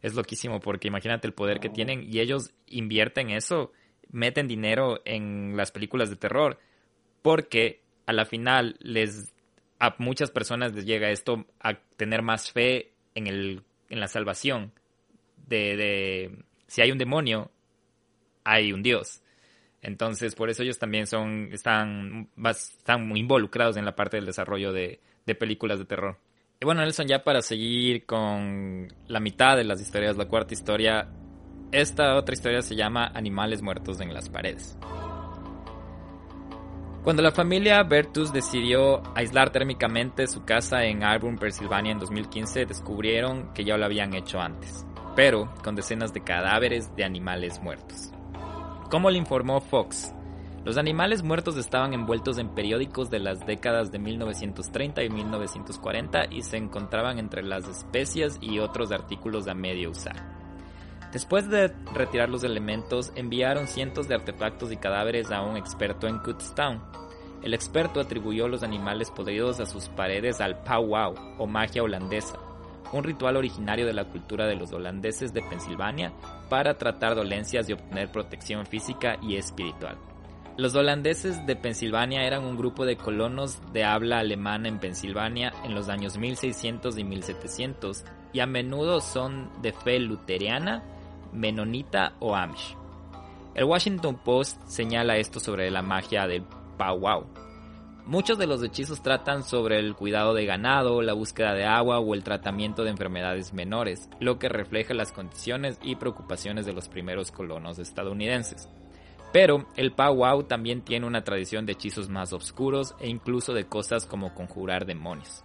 Es 0.00 0.14
loquísimo 0.14 0.60
porque 0.60 0.88
imagínate 0.88 1.26
el 1.26 1.34
poder 1.34 1.60
que 1.60 1.68
tienen 1.68 2.02
y 2.02 2.20
ellos 2.20 2.52
invierten 2.66 3.30
eso, 3.30 3.72
meten 4.10 4.48
dinero 4.48 5.00
en 5.04 5.56
las 5.56 5.70
películas 5.70 6.10
de 6.10 6.16
terror 6.16 6.58
porque 7.22 7.80
a 8.06 8.12
la 8.12 8.24
final 8.24 8.76
les 8.80 9.32
a 9.82 9.96
muchas 9.98 10.30
personas 10.30 10.72
les 10.74 10.86
llega 10.86 11.10
esto 11.10 11.44
a 11.58 11.74
tener 11.96 12.22
más 12.22 12.52
fe 12.52 12.92
en, 13.16 13.26
el, 13.26 13.64
en 13.88 13.98
la 13.98 14.06
salvación. 14.06 14.72
De, 15.48 15.76
de 15.76 16.44
si 16.68 16.82
hay 16.82 16.92
un 16.92 16.98
demonio, 16.98 17.50
hay 18.44 18.72
un 18.72 18.84
Dios. 18.84 19.22
Entonces, 19.80 20.36
por 20.36 20.50
eso 20.50 20.62
ellos 20.62 20.78
también 20.78 21.08
son, 21.08 21.48
están, 21.52 22.28
están 22.48 23.08
muy 23.08 23.18
involucrados 23.18 23.76
en 23.76 23.84
la 23.84 23.96
parte 23.96 24.18
del 24.18 24.26
desarrollo 24.26 24.72
de, 24.72 25.00
de 25.26 25.34
películas 25.34 25.80
de 25.80 25.84
terror. 25.84 26.16
Y 26.60 26.64
bueno, 26.64 26.82
Nelson, 26.82 27.08
ya 27.08 27.24
para 27.24 27.42
seguir 27.42 28.06
con 28.06 28.86
la 29.08 29.18
mitad 29.18 29.56
de 29.56 29.64
las 29.64 29.80
historias, 29.80 30.16
la 30.16 30.26
cuarta 30.26 30.54
historia, 30.54 31.08
esta 31.72 32.14
otra 32.14 32.34
historia 32.34 32.62
se 32.62 32.76
llama 32.76 33.10
Animales 33.12 33.62
muertos 33.62 34.00
en 34.00 34.14
las 34.14 34.28
paredes. 34.28 34.78
Cuando 37.02 37.20
la 37.20 37.32
familia 37.32 37.82
Bertus 37.82 38.32
decidió 38.32 39.02
aislar 39.16 39.50
térmicamente 39.50 40.28
su 40.28 40.44
casa 40.44 40.84
en 40.84 41.02
Auburn, 41.02 41.36
Pensilvania 41.36 41.90
en 41.90 41.98
2015, 41.98 42.64
descubrieron 42.64 43.52
que 43.54 43.64
ya 43.64 43.76
lo 43.76 43.84
habían 43.84 44.14
hecho 44.14 44.38
antes, 44.38 44.86
pero 45.16 45.52
con 45.64 45.74
decenas 45.74 46.12
de 46.12 46.22
cadáveres 46.22 46.94
de 46.94 47.02
animales 47.02 47.60
muertos. 47.60 48.12
Como 48.88 49.10
le 49.10 49.18
informó 49.18 49.60
Fox, 49.60 50.14
los 50.64 50.76
animales 50.76 51.24
muertos 51.24 51.56
estaban 51.56 51.92
envueltos 51.92 52.38
en 52.38 52.50
periódicos 52.50 53.10
de 53.10 53.18
las 53.18 53.44
décadas 53.44 53.90
de 53.90 53.98
1930 53.98 55.02
y 55.02 55.10
1940 55.10 56.26
y 56.30 56.42
se 56.42 56.56
encontraban 56.56 57.18
entre 57.18 57.42
las 57.42 57.66
especias 57.66 58.38
y 58.40 58.60
otros 58.60 58.92
artículos 58.92 59.48
a 59.48 59.54
medio 59.54 59.90
usar. 59.90 60.41
Después 61.12 61.50
de 61.50 61.68
retirar 61.92 62.30
los 62.30 62.42
elementos, 62.42 63.12
enviaron 63.14 63.68
cientos 63.68 64.08
de 64.08 64.14
artefactos 64.14 64.72
y 64.72 64.78
cadáveres 64.78 65.30
a 65.30 65.42
un 65.42 65.58
experto 65.58 66.08
en 66.08 66.18
Kutztown. 66.18 66.82
El 67.42 67.52
experto 67.52 68.00
atribuyó 68.00 68.48
los 68.48 68.62
animales 68.62 69.10
podridos 69.10 69.60
a 69.60 69.66
sus 69.66 69.90
paredes 69.90 70.40
al 70.40 70.62
powwow 70.62 71.14
o 71.38 71.46
magia 71.46 71.82
holandesa, 71.82 72.38
un 72.94 73.04
ritual 73.04 73.36
originario 73.36 73.84
de 73.84 73.92
la 73.92 74.06
cultura 74.06 74.46
de 74.46 74.56
los 74.56 74.72
holandeses 74.72 75.34
de 75.34 75.42
Pensilvania 75.42 76.14
para 76.48 76.78
tratar 76.78 77.14
dolencias 77.14 77.68
y 77.68 77.74
obtener 77.74 78.10
protección 78.10 78.64
física 78.64 79.18
y 79.22 79.36
espiritual. 79.36 79.98
Los 80.56 80.74
holandeses 80.74 81.44
de 81.46 81.56
Pensilvania 81.56 82.22
eran 82.22 82.44
un 82.44 82.56
grupo 82.56 82.86
de 82.86 82.96
colonos 82.96 83.60
de 83.72 83.84
habla 83.84 84.20
alemana 84.20 84.68
en 84.68 84.78
Pensilvania 84.78 85.52
en 85.64 85.74
los 85.74 85.90
años 85.90 86.16
1600 86.16 86.96
y 86.96 87.04
1700 87.04 88.04
y 88.32 88.40
a 88.40 88.46
menudo 88.46 89.00
son 89.00 89.50
de 89.60 89.72
fe 89.72 89.98
luteriana 89.98 90.82
menonita 91.32 92.14
o 92.20 92.34
Amish. 92.34 92.76
El 93.54 93.64
Washington 93.64 94.16
Post 94.24 94.60
señala 94.66 95.18
esto 95.18 95.38
sobre 95.38 95.70
la 95.70 95.82
magia 95.82 96.26
del 96.26 96.42
powwow. 96.78 97.26
Muchos 98.04 98.36
de 98.36 98.48
los 98.48 98.62
hechizos 98.64 99.00
tratan 99.00 99.44
sobre 99.44 99.78
el 99.78 99.94
cuidado 99.94 100.34
de 100.34 100.44
ganado, 100.44 101.02
la 101.02 101.12
búsqueda 101.12 101.54
de 101.54 101.64
agua 101.64 102.00
o 102.00 102.14
el 102.14 102.24
tratamiento 102.24 102.82
de 102.82 102.90
enfermedades 102.90 103.52
menores, 103.52 104.08
lo 104.18 104.40
que 104.40 104.48
refleja 104.48 104.92
las 104.92 105.12
condiciones 105.12 105.78
y 105.82 105.94
preocupaciones 105.94 106.66
de 106.66 106.72
los 106.72 106.88
primeros 106.88 107.30
colonos 107.30 107.78
estadounidenses. 107.78 108.68
Pero 109.32 109.66
el 109.76 109.92
powwow 109.92 110.42
también 110.42 110.82
tiene 110.82 111.06
una 111.06 111.22
tradición 111.22 111.64
de 111.64 111.72
hechizos 111.72 112.08
más 112.08 112.32
oscuros 112.32 112.94
e 112.98 113.08
incluso 113.08 113.54
de 113.54 113.66
cosas 113.66 114.04
como 114.04 114.34
conjurar 114.34 114.84
demonios. 114.84 115.44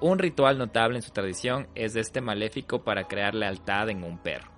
Un 0.00 0.18
ritual 0.18 0.58
notable 0.58 0.96
en 0.96 1.02
su 1.02 1.10
tradición 1.10 1.68
es 1.74 1.94
este 1.94 2.20
maléfico 2.20 2.82
para 2.82 3.04
crear 3.04 3.34
lealtad 3.34 3.90
en 3.90 4.02
un 4.02 4.18
perro. 4.18 4.49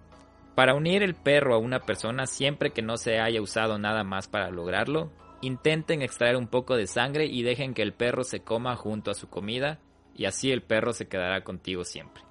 Para 0.55 0.75
unir 0.75 1.03
el 1.03 1.15
perro 1.15 1.55
a 1.55 1.59
una 1.59 1.81
persona 1.81 2.27
siempre 2.27 2.71
que 2.71 2.83
no 2.83 2.97
se 2.97 3.19
haya 3.21 3.41
usado 3.41 3.79
nada 3.79 4.05
más 4.05 4.29
para 4.29 4.51
lograrlo, 4.51 5.11
intenten 5.41 6.03
extraer 6.03 6.37
un 6.37 6.47
poco 6.47 6.77
de 6.77 6.87
sangre 6.87 7.27
y 7.27 7.43
dejen 7.43 7.75
que 7.75 7.83
el 7.83 7.93
perro 7.93 8.23
se 8.23 8.41
coma 8.41 8.77
junto 8.77 9.11
a 9.11 9.15
su 9.15 9.29
comida 9.29 9.79
y 10.15 10.27
así 10.27 10.51
el 10.51 10.63
perro 10.63 10.93
se 10.93 11.09
quedará 11.09 11.43
contigo 11.43 11.85
siempre. 11.85 12.23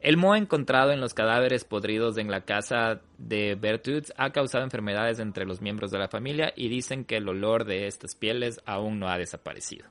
El 0.00 0.16
moho 0.16 0.34
encontrado 0.34 0.90
en 0.90 1.00
los 1.00 1.14
cadáveres 1.14 1.64
podridos 1.64 2.18
en 2.18 2.28
la 2.28 2.40
casa 2.40 3.02
de 3.18 3.54
Bertrudes 3.54 4.12
ha 4.16 4.30
causado 4.30 4.64
enfermedades 4.64 5.20
entre 5.20 5.44
los 5.44 5.60
miembros 5.60 5.92
de 5.92 5.98
la 5.98 6.08
familia 6.08 6.52
y 6.56 6.68
dicen 6.68 7.04
que 7.04 7.18
el 7.18 7.28
olor 7.28 7.64
de 7.64 7.86
estas 7.86 8.16
pieles 8.16 8.60
aún 8.66 8.98
no 8.98 9.08
ha 9.08 9.18
desaparecido. 9.18 9.86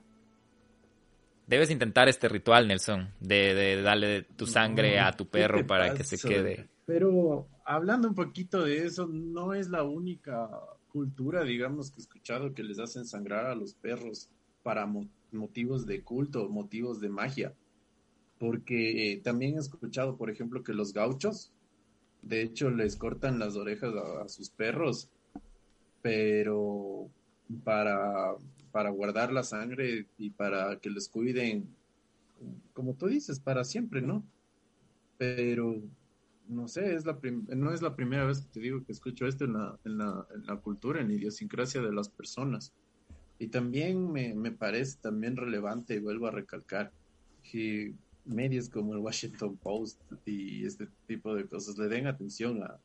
Debes 1.47 1.71
intentar 1.71 2.09
este 2.09 2.27
ritual, 2.27 2.67
Nelson, 2.67 3.13
de, 3.21 3.81
darle 3.81 4.23
tu 4.23 4.45
sangre 4.45 4.99
a 4.99 5.11
tu 5.13 5.27
perro 5.27 5.65
para 5.65 5.93
que 5.93 6.03
se 6.03 6.17
quede. 6.17 6.67
Pero 6.85 7.47
hablando 7.65 8.07
un 8.07 8.15
poquito 8.15 8.63
de 8.63 8.85
eso, 8.85 9.07
no 9.07 9.53
es 9.53 9.69
la 9.69 9.83
única 9.83 10.49
cultura, 10.91 11.43
digamos, 11.43 11.89
que 11.89 11.97
he 11.97 12.01
escuchado 12.01 12.53
que 12.53 12.63
les 12.63 12.79
hacen 12.79 13.05
sangrar 13.05 13.45
a 13.45 13.55
los 13.55 13.73
perros 13.73 14.29
para 14.63 14.91
motivos 15.31 15.85
de 15.85 16.03
culto, 16.03 16.49
motivos 16.49 16.99
de 16.99 17.09
magia 17.09 17.55
porque 18.41 19.13
eh, 19.13 19.17
también 19.17 19.55
he 19.55 19.59
escuchado, 19.59 20.17
por 20.17 20.31
ejemplo, 20.31 20.63
que 20.63 20.73
los 20.73 20.93
gauchos, 20.93 21.53
de 22.23 22.41
hecho, 22.41 22.71
les 22.71 22.95
cortan 22.95 23.37
las 23.37 23.55
orejas 23.55 23.93
a, 23.93 24.27
sus 24.29 24.49
perros, 24.49 25.11
pero 26.01 27.07
para, 27.63 28.33
para 28.71 28.89
guardar 28.89 29.31
la 29.31 29.43
sangre 29.43 30.07
y 30.17 30.31
para 30.31 30.79
que 30.79 30.89
les 30.89 31.07
cuiden, 31.07 31.69
como 32.73 32.95
tú 32.95 33.05
dices, 33.05 33.39
para 33.39 33.63
siempre, 33.63 34.01
¿no? 34.01 34.23
Pero 35.19 35.79
no 36.51 36.67
sé, 36.67 36.93
es 36.93 37.05
la 37.05 37.17
no 37.55 37.73
es 37.73 37.81
la 37.81 37.95
primera 37.95 38.25
vez 38.25 38.41
que 38.41 38.51
te 38.51 38.59
digo 38.59 38.83
que 38.83 38.91
escucho 38.91 39.25
esto 39.25 39.45
en 39.45 39.53
la, 39.53 39.79
en 39.85 39.97
la, 39.97 40.55
cultura, 40.57 40.99
en 40.99 41.07
la 41.07 41.13
idiosincrasia 41.13 41.81
de 41.81 41.93
las 41.93 42.09
personas. 42.09 42.73
Y 43.39 43.47
también 43.47 44.11
me, 44.11 44.35
me 44.35 44.51
parece 44.51 44.97
también 45.01 45.37
relevante, 45.37 45.95
y 45.95 45.99
vuelvo 45.99 46.27
a 46.27 46.31
recalcar, 46.31 46.91
que 47.41 47.95
medios 48.25 48.69
como 48.69 48.93
el 48.93 48.99
Washington 48.99 49.57
Post 49.57 49.99
y 50.25 50.65
este 50.65 50.87
tipo 51.07 51.33
de 51.33 51.47
cosas 51.47 51.77
le 51.77 51.87
den 51.87 52.05
atención 52.05 52.61
a, 52.61 52.79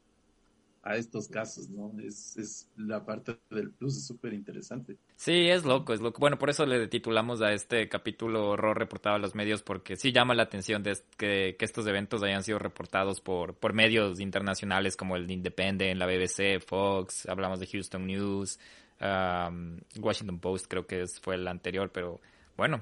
a 0.86 0.94
estos 0.94 1.26
casos, 1.26 1.68
¿no? 1.68 1.92
Es, 2.00 2.36
es 2.36 2.68
la 2.76 3.04
parte 3.04 3.36
del 3.50 3.72
plus, 3.72 3.96
es 3.96 4.06
súper 4.06 4.32
interesante. 4.32 4.96
Sí, 5.16 5.48
es 5.48 5.64
loco, 5.64 5.92
es 5.92 6.00
loco. 6.00 6.20
Bueno, 6.20 6.38
por 6.38 6.48
eso 6.48 6.64
le 6.64 6.86
titulamos 6.86 7.42
a 7.42 7.52
este 7.52 7.88
capítulo 7.88 8.50
horror 8.50 8.78
reportado 8.78 9.16
a 9.16 9.18
los 9.18 9.34
medios, 9.34 9.64
porque 9.64 9.96
sí 9.96 10.12
llama 10.12 10.36
la 10.36 10.44
atención 10.44 10.84
de 10.84 10.96
que, 11.16 11.56
que, 11.58 11.64
estos 11.64 11.88
eventos 11.88 12.22
hayan 12.22 12.44
sido 12.44 12.60
reportados 12.60 13.20
por, 13.20 13.54
por 13.54 13.72
medios 13.72 14.20
internacionales 14.20 14.96
como 14.96 15.16
el 15.16 15.28
Independent, 15.28 15.98
la 15.98 16.06
BBC, 16.06 16.60
Fox, 16.64 17.28
hablamos 17.28 17.58
de 17.58 17.66
Houston 17.66 18.06
News, 18.06 18.60
um, 19.00 19.78
Washington 19.98 20.38
Post 20.38 20.66
creo 20.68 20.86
que 20.86 21.04
fue 21.20 21.34
el 21.34 21.48
anterior, 21.48 21.90
pero 21.92 22.20
bueno, 22.56 22.80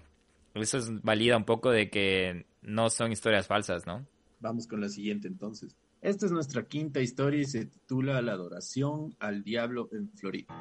eso 0.53 0.77
es 0.77 1.03
valida 1.03 1.38
un 1.38 1.45
poco 1.45 1.71
de 1.71 1.88
que 1.88 2.45
no 2.61 2.90
son 2.90 3.12
historias 3.12 3.47
falsas, 3.47 3.87
¿no? 3.87 4.07
Vamos 4.40 4.67
con 4.67 4.83
la 4.83 4.90
siguiente 4.90 5.27
entonces. 5.27 5.75
Esta 6.05 6.27
es 6.27 6.33
nuestra 6.33 6.69
quinta 6.69 7.01
historia 7.01 7.40
y 7.40 7.47
se 7.47 7.64
titula 7.64 8.21
La 8.21 8.33
adoración 8.33 9.17
al 9.21 9.43
diablo 9.43 9.88
en 9.90 10.11
Florida. 10.11 10.55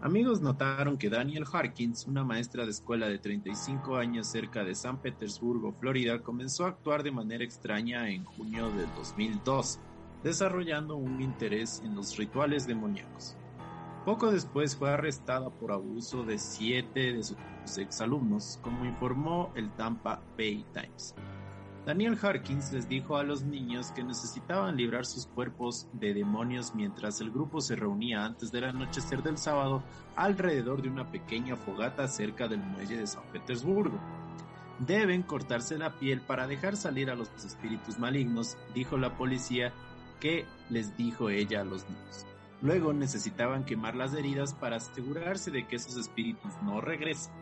Amigos 0.00 0.40
notaron 0.40 0.96
que 0.96 1.10
Daniel 1.10 1.44
Harkins, 1.52 2.06
una 2.06 2.22
maestra 2.22 2.64
de 2.64 2.70
escuela 2.70 3.08
de 3.08 3.18
35 3.18 3.96
años 3.96 4.28
cerca 4.28 4.62
de 4.62 4.76
San 4.76 5.02
Petersburgo, 5.02 5.72
Florida, 5.72 6.20
comenzó 6.20 6.64
a 6.64 6.68
actuar 6.68 7.02
de 7.02 7.10
manera 7.10 7.42
extraña 7.42 8.08
en 8.08 8.22
junio 8.22 8.70
de 8.70 8.86
2002, 8.94 9.80
desarrollando 10.22 10.94
un 10.94 11.20
interés 11.20 11.82
en 11.84 11.96
los 11.96 12.16
rituales 12.16 12.68
demoníacos. 12.68 13.36
Poco 14.04 14.30
después 14.30 14.76
fue 14.76 14.90
arrestada 14.90 15.50
por 15.50 15.72
abuso 15.72 16.22
de 16.22 16.38
siete 16.38 17.14
de 17.14 17.24
sus 17.24 17.78
exalumnos, 17.78 18.60
como 18.62 18.84
informó 18.84 19.50
el 19.56 19.72
Tampa 19.72 20.22
Bay 20.36 20.64
Times. 20.72 21.16
Daniel 21.88 22.18
Harkins 22.20 22.70
les 22.74 22.86
dijo 22.86 23.16
a 23.16 23.22
los 23.22 23.44
niños 23.44 23.92
que 23.92 24.04
necesitaban 24.04 24.76
librar 24.76 25.06
sus 25.06 25.26
cuerpos 25.26 25.88
de 25.94 26.12
demonios 26.12 26.74
mientras 26.74 27.22
el 27.22 27.30
grupo 27.30 27.62
se 27.62 27.76
reunía 27.76 28.26
antes 28.26 28.52
del 28.52 28.64
anochecer 28.64 29.22
del 29.22 29.38
sábado 29.38 29.82
alrededor 30.14 30.82
de 30.82 30.90
una 30.90 31.10
pequeña 31.10 31.56
fogata 31.56 32.06
cerca 32.06 32.46
del 32.46 32.60
muelle 32.60 32.98
de 32.98 33.06
San 33.06 33.22
Petersburgo. 33.32 33.98
Deben 34.80 35.22
cortarse 35.22 35.78
la 35.78 35.98
piel 35.98 36.20
para 36.20 36.46
dejar 36.46 36.76
salir 36.76 37.08
a 37.08 37.14
los 37.14 37.30
espíritus 37.42 37.98
malignos, 37.98 38.58
dijo 38.74 38.98
la 38.98 39.16
policía 39.16 39.72
que 40.20 40.44
les 40.68 40.94
dijo 40.94 41.30
ella 41.30 41.62
a 41.62 41.64
los 41.64 41.88
niños. 41.88 42.26
Luego 42.60 42.92
necesitaban 42.92 43.64
quemar 43.64 43.96
las 43.96 44.12
heridas 44.12 44.52
para 44.52 44.76
asegurarse 44.76 45.50
de 45.50 45.66
que 45.66 45.76
esos 45.76 45.96
espíritus 45.96 46.52
no 46.62 46.82
regresen. 46.82 47.32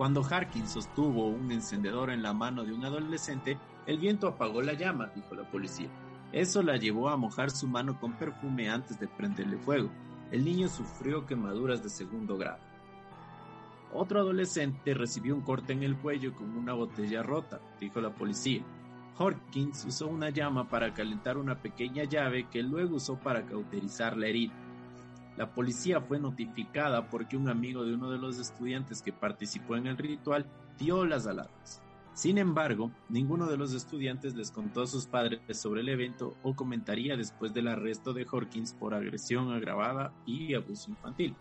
Cuando 0.00 0.24
Harkins 0.24 0.70
sostuvo 0.70 1.28
un 1.28 1.52
encendedor 1.52 2.08
en 2.08 2.22
la 2.22 2.32
mano 2.32 2.64
de 2.64 2.72
un 2.72 2.82
adolescente, 2.86 3.58
el 3.86 3.98
viento 3.98 4.28
apagó 4.28 4.62
la 4.62 4.72
llama, 4.72 5.12
dijo 5.14 5.34
la 5.34 5.44
policía. 5.50 5.90
Eso 6.32 6.62
la 6.62 6.78
llevó 6.78 7.10
a 7.10 7.18
mojar 7.18 7.50
su 7.50 7.68
mano 7.68 8.00
con 8.00 8.14
perfume 8.14 8.70
antes 8.70 8.98
de 8.98 9.08
prenderle 9.08 9.58
fuego. 9.58 9.90
El 10.32 10.42
niño 10.46 10.68
sufrió 10.70 11.26
quemaduras 11.26 11.82
de 11.82 11.90
segundo 11.90 12.38
grado. 12.38 12.60
Otro 13.92 14.20
adolescente 14.20 14.94
recibió 14.94 15.34
un 15.34 15.42
corte 15.42 15.74
en 15.74 15.82
el 15.82 15.98
cuello 15.98 16.34
con 16.34 16.56
una 16.56 16.72
botella 16.72 17.22
rota, 17.22 17.60
dijo 17.78 18.00
la 18.00 18.14
policía. 18.14 18.62
Hawkins 19.18 19.84
usó 19.84 20.06
una 20.06 20.30
llama 20.30 20.66
para 20.70 20.94
calentar 20.94 21.36
una 21.36 21.60
pequeña 21.60 22.04
llave 22.04 22.48
que 22.48 22.62
luego 22.62 22.96
usó 22.96 23.18
para 23.18 23.44
cauterizar 23.44 24.16
la 24.16 24.28
herida. 24.28 24.54
La 25.40 25.54
policía 25.54 26.02
fue 26.02 26.20
notificada 26.20 27.08
porque 27.08 27.34
un 27.34 27.48
amigo 27.48 27.82
de 27.82 27.94
uno 27.94 28.10
de 28.10 28.18
los 28.18 28.38
estudiantes 28.38 29.00
que 29.00 29.10
participó 29.10 29.74
en 29.74 29.86
el 29.86 29.96
ritual 29.96 30.44
dio 30.78 31.06
las 31.06 31.26
alarmas. 31.26 31.80
Sin 32.12 32.36
embargo, 32.36 32.90
ninguno 33.08 33.46
de 33.46 33.56
los 33.56 33.72
estudiantes 33.72 34.34
les 34.34 34.50
contó 34.50 34.82
a 34.82 34.86
sus 34.86 35.06
padres 35.06 35.40
sobre 35.56 35.80
el 35.80 35.88
evento 35.88 36.36
o 36.42 36.54
comentaría 36.54 37.16
después 37.16 37.54
del 37.54 37.68
arresto 37.68 38.12
de 38.12 38.26
Hawkins 38.30 38.74
por 38.74 38.92
agresión 38.92 39.50
agravada 39.50 40.12
y 40.26 40.52
abuso 40.52 40.90
infantil. 40.90 41.34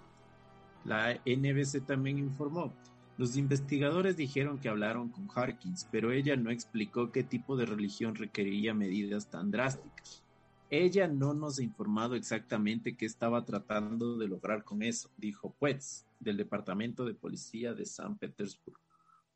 La 0.85 1.19
NBC 1.25 1.85
también 1.85 2.19
informó 2.19 2.73
los 3.17 3.35
investigadores 3.35 4.15
dijeron 4.15 4.59
que 4.59 4.69
hablaron 4.69 5.09
con 5.09 5.27
Harkins, 5.35 5.89
pero 5.91 6.13
ella 6.13 6.38
no 6.38 6.51
explicó 6.51 7.12
qué 7.12 7.21
tipo 7.21 7.57
de 7.57 7.65
religión 7.65 8.15
requeriría 8.15 8.73
medidas 8.73 9.29
tan 9.29 9.51
drásticas. 9.51 10.23
Ella 10.69 11.08
no 11.08 11.34
nos 11.34 11.60
ha 11.60 11.63
informado 11.63 12.15
exactamente 12.15 12.95
qué 12.95 13.05
estaba 13.05 13.43
tratando 13.43 14.17
de 14.17 14.27
lograr 14.27 14.63
con 14.63 14.84
eso, 14.84 15.10
dijo 15.17 15.55
Puetz, 15.58 16.05
del 16.19 16.38
Departamento 16.38 17.05
de 17.05 17.15
Policía 17.15 17.73
de 17.73 17.86
San 17.86 18.17
Petersburgo. 18.17 18.79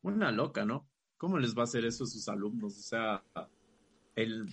Una 0.02 0.30
loca, 0.30 0.64
¿no? 0.64 0.86
¿Cómo 1.16 1.38
les 1.38 1.56
va 1.56 1.62
a 1.62 1.64
hacer 1.64 1.84
eso 1.84 2.04
a 2.04 2.06
sus 2.06 2.28
alumnos? 2.28 2.78
O 2.78 2.82
sea, 2.82 3.24
el 4.14 4.48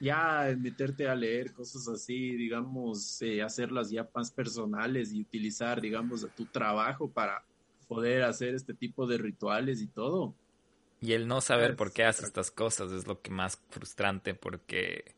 ya 0.00 0.52
meterte 0.58 1.08
a 1.08 1.14
leer 1.14 1.52
cosas 1.52 1.86
así, 1.86 2.34
digamos, 2.34 3.22
eh, 3.22 3.40
hacerlas 3.40 3.88
ya 3.88 4.08
más 4.12 4.32
personales 4.32 5.12
y 5.12 5.20
utilizar, 5.20 5.80
digamos, 5.80 6.26
tu 6.34 6.44
trabajo 6.46 7.08
para 7.08 7.44
poder 7.86 8.24
hacer 8.24 8.56
este 8.56 8.74
tipo 8.74 9.06
de 9.06 9.18
rituales 9.18 9.80
y 9.80 9.86
todo. 9.86 10.34
Y 11.00 11.12
el 11.12 11.28
no 11.28 11.40
saber 11.40 11.76
por 11.76 11.92
qué 11.92 12.04
hace 12.04 12.24
estas 12.24 12.50
cosas 12.50 12.90
es 12.90 13.06
lo 13.06 13.20
que 13.22 13.30
más 13.30 13.60
frustrante 13.70 14.34
porque 14.34 15.14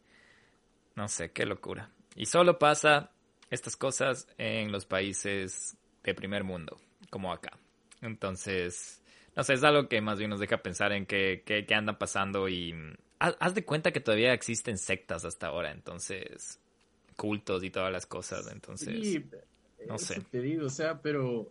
no 0.97 1.09
sé, 1.09 1.33
qué 1.33 1.47
locura. 1.47 1.91
Y 2.17 2.27
solo 2.27 2.59
pasa 2.59 3.11
estas 3.51 3.77
cosas 3.77 4.29
en 4.39 4.73
los 4.73 4.87
países 4.87 5.77
de 6.03 6.15
primer 6.15 6.45
mundo, 6.45 6.77
como 7.11 7.33
acá. 7.33 7.59
Entonces, 8.01 9.03
no 9.37 9.43
sé, 9.43 9.55
es 9.55 9.65
algo 9.65 9.89
que 9.89 10.01
más 10.01 10.19
bien 10.19 10.31
nos 10.31 10.41
deja 10.41 10.63
pensar 10.63 10.93
en 10.93 11.07
qué, 11.07 11.43
qué, 11.45 11.67
qué 11.67 11.75
anda 11.75 11.99
pasando 11.99 12.49
y 12.49 12.75
haz 13.19 13.55
de 13.55 13.65
cuenta 13.65 13.93
que 13.93 14.01
todavía 14.01 14.33
existen 14.33 14.79
sectas 14.79 15.25
hasta 15.25 15.49
ahora, 15.49 15.73
entonces, 15.73 16.61
cultos 17.17 17.65
y 17.65 17.71
todas 17.71 17.93
las 17.93 18.07
cosas, 18.07 18.51
entonces... 18.53 19.23
No 19.87 19.99
sé. 19.99 20.19
te 20.31 20.41
digo, 20.41 20.67
o 20.67 20.71
sea, 20.71 21.03
pero 21.03 21.51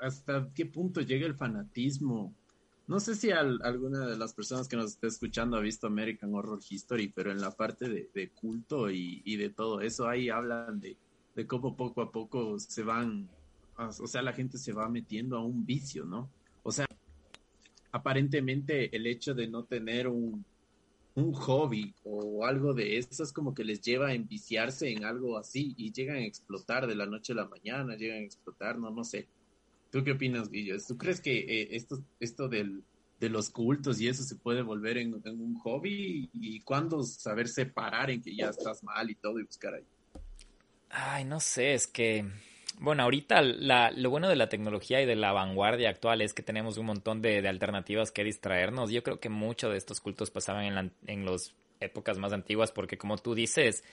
hasta 0.00 0.48
qué 0.54 0.64
punto 0.64 1.02
llega 1.02 1.26
el 1.26 1.34
fanatismo. 1.34 2.34
No 2.92 3.00
sé 3.00 3.14
si 3.14 3.30
alguna 3.30 4.06
de 4.06 4.18
las 4.18 4.34
personas 4.34 4.68
que 4.68 4.76
nos 4.76 4.90
está 4.90 5.06
escuchando 5.06 5.56
ha 5.56 5.60
visto 5.60 5.86
American 5.86 6.34
Horror 6.34 6.60
History, 6.68 7.08
pero 7.08 7.32
en 7.32 7.40
la 7.40 7.50
parte 7.50 7.88
de, 7.88 8.30
culto 8.34 8.90
y, 8.90 9.36
de 9.36 9.48
todo 9.48 9.80
eso, 9.80 10.06
ahí 10.06 10.28
hablan 10.28 10.78
de, 10.78 10.98
de 11.34 11.46
cómo 11.46 11.74
poco 11.74 12.02
a 12.02 12.12
poco 12.12 12.58
se 12.58 12.82
van, 12.82 13.30
o 13.78 14.06
sea, 14.06 14.20
la 14.20 14.34
gente 14.34 14.58
se 14.58 14.74
va 14.74 14.90
metiendo 14.90 15.38
a 15.38 15.42
un 15.42 15.64
vicio, 15.64 16.04
¿no? 16.04 16.28
O 16.62 16.70
sea, 16.70 16.84
aparentemente 17.92 18.94
el 18.94 19.06
hecho 19.06 19.32
de 19.32 19.48
no 19.48 19.64
tener 19.64 20.06
un, 20.06 20.44
un 21.14 21.32
hobby 21.32 21.94
o 22.04 22.44
algo 22.44 22.74
de 22.74 22.98
eso 22.98 23.22
es 23.22 23.32
como 23.32 23.54
que 23.54 23.64
les 23.64 23.80
lleva 23.80 24.08
a 24.08 24.14
enviciarse 24.14 24.92
en 24.92 25.06
algo 25.06 25.38
así 25.38 25.72
y 25.78 25.92
llegan 25.92 26.16
a 26.16 26.26
explotar 26.26 26.86
de 26.86 26.94
la 26.94 27.06
noche 27.06 27.32
a 27.32 27.36
la 27.36 27.48
mañana, 27.48 27.96
llegan 27.96 28.18
a 28.18 28.26
explotar, 28.26 28.78
no, 28.78 28.90
no 28.90 29.02
sé. 29.02 29.28
¿Tú 29.92 30.02
qué 30.02 30.12
opinas, 30.12 30.50
Guillo? 30.50 30.76
¿Tú 30.88 30.96
crees 30.96 31.20
que 31.20 31.38
eh, 31.38 31.68
esto, 31.76 32.02
esto 32.18 32.48
del, 32.48 32.82
de 33.22 33.28
los 33.28 33.50
cultos 33.50 34.00
y 34.00 34.08
eso 34.08 34.24
se 34.24 34.34
puede 34.34 34.62
volver 34.62 34.98
en, 34.98 35.14
un 35.14 35.54
hobby 35.60 36.28
y, 36.32 36.58
cuándo 36.60 37.04
saber 37.04 37.46
separar 37.46 38.10
en 38.10 38.20
que 38.20 38.34
ya 38.34 38.48
estás 38.48 38.82
mal 38.82 39.08
y 39.10 39.14
todo 39.14 39.38
y 39.38 39.44
buscar 39.44 39.74
ahí. 39.74 39.84
Ay, 40.90 41.24
no 41.24 41.38
sé, 41.38 41.74
es 41.74 41.86
que, 41.86 42.24
bueno, 42.80 43.04
ahorita 43.04 43.42
lo 43.42 44.10
bueno 44.10 44.28
de 44.28 44.34
la 44.34 44.48
tecnología 44.48 45.00
y 45.00 45.06
de 45.06 45.14
la 45.14 45.30
vanguardia 45.30 45.90
actual 45.90 46.20
es 46.20 46.34
que 46.34 46.42
tenemos 46.42 46.78
un 46.78 46.86
montón 46.86 47.22
de, 47.22 47.46
alternativas 47.46 48.10
que 48.10 48.24
distraernos. 48.24 48.90
Yo 48.90 49.04
creo 49.04 49.20
que 49.20 49.28
muchos 49.28 49.70
de 49.70 49.78
estos 49.78 50.00
cultos 50.00 50.32
pasaban 50.32 50.64
en, 50.64 50.74
la, 50.74 50.90
en 51.06 51.24
las 51.24 51.54
épocas 51.78 52.18
más 52.18 52.32
antiguas 52.32 52.72
porque 52.72 52.98
como 52.98 53.18
tú 53.18 53.36
dices, 53.36 53.84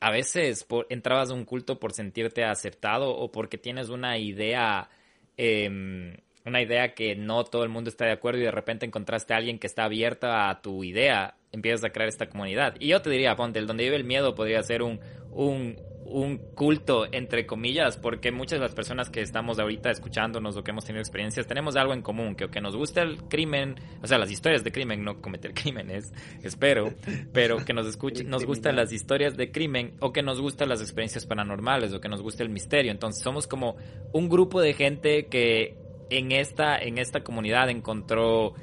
a 0.00 0.10
veces 0.10 0.66
entrabas 0.90 1.30
a 1.30 1.34
un 1.34 1.46
culto 1.46 1.80
por 1.80 1.92
sentirte 1.92 2.44
aceptado 2.44 3.16
o 3.16 3.32
porque 3.32 3.56
tienes 3.56 3.88
una 3.88 4.18
idea... 4.18 4.90
Eh, 5.36 6.16
una 6.44 6.60
idea 6.60 6.94
que 6.94 7.14
no 7.16 7.44
todo 7.44 7.62
el 7.64 7.70
mundo 7.70 7.88
está 7.88 8.04
de 8.04 8.12
acuerdo 8.12 8.40
y 8.40 8.44
de 8.44 8.50
repente 8.50 8.86
encontraste 8.86 9.34
a 9.34 9.36
alguien 9.36 9.58
que 9.58 9.66
está 9.66 9.84
abierta 9.84 10.50
a 10.50 10.60
tu 10.60 10.82
idea, 10.84 11.36
empiezas 11.52 11.84
a 11.84 11.90
crear 11.90 12.08
esta 12.08 12.28
comunidad. 12.28 12.74
Y 12.80 12.88
yo 12.88 13.02
te 13.02 13.10
diría, 13.10 13.36
ponte, 13.36 13.58
el 13.58 13.66
donde 13.66 13.84
vive 13.84 13.96
el 13.96 14.04
miedo 14.04 14.34
podría 14.34 14.62
ser 14.62 14.82
un, 14.82 15.00
un, 15.30 15.76
un 16.06 16.38
culto, 16.54 17.06
entre 17.12 17.46
comillas, 17.46 17.96
porque 17.96 18.32
muchas 18.32 18.58
de 18.58 18.64
las 18.64 18.74
personas 18.74 19.10
que 19.10 19.20
estamos 19.20 19.58
ahorita 19.58 19.90
escuchándonos 19.90 20.56
o 20.56 20.64
que 20.64 20.70
hemos 20.70 20.84
tenido 20.84 21.00
experiencias, 21.00 21.46
tenemos 21.46 21.76
algo 21.76 21.92
en 21.92 22.02
común, 22.02 22.34
que, 22.34 22.48
que 22.48 22.60
nos 22.60 22.76
gusta 22.76 23.02
el 23.02 23.18
crimen, 23.24 23.76
o 24.02 24.06
sea, 24.06 24.18
las 24.18 24.30
historias 24.30 24.64
de 24.64 24.72
crimen, 24.72 25.04
no 25.04 25.20
cometer 25.20 25.52
crímenes, 25.54 26.12
espero, 26.42 26.94
pero 27.32 27.64
que 27.64 27.72
nos, 27.72 27.86
escuchen, 27.86 28.28
nos 28.28 28.44
gustan 28.44 28.76
las 28.76 28.92
historias 28.92 29.36
de 29.36 29.50
crimen 29.52 29.94
o 30.00 30.12
que 30.12 30.22
nos 30.22 30.40
gustan 30.40 30.68
las 30.68 30.80
experiencias 30.80 31.26
paranormales 31.26 31.92
o 31.92 32.00
que 32.00 32.08
nos 32.08 32.22
gusta 32.22 32.42
el 32.42 32.48
misterio. 32.48 32.92
Entonces 32.92 33.22
somos 33.22 33.46
como 33.46 33.76
un 34.12 34.28
grupo 34.28 34.60
de 34.60 34.74
gente 34.74 35.26
que 35.26 35.76
en 36.10 36.32
esta, 36.32 36.76
en 36.76 36.98
esta 36.98 37.22
comunidad 37.22 37.70
encontró 37.70 38.54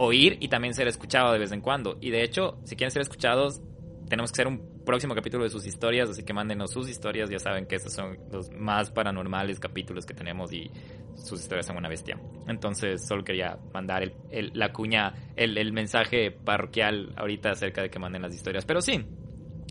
oír 0.00 0.38
y 0.40 0.48
también 0.48 0.72
ser 0.72 0.88
escuchado 0.88 1.32
de 1.32 1.38
vez 1.38 1.52
en 1.52 1.60
cuando. 1.60 1.98
Y 2.00 2.10
de 2.10 2.24
hecho, 2.24 2.58
si 2.64 2.74
quieren 2.74 2.90
ser 2.90 3.02
escuchados, 3.02 3.60
tenemos 4.08 4.32
que 4.32 4.36
hacer 4.36 4.48
un 4.48 4.82
próximo 4.84 5.14
capítulo 5.14 5.44
de 5.44 5.50
sus 5.50 5.66
historias, 5.66 6.08
así 6.08 6.24
que 6.24 6.32
mándenos 6.32 6.72
sus 6.72 6.88
historias, 6.88 7.28
ya 7.28 7.38
saben 7.38 7.66
que 7.66 7.76
estos 7.76 7.92
son 7.92 8.18
los 8.32 8.50
más 8.50 8.90
paranormales 8.90 9.60
capítulos 9.60 10.06
que 10.06 10.14
tenemos 10.14 10.52
y 10.52 10.70
sus 11.14 11.40
historias 11.40 11.66
son 11.66 11.76
una 11.76 11.88
bestia. 11.90 12.18
Entonces, 12.48 13.06
solo 13.06 13.22
quería 13.22 13.58
mandar 13.74 14.10
el, 14.30 14.50
la 14.54 14.72
cuña, 14.72 15.12
el, 15.36 15.58
el, 15.58 15.72
mensaje 15.72 16.30
parroquial 16.30 17.12
ahorita 17.16 17.50
acerca 17.50 17.82
de 17.82 17.90
que 17.90 17.98
manden 17.98 18.22
las 18.22 18.34
historias. 18.34 18.64
Pero 18.64 18.80
sí, 18.80 19.04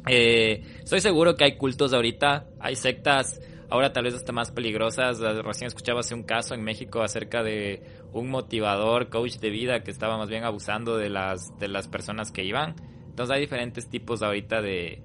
eh, 0.07 0.61
estoy 0.83 1.01
seguro 1.01 1.35
que 1.35 1.45
hay 1.45 1.57
cultos 1.57 1.91
ahorita, 1.91 2.45
hay 2.59 2.75
sectas 2.75 3.41
ahora 3.69 3.93
tal 3.93 4.03
vez 4.03 4.13
hasta 4.13 4.31
más 4.31 4.51
peligrosas. 4.51 5.19
Recién 5.19 5.67
escuchaba 5.67 6.01
hace 6.01 6.15
un 6.15 6.23
caso 6.23 6.53
en 6.53 6.63
México 6.63 7.01
acerca 7.01 7.43
de 7.43 7.83
un 8.13 8.29
motivador, 8.29 9.09
coach 9.09 9.37
de 9.37 9.49
vida 9.49 9.83
que 9.83 9.91
estaba 9.91 10.17
más 10.17 10.29
bien 10.29 10.43
abusando 10.43 10.97
de 10.97 11.09
las, 11.09 11.57
de 11.59 11.67
las 11.67 11.87
personas 11.87 12.31
que 12.31 12.43
iban. 12.43 12.75
Entonces 13.09 13.35
hay 13.35 13.41
diferentes 13.41 13.89
tipos 13.89 14.21
ahorita 14.21 14.61
de, 14.61 15.03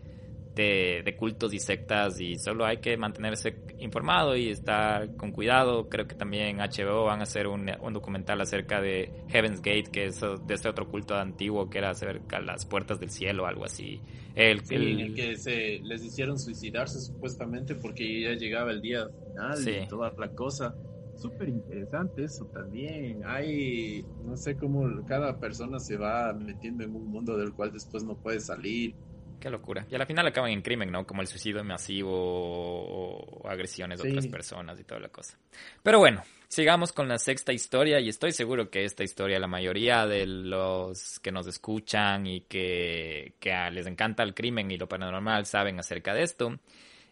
de, 0.54 1.14
cultos 1.18 1.52
y 1.52 1.58
sectas 1.58 2.20
y 2.20 2.36
solo 2.38 2.64
hay 2.64 2.78
que 2.78 2.96
mantenerse 2.96 3.56
informado 3.78 4.36
y 4.36 4.50
estar 4.50 5.16
con 5.16 5.32
cuidado. 5.32 5.88
Creo 5.88 6.06
que 6.06 6.14
también 6.14 6.58
HBO 6.58 7.04
van 7.04 7.20
a 7.20 7.24
hacer 7.24 7.46
un, 7.46 7.66
documental 7.92 8.40
acerca 8.40 8.80
de 8.80 9.10
Heaven's 9.28 9.60
Gate, 9.60 9.90
que 9.92 10.06
es 10.06 10.20
de 10.20 10.54
este 10.54 10.68
otro 10.68 10.88
culto 10.88 11.14
antiguo 11.14 11.68
que 11.68 11.78
era 11.78 11.90
acerca 11.90 12.38
de 12.38 12.46
las 12.46 12.64
puertas 12.66 13.00
del 13.00 13.10
cielo, 13.10 13.46
algo 13.46 13.64
así. 13.64 14.00
El, 14.34 14.62
el, 14.70 15.14
que 15.14 15.36
se 15.36 15.78
les 15.82 16.04
hicieron 16.04 16.38
suicidarse 16.38 17.00
supuestamente 17.00 17.74
porque 17.74 18.22
ya 18.22 18.32
llegaba 18.32 18.72
el 18.72 18.80
día 18.80 19.06
final 19.08 19.68
y 19.68 19.88
toda 19.88 20.12
la 20.18 20.28
cosa. 20.30 20.74
Súper 21.16 21.48
interesante 21.48 22.24
eso 22.24 22.44
también. 22.46 23.22
Hay, 23.24 24.04
no 24.24 24.36
sé 24.36 24.56
cómo 24.56 25.04
cada 25.06 25.38
persona 25.38 25.78
se 25.78 25.96
va 25.96 26.32
metiendo 26.32 26.82
en 26.82 26.94
un 26.94 27.06
mundo 27.06 27.36
del 27.36 27.52
cual 27.52 27.72
después 27.72 28.02
no 28.02 28.16
puede 28.16 28.40
salir 28.40 28.96
Qué 29.44 29.50
locura. 29.50 29.84
Y 29.90 29.94
al 29.94 30.06
final 30.06 30.26
acaban 30.26 30.52
en 30.52 30.62
crimen, 30.62 30.90
¿no? 30.90 31.06
Como 31.06 31.20
el 31.20 31.28
suicidio 31.28 31.62
masivo 31.62 32.14
o, 32.14 33.46
agresiones 33.46 34.00
de 34.00 34.08
otras 34.08 34.26
personas 34.26 34.80
y 34.80 34.84
toda 34.84 35.02
la 35.02 35.10
cosa. 35.10 35.36
Pero 35.82 35.98
bueno, 35.98 36.22
sigamos 36.48 36.94
con 36.94 37.08
la 37.08 37.18
sexta 37.18 37.52
historia 37.52 38.00
y 38.00 38.08
estoy 38.08 38.32
seguro 38.32 38.70
que 38.70 38.86
esta 38.86 39.04
historia 39.04 39.38
la 39.38 39.46
mayoría 39.46 40.06
de 40.06 40.24
los 40.24 41.20
que 41.20 41.30
nos 41.30 41.46
escuchan 41.46 42.26
y 42.26 42.40
que, 42.40 43.34
que 43.38 43.52
les 43.70 43.86
encanta 43.86 44.22
el 44.22 44.32
crimen 44.32 44.70
y 44.70 44.78
lo 44.78 44.88
paranormal 44.88 45.44
saben 45.44 45.78
acerca 45.78 46.14
de 46.14 46.22
esto. 46.22 46.58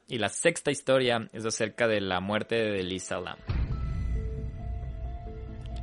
Y 0.09 0.17
la 0.17 0.31
sexta 0.31 0.71
historia 0.71 1.29
es 1.35 1.45
acerca 1.45 1.87
de 1.87 2.01
la 2.01 2.21
muerte 2.21 2.55
de 2.55 2.83
Lisa 2.83 3.21
Lam. 3.21 3.37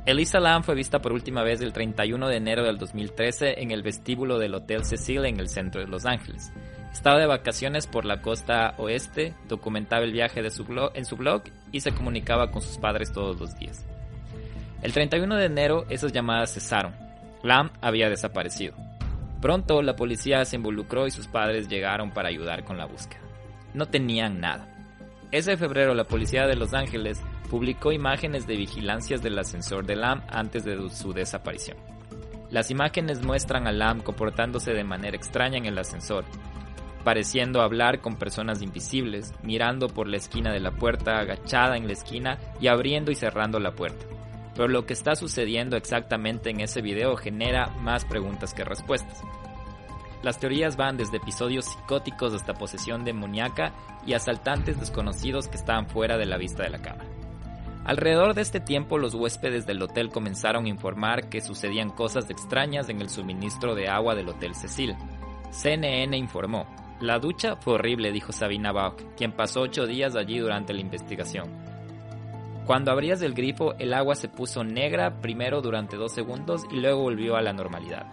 Elisa 0.06 0.40
Lam 0.40 0.62
fue 0.62 0.74
vista 0.74 1.00
por 1.02 1.12
última 1.12 1.42
vez 1.42 1.60
el 1.60 1.74
31 1.74 2.28
de 2.28 2.36
enero 2.36 2.64
del 2.64 2.78
2013 2.78 3.62
en 3.62 3.70
el 3.70 3.82
vestíbulo 3.82 4.38
del 4.38 4.54
Hotel 4.54 4.84
Cecil 4.84 5.26
en 5.26 5.38
el 5.38 5.48
centro 5.48 5.82
de 5.82 5.88
Los 5.88 6.06
Ángeles. 6.06 6.52
Estaba 6.90 7.18
de 7.18 7.26
vacaciones 7.26 7.86
por 7.86 8.06
la 8.06 8.22
costa 8.22 8.74
oeste, 8.78 9.34
documentaba 9.46 10.04
el 10.04 10.12
viaje 10.12 10.42
de 10.42 10.50
su 10.50 10.64
blog, 10.64 10.92
en 10.94 11.04
su 11.04 11.16
blog 11.16 11.42
y 11.70 11.80
se 11.80 11.92
comunicaba 11.92 12.50
con 12.50 12.62
sus 12.62 12.78
padres 12.78 13.12
todos 13.12 13.38
los 13.38 13.54
días. 13.58 13.86
El 14.82 14.92
31 14.92 15.36
de 15.36 15.44
enero 15.44 15.84
esas 15.90 16.12
llamadas 16.12 16.54
cesaron. 16.54 16.94
Lam 17.42 17.70
había 17.82 18.08
desaparecido. 18.08 18.74
Pronto 19.42 19.82
la 19.82 19.96
policía 19.96 20.44
se 20.46 20.56
involucró 20.56 21.06
y 21.06 21.10
sus 21.10 21.28
padres 21.28 21.68
llegaron 21.68 22.10
para 22.12 22.28
ayudar 22.30 22.64
con 22.64 22.78
la 22.78 22.86
búsqueda. 22.86 23.20
No 23.74 23.86
tenían 23.86 24.40
nada. 24.40 24.66
Ese 25.30 25.58
febrero 25.58 25.94
la 25.94 26.04
policía 26.04 26.46
de 26.46 26.56
Los 26.56 26.72
Ángeles 26.72 27.22
publicó 27.50 27.90
imágenes 27.90 28.46
de 28.46 28.56
vigilancias 28.56 29.22
del 29.22 29.36
ascensor 29.36 29.84
de 29.84 29.96
Lam 29.96 30.22
antes 30.28 30.64
de 30.64 30.88
su 30.88 31.12
desaparición. 31.12 31.76
Las 32.48 32.70
imágenes 32.70 33.24
muestran 33.24 33.66
a 33.66 33.72
Lam 33.72 34.00
comportándose 34.00 34.72
de 34.72 34.84
manera 34.84 35.16
extraña 35.16 35.58
en 35.58 35.66
el 35.66 35.76
ascensor, 35.76 36.24
pareciendo 37.02 37.60
hablar 37.60 38.00
con 38.00 38.16
personas 38.16 38.62
invisibles, 38.62 39.34
mirando 39.42 39.88
por 39.88 40.06
la 40.06 40.16
esquina 40.16 40.52
de 40.52 40.60
la 40.60 40.70
puerta, 40.70 41.18
agachada 41.18 41.76
en 41.76 41.88
la 41.88 41.92
esquina 41.92 42.38
y 42.60 42.68
abriendo 42.68 43.10
y 43.10 43.16
cerrando 43.16 43.58
la 43.58 43.72
puerta. 43.72 44.06
Pero 44.54 44.68
lo 44.68 44.86
que 44.86 44.92
está 44.92 45.16
sucediendo 45.16 45.76
exactamente 45.76 46.50
en 46.50 46.60
ese 46.60 46.82
video 46.82 47.16
genera 47.16 47.66
más 47.80 48.04
preguntas 48.04 48.54
que 48.54 48.64
respuestas. 48.64 49.22
Las 50.22 50.38
teorías 50.38 50.76
van 50.76 50.96
desde 50.96 51.16
episodios 51.16 51.64
psicóticos 51.64 52.32
hasta 52.32 52.54
posesión 52.54 53.04
demoníaca 53.04 53.72
y 54.06 54.12
asaltantes 54.12 54.78
desconocidos 54.78 55.48
que 55.48 55.56
estaban 55.56 55.88
fuera 55.88 56.16
de 56.16 56.26
la 56.26 56.36
vista 56.36 56.62
de 56.62 56.70
la 56.70 56.82
cámara. 56.82 57.19
Alrededor 57.84 58.34
de 58.34 58.42
este 58.42 58.60
tiempo 58.60 58.98
los 58.98 59.14
huéspedes 59.14 59.66
del 59.66 59.82
hotel 59.82 60.10
comenzaron 60.10 60.66
a 60.66 60.68
informar 60.68 61.28
que 61.28 61.40
sucedían 61.40 61.90
cosas 61.90 62.28
extrañas 62.28 62.88
en 62.88 63.00
el 63.00 63.08
suministro 63.08 63.74
de 63.74 63.88
agua 63.88 64.14
del 64.14 64.28
Hotel 64.28 64.54
Cecil. 64.54 64.96
CNN 65.50 66.16
informó, 66.16 66.66
la 67.00 67.18
ducha 67.18 67.56
fue 67.56 67.74
horrible, 67.74 68.12
dijo 68.12 68.30
Sabina 68.32 68.72
Bach, 68.72 68.96
quien 69.16 69.32
pasó 69.32 69.62
ocho 69.62 69.86
días 69.86 70.14
allí 70.14 70.38
durante 70.38 70.74
la 70.74 70.82
investigación. 70.82 71.48
Cuando 72.66 72.92
abrías 72.92 73.22
el 73.22 73.32
grifo, 73.32 73.74
el 73.78 73.94
agua 73.94 74.14
se 74.14 74.28
puso 74.28 74.62
negra 74.62 75.22
primero 75.22 75.62
durante 75.62 75.96
dos 75.96 76.12
segundos 76.12 76.64
y 76.70 76.76
luego 76.76 77.00
volvió 77.00 77.36
a 77.36 77.42
la 77.42 77.54
normalidad. 77.54 78.06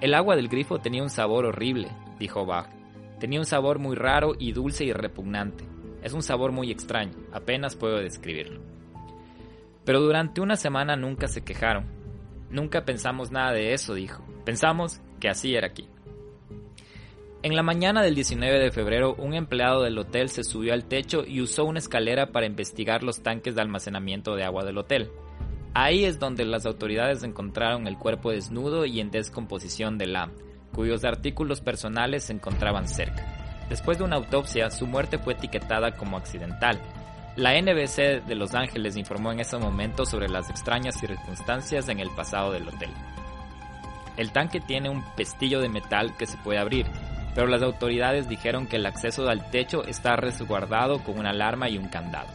El 0.00 0.14
agua 0.14 0.36
del 0.36 0.48
grifo 0.48 0.78
tenía 0.78 1.02
un 1.02 1.10
sabor 1.10 1.44
horrible, 1.44 1.88
dijo 2.20 2.46
Bach. 2.46 2.68
Tenía 3.18 3.40
un 3.40 3.46
sabor 3.46 3.80
muy 3.80 3.96
raro 3.96 4.34
y 4.38 4.52
dulce 4.52 4.84
y 4.84 4.92
repugnante. 4.92 5.64
Es 6.02 6.12
un 6.12 6.22
sabor 6.22 6.52
muy 6.52 6.70
extraño, 6.70 7.16
apenas 7.32 7.74
puedo 7.74 7.96
describirlo. 7.96 8.75
Pero 9.86 10.00
durante 10.00 10.42
una 10.42 10.56
semana 10.56 10.96
nunca 10.96 11.28
se 11.28 11.42
quejaron. 11.42 11.86
Nunca 12.50 12.84
pensamos 12.84 13.30
nada 13.30 13.52
de 13.52 13.72
eso, 13.72 13.94
dijo. 13.94 14.22
Pensamos 14.44 15.00
que 15.20 15.30
así 15.30 15.54
era 15.54 15.68
aquí. 15.68 15.88
En 17.42 17.54
la 17.54 17.62
mañana 17.62 18.02
del 18.02 18.16
19 18.16 18.58
de 18.58 18.72
febrero, 18.72 19.14
un 19.14 19.32
empleado 19.34 19.82
del 19.82 19.96
hotel 19.98 20.28
se 20.28 20.42
subió 20.42 20.74
al 20.74 20.86
techo 20.86 21.24
y 21.24 21.40
usó 21.40 21.64
una 21.64 21.78
escalera 21.78 22.32
para 22.32 22.46
investigar 22.46 23.04
los 23.04 23.22
tanques 23.22 23.54
de 23.54 23.62
almacenamiento 23.62 24.34
de 24.34 24.44
agua 24.44 24.64
del 24.64 24.78
hotel. 24.78 25.10
Ahí 25.72 26.04
es 26.04 26.18
donde 26.18 26.44
las 26.44 26.66
autoridades 26.66 27.22
encontraron 27.22 27.86
el 27.86 27.98
cuerpo 27.98 28.32
desnudo 28.32 28.86
y 28.86 28.98
en 28.98 29.12
descomposición 29.12 29.98
de 29.98 30.06
Lam, 30.06 30.32
cuyos 30.72 31.04
artículos 31.04 31.60
personales 31.60 32.24
se 32.24 32.32
encontraban 32.32 32.88
cerca. 32.88 33.24
Después 33.68 33.98
de 33.98 34.04
una 34.04 34.16
autopsia, 34.16 34.70
su 34.70 34.86
muerte 34.86 35.18
fue 35.18 35.34
etiquetada 35.34 35.92
como 35.96 36.16
accidental, 36.16 36.80
la 37.36 37.60
NBC 37.60 38.24
de 38.24 38.34
Los 38.34 38.54
Ángeles 38.54 38.96
informó 38.96 39.30
en 39.30 39.40
ese 39.40 39.58
momento 39.58 40.06
sobre 40.06 40.28
las 40.28 40.48
extrañas 40.48 40.98
circunstancias 40.98 41.88
en 41.88 42.00
el 42.00 42.08
pasado 42.10 42.50
del 42.50 42.66
hotel. 42.66 42.90
El 44.16 44.32
tanque 44.32 44.60
tiene 44.60 44.88
un 44.88 45.04
pestillo 45.14 45.60
de 45.60 45.68
metal 45.68 46.16
que 46.16 46.24
se 46.24 46.38
puede 46.38 46.58
abrir, 46.58 46.86
pero 47.34 47.46
las 47.46 47.62
autoridades 47.62 48.28
dijeron 48.28 48.66
que 48.66 48.76
el 48.76 48.86
acceso 48.86 49.28
al 49.28 49.50
techo 49.50 49.84
está 49.84 50.16
resguardado 50.16 51.04
con 51.04 51.18
una 51.18 51.30
alarma 51.30 51.68
y 51.68 51.76
un 51.76 51.88
candado. 51.88 52.28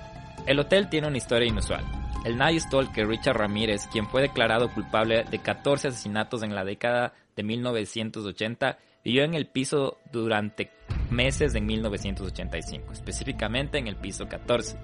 El 0.45 0.59
hotel 0.59 0.89
tiene 0.89 1.07
una 1.07 1.17
historia 1.17 1.47
inusual. 1.47 1.83
El 2.23 2.37
Night 2.37 2.61
Stalker 2.61 3.07
Richard 3.07 3.37
Ramírez, 3.37 3.87
quien 3.91 4.05
fue 4.05 4.21
declarado 4.21 4.69
culpable 4.69 5.23
de 5.23 5.39
14 5.39 5.87
asesinatos 5.87 6.43
en 6.43 6.53
la 6.53 6.63
década 6.63 7.13
de 7.35 7.41
1980, 7.41 8.77
vivió 9.03 9.23
en 9.23 9.33
el 9.33 9.47
piso 9.47 9.97
durante 10.11 10.71
meses 11.09 11.55
en 11.55 11.65
1985, 11.65 12.93
específicamente 12.93 13.77
en 13.77 13.87
el 13.87 13.95
piso 13.95 14.27
14. 14.27 14.77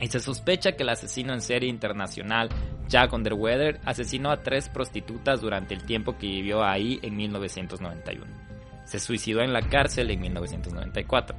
Y 0.00 0.06
se 0.06 0.20
sospecha 0.20 0.72
que 0.72 0.82
el 0.82 0.88
asesino 0.88 1.34
en 1.34 1.42
serie 1.42 1.68
internacional 1.68 2.48
Jack 2.88 3.12
Underweather 3.12 3.80
asesinó 3.84 4.30
a 4.30 4.42
tres 4.42 4.68
prostitutas 4.68 5.40
durante 5.40 5.74
el 5.74 5.84
tiempo 5.84 6.16
que 6.16 6.26
vivió 6.26 6.64
ahí 6.64 6.98
en 7.02 7.16
1991. 7.16 8.26
Se 8.84 8.98
suicidó 8.98 9.42
en 9.42 9.52
la 9.52 9.60
cárcel 9.60 10.10
en 10.10 10.20
1994. 10.20 11.36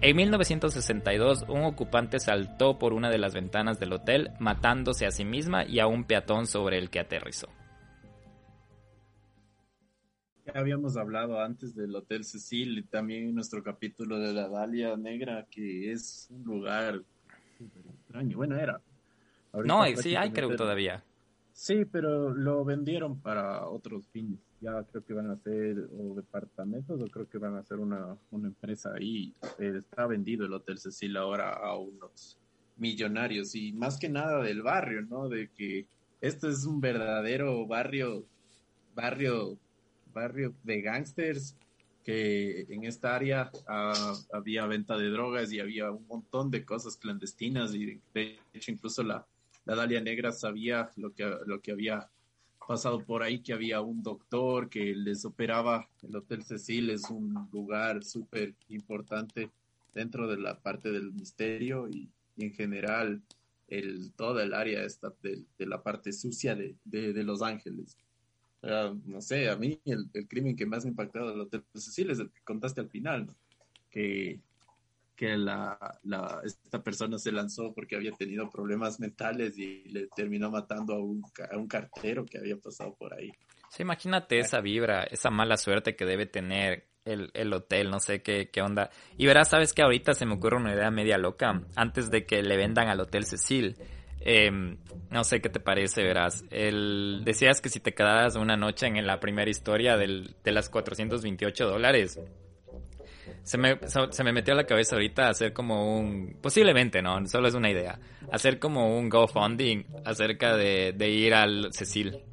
En 0.00 0.16
1962, 0.16 1.44
un 1.48 1.64
ocupante 1.64 2.18
saltó 2.18 2.78
por 2.78 2.92
una 2.92 3.10
de 3.10 3.18
las 3.18 3.34
ventanas 3.34 3.78
del 3.78 3.92
hotel, 3.92 4.30
matándose 4.38 5.06
a 5.06 5.10
sí 5.10 5.24
misma 5.24 5.64
y 5.64 5.80
a 5.80 5.86
un 5.86 6.04
peatón 6.04 6.46
sobre 6.46 6.78
el 6.78 6.90
que 6.90 7.00
aterrizó. 7.00 7.48
Ya 10.46 10.60
habíamos 10.60 10.96
hablado 10.96 11.40
antes 11.40 11.74
del 11.74 11.94
Hotel 11.94 12.24
Cecil 12.24 12.78
y 12.78 12.82
también 12.82 13.28
en 13.28 13.34
nuestro 13.34 13.62
capítulo 13.62 14.18
de 14.20 14.32
la 14.32 14.48
Dalia 14.48 14.96
Negra, 14.96 15.44
que 15.50 15.90
es 15.90 16.28
un 16.30 16.44
lugar 16.44 17.02
extraño. 17.58 18.36
Bueno, 18.36 18.56
era. 18.56 18.80
no, 19.52 19.84
sí 19.96 20.14
hay 20.14 20.30
creo 20.30 20.54
todavía. 20.54 21.02
Sí, 21.52 21.84
pero 21.84 22.32
lo 22.32 22.64
vendieron 22.64 23.18
para 23.18 23.66
otros 23.66 24.06
fines. 24.08 24.38
Ya 24.60 24.84
creo 24.84 25.04
que 25.04 25.14
van 25.14 25.30
a 25.30 25.36
ser 25.36 25.88
o 25.98 26.14
departamentos 26.14 27.00
o 27.00 27.06
creo 27.06 27.28
que 27.28 27.38
van 27.38 27.56
a 27.56 27.62
ser 27.64 27.78
una, 27.78 28.16
una 28.30 28.48
empresa 28.48 28.92
ahí. 28.94 29.34
Eh, 29.58 29.74
está 29.78 30.06
vendido 30.06 30.46
el 30.46 30.52
Hotel 30.52 30.78
Cecil 30.78 31.16
ahora 31.16 31.50
a 31.50 31.76
unos 31.76 32.38
millonarios 32.76 33.54
y 33.54 33.72
más 33.72 33.98
que 33.98 34.08
nada 34.08 34.42
del 34.42 34.62
barrio, 34.62 35.02
¿no? 35.02 35.28
De 35.28 35.50
que 35.50 35.86
esto 36.20 36.48
es 36.48 36.64
un 36.64 36.80
verdadero 36.80 37.66
barrio, 37.66 38.24
barrio, 38.94 39.58
barrio 40.16 40.54
de 40.64 40.80
gángsters 40.80 41.54
que 42.02 42.66
en 42.70 42.84
esta 42.84 43.14
área 43.14 43.50
ah, 43.68 44.14
había 44.32 44.66
venta 44.66 44.96
de 44.96 45.10
drogas 45.10 45.52
y 45.52 45.60
había 45.60 45.90
un 45.90 46.06
montón 46.06 46.50
de 46.50 46.64
cosas 46.64 46.96
clandestinas 46.96 47.74
y 47.74 48.00
de 48.14 48.38
hecho 48.54 48.70
incluso 48.70 49.02
la, 49.02 49.26
la 49.66 49.74
Dalia 49.74 50.00
Negra 50.00 50.32
sabía 50.32 50.90
lo 50.96 51.12
que, 51.12 51.24
lo 51.46 51.60
que 51.60 51.72
había 51.72 52.08
pasado 52.66 53.04
por 53.04 53.22
ahí, 53.22 53.40
que 53.40 53.52
había 53.52 53.80
un 53.80 54.02
doctor 54.02 54.68
que 54.68 54.94
les 54.94 55.24
operaba. 55.24 55.88
El 56.02 56.16
Hotel 56.16 56.42
Cecil 56.44 56.90
es 56.90 57.10
un 57.10 57.48
lugar 57.52 58.02
súper 58.02 58.54
importante 58.68 59.50
dentro 59.94 60.26
de 60.26 60.38
la 60.38 60.58
parte 60.60 60.90
del 60.90 61.12
misterio 61.12 61.88
y, 61.88 62.08
en 62.38 62.52
general 62.52 63.22
el, 63.68 64.12
toda 64.12 64.42
el 64.42 64.54
área 64.54 64.84
esta 64.84 65.12
de, 65.22 65.44
la 65.58 65.82
parte 65.82 66.12
sucia 66.12 66.54
de, 66.54 66.76
de 66.84 67.24
Los 67.24 67.42
Ángeles 67.42 67.96
no 69.06 69.20
sé, 69.20 69.48
a 69.48 69.56
mí 69.56 69.80
el, 69.84 70.08
crimen 70.28 70.56
que 70.56 70.66
más 70.66 70.84
me 70.84 70.88
ha 70.88 70.92
impactado 70.92 71.30
del 71.30 71.40
Hotel 71.40 71.64
Cecil 71.74 72.10
es 72.10 72.18
el 72.18 72.30
que 72.30 72.42
contaste 72.42 72.80
al 72.80 72.88
final, 72.88 73.28
que, 73.90 74.40
que 75.14 75.36
la, 75.36 75.78
la, 76.02 76.40
esta 76.44 76.82
persona 76.82 77.18
se 77.18 77.32
lanzó 77.32 77.72
porque 77.74 77.96
había 77.96 78.12
tenido 78.12 78.50
problemas 78.50 79.00
mentales 79.00 79.58
y 79.58 79.84
le 79.88 80.08
terminó 80.08 80.50
matando 80.50 80.94
a 80.94 80.98
un, 80.98 81.22
a 81.50 81.56
un 81.56 81.68
cartero 81.68 82.26
que 82.26 82.38
había 82.38 82.56
pasado 82.56 82.94
por 82.94 83.14
ahí. 83.14 83.32
Sí, 83.70 83.82
imagínate 83.82 84.38
esa 84.38 84.60
vibra, 84.60 85.04
esa 85.04 85.30
mala 85.30 85.56
suerte 85.56 85.96
que 85.96 86.04
debe 86.04 86.26
tener 86.26 86.88
el, 87.04 87.30
el, 87.34 87.52
hotel, 87.52 87.90
no 87.90 88.00
sé 88.00 88.22
qué, 88.22 88.50
qué 88.50 88.62
onda. 88.62 88.90
Y 89.16 89.26
verás, 89.26 89.50
sabes 89.50 89.72
que 89.72 89.82
ahorita 89.82 90.12
se 90.14 90.26
me 90.26 90.34
ocurre 90.34 90.56
una 90.56 90.74
idea 90.74 90.90
media 90.90 91.18
loca, 91.18 91.62
antes 91.76 92.10
de 92.10 92.26
que 92.26 92.42
le 92.42 92.56
vendan 92.56 92.88
al 92.88 93.00
Hotel 93.00 93.24
Cecil. 93.24 93.76
Em, 94.28 94.76
no 95.08 95.22
sé 95.22 95.40
qué 95.40 95.48
te 95.48 95.60
parece, 95.60 96.02
verás. 96.02 96.44
El, 96.50 97.22
decías 97.24 97.60
que 97.60 97.68
si 97.68 97.78
te 97.78 97.94
quedaras 97.94 98.34
una 98.34 98.56
noche 98.56 98.88
en 98.88 99.06
la 99.06 99.20
primera 99.20 99.48
historia 99.48 99.96
del, 99.96 100.34
de 100.42 100.50
las 100.50 100.68
428 100.68 101.64
dólares. 101.64 102.18
Se 103.44 103.56
me, 103.56 103.78
se 103.86 104.24
me 104.24 104.32
metió 104.32 104.54
a 104.54 104.56
la 104.56 104.66
cabeza 104.66 104.96
ahorita 104.96 105.28
hacer 105.28 105.52
como 105.52 105.96
un... 105.96 106.38
Posiblemente, 106.42 107.02
¿no? 107.02 107.24
Solo 107.28 107.46
es 107.46 107.54
una 107.54 107.70
idea. 107.70 108.00
Hacer 108.32 108.58
como 108.58 108.98
un 108.98 109.08
GoFunding 109.08 109.86
acerca 110.04 110.56
de, 110.56 110.92
de 110.92 111.08
ir 111.08 111.32
al 111.32 111.72
Cecil. 111.72 112.24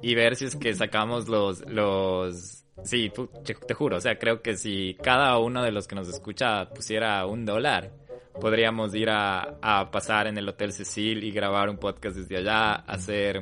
Y 0.00 0.14
ver 0.14 0.36
si 0.36 0.46
es 0.46 0.56
que 0.56 0.72
sacamos 0.72 1.28
los... 1.28 1.68
los 1.68 2.64
sí, 2.82 3.12
te 3.66 3.74
juro. 3.74 3.98
O 3.98 4.00
sea, 4.00 4.18
creo 4.18 4.40
que 4.40 4.56
si 4.56 4.96
cada 5.02 5.36
uno 5.36 5.62
de 5.62 5.70
los 5.70 5.86
que 5.86 5.96
nos 5.96 6.08
escucha 6.08 6.70
pusiera 6.70 7.26
un 7.26 7.44
dólar 7.44 8.03
podríamos 8.40 8.94
ir 8.94 9.10
a, 9.10 9.58
a, 9.60 9.90
pasar 9.90 10.26
en 10.26 10.38
el 10.38 10.48
Hotel 10.48 10.72
Cecil 10.72 11.24
y 11.24 11.30
grabar 11.30 11.68
un 11.68 11.78
podcast 11.78 12.16
desde 12.16 12.38
allá, 12.38 12.74
hacer, 12.74 13.40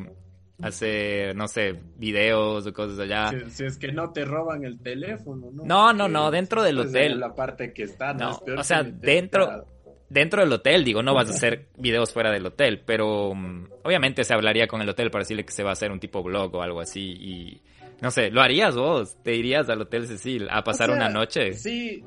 hacer 0.61 1.35
no 1.35 1.49
sé, 1.49 1.81
videos 1.97 2.67
o 2.67 2.73
cosas 2.73 2.99
allá. 2.99 3.33
Si, 3.49 3.65
es 3.65 3.79
que 3.79 3.93
no 3.93 4.13
te 4.13 4.25
roban 4.25 4.65
el 4.65 4.79
teléfono, 4.81 5.51
¿no? 5.53 5.65
No, 5.65 5.93
no, 5.93 6.09
no, 6.09 6.31
dentro 6.31 6.63
del 6.63 6.79
hotel. 6.79 7.19
La 7.19 7.35
parte 7.35 7.73
que 7.73 7.85
está, 7.85 8.15
no, 8.15 8.39
o 8.57 8.65
sea, 8.65 8.83
dentro... 8.83 9.67
Dentro 10.09 10.43
del 10.43 10.53
hotel, 10.53 10.85
digo, 10.85 11.03
no 11.03 11.15
vas 11.15 11.29
a 11.29 11.33
hacer 11.33 11.69
videos 11.79 12.13
fuera 12.13 12.31
del 12.31 12.45
hotel, 12.45 12.83
pero 12.85 13.31
um, 13.31 13.67
obviamente 13.83 14.25
se 14.25 14.35
hablaría 14.35 14.67
con 14.67 14.83
el 14.83 14.89
hotel 14.91 15.11
para 15.11 15.23
decirle 15.23 15.47
que 15.47 15.55
se 15.55 15.63
va 15.63 15.71
a 15.71 15.73
hacer 15.73 15.91
un 15.91 16.01
tipo 16.01 16.23
blog 16.23 16.55
o 16.55 16.61
algo 16.61 16.83
así 16.83 17.17
y 17.19 17.63
no 18.03 18.11
sé, 18.11 18.31
¿lo 18.33 18.43
harías 18.43 18.75
vos? 18.75 19.17
¿Te 19.23 19.37
irías 19.37 19.69
al 19.69 19.83
Hotel 19.83 20.09
Cecil 20.09 20.49
a 20.51 20.65
pasar 20.65 20.91
una 20.91 21.09
noche? 21.09 21.53
Sí, 21.53 22.05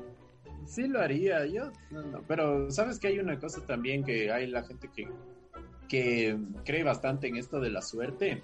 sí 0.66 0.86
lo 0.88 1.00
haría, 1.00 1.46
yo 1.46 1.70
pero 2.28 2.70
sabes 2.70 2.98
que 2.98 3.08
hay 3.08 3.18
una 3.18 3.38
cosa 3.38 3.64
también 3.66 4.04
que 4.04 4.30
hay 4.30 4.46
la 4.46 4.62
gente 4.62 4.90
que, 4.94 5.08
que 5.88 6.38
cree 6.64 6.82
bastante 6.82 7.28
en 7.28 7.36
esto 7.36 7.60
de 7.60 7.70
la 7.70 7.82
suerte. 7.82 8.42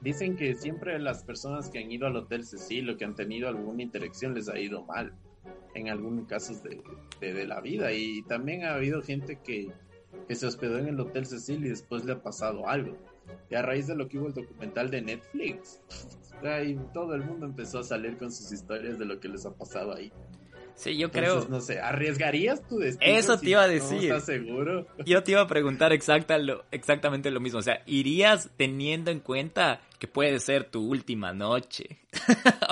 Dicen 0.00 0.36
que 0.36 0.54
siempre 0.54 0.98
las 0.98 1.24
personas 1.24 1.70
que 1.70 1.78
han 1.78 1.90
ido 1.90 2.06
al 2.06 2.16
Hotel 2.16 2.44
Cecil 2.44 2.90
o 2.90 2.96
que 2.96 3.04
han 3.06 3.14
tenido 3.14 3.48
alguna 3.48 3.82
interacción 3.82 4.34
les 4.34 4.48
ha 4.48 4.58
ido 4.58 4.84
mal 4.84 5.14
en 5.74 5.88
algunos 5.88 6.26
casos 6.26 6.62
de, 6.62 6.80
de, 7.20 7.46
la 7.46 7.60
vida 7.60 7.92
y 7.92 8.22
también 8.24 8.64
ha 8.64 8.74
habido 8.74 9.02
gente 9.02 9.40
que, 9.42 9.72
que 10.28 10.34
se 10.34 10.46
hospedó 10.46 10.78
en 10.78 10.88
el 10.88 11.00
Hotel 11.00 11.26
Cecil 11.26 11.64
y 11.64 11.70
después 11.70 12.04
le 12.04 12.12
ha 12.12 12.22
pasado 12.22 12.68
algo. 12.68 12.96
Y 13.50 13.54
a 13.54 13.62
raíz 13.62 13.86
de 13.86 13.96
lo 13.96 14.08
que 14.08 14.18
hubo 14.18 14.28
el 14.28 14.34
documental 14.34 14.90
de 14.90 15.00
Netflix, 15.00 15.80
todo 16.92 17.14
el 17.14 17.24
mundo 17.24 17.46
empezó 17.46 17.78
a 17.78 17.84
salir 17.84 18.18
con 18.18 18.30
sus 18.30 18.52
historias 18.52 18.98
de 18.98 19.06
lo 19.06 19.18
que 19.18 19.28
les 19.28 19.46
ha 19.46 19.54
pasado 19.56 19.94
ahí. 19.94 20.12
Sí, 20.74 20.96
yo 20.96 21.10
creo. 21.10 21.46
No 21.48 21.60
sé, 21.60 21.80
¿arriesgarías 21.80 22.66
tu 22.66 22.78
destino? 22.78 23.12
Eso 23.16 23.38
te 23.38 23.50
iba 23.50 23.62
a 23.62 23.68
decir. 23.68 24.02
estás 24.02 24.26
seguro? 24.26 24.86
Yo 25.06 25.22
te 25.22 25.32
iba 25.32 25.40
a 25.40 25.46
preguntar 25.46 25.92
exacta 25.92 26.36
lo, 26.38 26.64
exactamente 26.70 27.30
lo 27.30 27.40
mismo. 27.40 27.60
O 27.60 27.62
sea, 27.62 27.82
¿irías 27.86 28.50
teniendo 28.56 29.10
en 29.10 29.20
cuenta 29.20 29.80
que 29.98 30.08
puede 30.08 30.40
ser 30.40 30.64
tu 30.64 30.86
última 30.88 31.32
noche? 31.32 32.00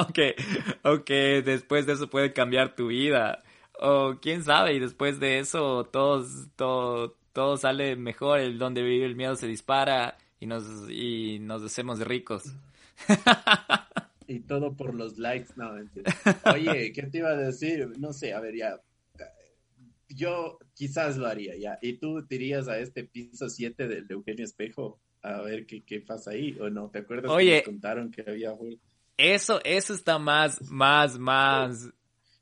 o, 0.84 1.04
que, 1.04 1.42
después 1.42 1.86
de 1.86 1.92
eso 1.92 2.08
puede 2.10 2.32
cambiar 2.32 2.74
tu 2.74 2.88
vida. 2.88 3.42
O 3.78 4.16
quién 4.20 4.44
sabe, 4.44 4.74
y 4.74 4.80
después 4.80 5.18
de 5.18 5.38
eso 5.38 5.84
todos, 5.84 6.48
todo, 6.56 7.16
todo 7.32 7.56
sale 7.56 7.96
mejor. 7.96 8.40
El 8.40 8.58
donde 8.58 8.82
vive 8.82 9.06
el 9.06 9.16
miedo 9.16 9.36
se 9.36 9.46
dispara 9.46 10.18
y 10.40 10.46
nos, 10.46 10.64
y 10.90 11.38
nos 11.40 11.62
hacemos 11.62 12.00
ricos. 12.00 12.44
y 14.26 14.40
todo 14.40 14.76
por 14.76 14.94
los 14.94 15.18
likes, 15.18 15.52
no, 15.56 15.72
Oye, 16.54 16.92
¿qué 16.92 17.02
te 17.04 17.18
iba 17.18 17.30
a 17.30 17.36
decir? 17.36 17.88
No 17.98 18.12
sé, 18.12 18.32
a 18.32 18.40
ver, 18.40 18.56
ya. 18.56 18.80
Yo 20.08 20.58
quizás 20.74 21.16
lo 21.16 21.26
haría, 21.26 21.56
ya. 21.56 21.78
¿Y 21.80 21.94
tú 21.94 22.26
te 22.26 22.34
irías 22.34 22.68
a 22.68 22.78
este 22.78 23.04
piso 23.04 23.48
7 23.48 23.88
del 23.88 24.06
Eugenio 24.10 24.44
Espejo 24.44 25.00
a 25.22 25.40
ver 25.40 25.66
qué, 25.66 25.82
qué 25.84 26.00
pasa 26.00 26.32
ahí? 26.32 26.56
¿O 26.60 26.68
no? 26.68 26.90
¿Te 26.90 26.98
acuerdas 26.98 27.30
Oye, 27.30 27.50
que 27.50 27.56
nos 27.56 27.64
contaron 27.64 28.10
que 28.10 28.22
había... 28.26 28.52
Eso, 29.16 29.60
eso 29.64 29.94
está 29.94 30.18
más, 30.18 30.60
más, 30.70 31.18
más, 31.18 31.90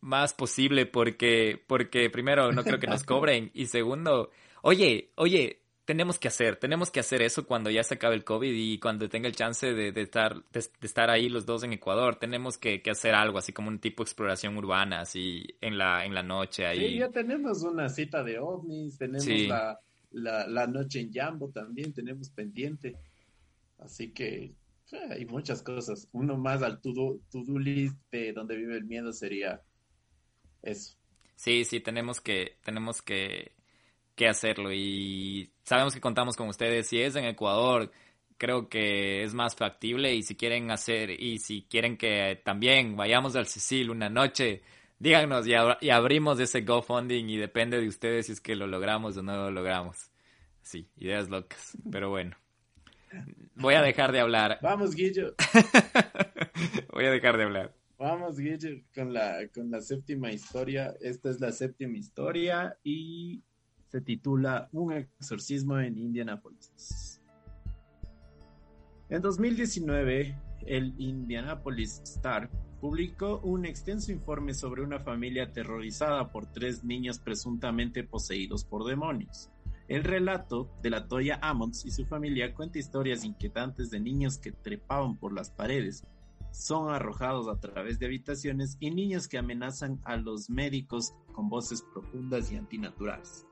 más 0.00 0.34
posible 0.34 0.86
porque, 0.86 1.62
porque 1.66 2.10
primero 2.10 2.52
no 2.52 2.64
creo 2.64 2.78
que 2.78 2.86
nos 2.86 3.04
cobren 3.04 3.50
y 3.54 3.66
segundo, 3.66 4.30
oye, 4.62 5.12
oye, 5.16 5.59
tenemos 5.90 6.20
que 6.20 6.28
hacer, 6.28 6.54
tenemos 6.54 6.88
que 6.92 7.00
hacer 7.00 7.20
eso 7.20 7.44
cuando 7.48 7.68
ya 7.68 7.82
se 7.82 7.94
acabe 7.94 8.14
el 8.14 8.22
COVID 8.22 8.54
y 8.54 8.78
cuando 8.78 9.08
tenga 9.08 9.26
el 9.26 9.34
chance 9.34 9.74
de, 9.74 9.88
estar, 10.00 10.40
de, 10.52 10.60
estar 10.82 11.10
ahí 11.10 11.28
los 11.28 11.46
dos 11.46 11.64
en 11.64 11.72
Ecuador. 11.72 12.14
Tenemos 12.14 12.58
que, 12.58 12.80
hacer 12.88 13.12
algo, 13.12 13.38
así 13.38 13.52
como 13.52 13.70
un 13.70 13.80
tipo 13.80 14.04
de 14.04 14.06
exploración 14.06 14.56
urbana, 14.56 15.00
así 15.00 15.44
en 15.60 15.76
la, 15.76 16.04
en 16.04 16.14
la 16.14 16.22
noche 16.22 16.64
ahí. 16.64 16.90
Sí, 16.90 16.98
ya 16.98 17.08
tenemos 17.08 17.64
una 17.64 17.88
cita 17.88 18.22
de 18.22 18.38
ovnis, 18.38 18.98
tenemos 18.98 19.26
la, 20.12 20.46
la, 20.46 20.66
noche 20.68 21.00
en 21.00 21.12
Jambo 21.12 21.48
también, 21.48 21.92
tenemos 21.92 22.30
pendiente. 22.30 22.94
Así 23.80 24.12
que 24.12 24.52
hay 25.10 25.26
muchas 25.26 25.60
cosas. 25.60 26.06
Uno 26.12 26.38
más 26.38 26.62
al 26.62 26.80
to-do 26.80 27.18
to 27.32 27.58
list 27.58 27.96
de 28.12 28.32
donde 28.32 28.54
vive 28.54 28.76
el 28.76 28.84
miedo 28.84 29.12
sería 29.12 29.60
eso. 30.62 30.94
Sí, 31.34 31.64
sí, 31.64 31.80
tenemos 31.80 32.20
que, 32.20 32.58
tenemos 32.62 33.02
que 33.02 33.58
que 34.20 34.28
hacerlo 34.28 34.70
y 34.70 35.50
sabemos 35.62 35.94
que 35.94 36.00
contamos 36.02 36.36
con 36.36 36.46
ustedes. 36.46 36.86
Si 36.86 37.00
es 37.00 37.16
en 37.16 37.24
Ecuador, 37.24 37.90
creo 38.36 38.68
que 38.68 39.22
es 39.22 39.32
más 39.32 39.56
factible 39.56 40.14
y 40.14 40.22
si 40.22 40.36
quieren 40.36 40.70
hacer 40.70 41.08
y 41.08 41.38
si 41.38 41.62
quieren 41.62 41.96
que 41.96 42.38
también 42.44 42.96
vayamos 42.96 43.34
al 43.34 43.46
Sicil 43.46 43.88
una 43.88 44.10
noche, 44.10 44.60
díganos 44.98 45.46
y, 45.46 45.52
y 45.80 45.88
abrimos 45.88 46.38
ese 46.38 46.60
GoFunding 46.60 47.30
y 47.30 47.38
depende 47.38 47.80
de 47.80 47.88
ustedes 47.88 48.26
si 48.26 48.32
es 48.32 48.42
que 48.42 48.56
lo 48.56 48.66
logramos 48.66 49.16
o 49.16 49.22
no 49.22 49.34
lo 49.36 49.50
logramos. 49.50 50.10
Sí, 50.60 50.86
ideas 50.98 51.30
locas, 51.30 51.78
pero 51.90 52.10
bueno. 52.10 52.36
Voy 53.54 53.72
a 53.72 53.80
dejar 53.80 54.12
de 54.12 54.20
hablar. 54.20 54.58
Vamos, 54.62 54.94
Guillo. 54.94 55.34
Voy 56.92 57.06
a 57.06 57.10
dejar 57.10 57.38
de 57.38 57.44
hablar. 57.44 57.74
Vamos, 57.96 58.38
Guillo, 58.38 58.82
con 58.94 59.14
la, 59.14 59.48
con 59.54 59.70
la 59.70 59.80
séptima 59.80 60.30
historia. 60.30 60.94
Esta 61.00 61.30
es 61.30 61.40
la 61.40 61.52
séptima 61.52 61.96
historia 61.96 62.76
y 62.84 63.42
se 63.90 64.00
titula 64.00 64.68
Un 64.72 64.92
exorcismo 64.92 65.78
en 65.78 65.98
Indianapolis. 65.98 67.20
En 69.08 69.20
2019, 69.20 70.36
el 70.66 70.94
Indianapolis 70.98 72.00
Star 72.04 72.48
publicó 72.80 73.40
un 73.40 73.66
extenso 73.66 74.12
informe 74.12 74.54
sobre 74.54 74.82
una 74.82 75.00
familia 75.00 75.44
aterrorizada 75.44 76.30
por 76.30 76.46
tres 76.46 76.84
niños 76.84 77.18
presuntamente 77.18 78.04
poseídos 78.04 78.64
por 78.64 78.84
demonios. 78.84 79.50
El 79.88 80.04
relato 80.04 80.70
de 80.82 80.90
la 80.90 81.08
Toya 81.08 81.40
Ammons 81.42 81.84
y 81.84 81.90
su 81.90 82.06
familia 82.06 82.54
cuenta 82.54 82.78
historias 82.78 83.24
inquietantes 83.24 83.90
de 83.90 83.98
niños 83.98 84.38
que 84.38 84.52
trepaban 84.52 85.16
por 85.16 85.32
las 85.32 85.50
paredes, 85.50 86.04
son 86.52 86.94
arrojados 86.94 87.48
a 87.48 87.58
través 87.58 87.98
de 87.98 88.06
habitaciones 88.06 88.76
y 88.78 88.90
niños 88.90 89.26
que 89.26 89.38
amenazan 89.38 90.00
a 90.04 90.16
los 90.16 90.48
médicos 90.48 91.12
con 91.32 91.48
voces 91.48 91.82
profundas 91.92 92.52
y 92.52 92.56
antinaturales. 92.56 93.46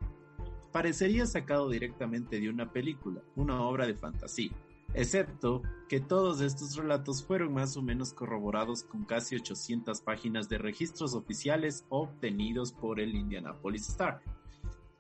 Parecería 0.79 1.27
sacado 1.27 1.69
directamente 1.69 2.39
de 2.39 2.49
una 2.49 2.71
película, 2.71 3.21
una 3.35 3.63
obra 3.63 3.85
de 3.85 3.97
fantasía 3.97 4.53
excepto 4.95 5.61
que 5.89 5.99
todos 5.99 6.41
estos 6.41 6.77
relatos 6.77 7.25
fueron 7.25 7.53
más 7.53 7.77
o 7.77 7.83
menos 7.83 8.13
corroborados 8.13 8.85
con 8.85 9.05
casi 9.05 9.35
800 9.35 10.01
páginas 10.03 10.49
de 10.49 10.59
registros 10.59 11.15
oficiales 11.15 11.85
obtenidos 11.89 12.71
por 12.71 13.01
el 13.01 13.17
Indianapolis 13.17 13.89
Star 13.89 14.23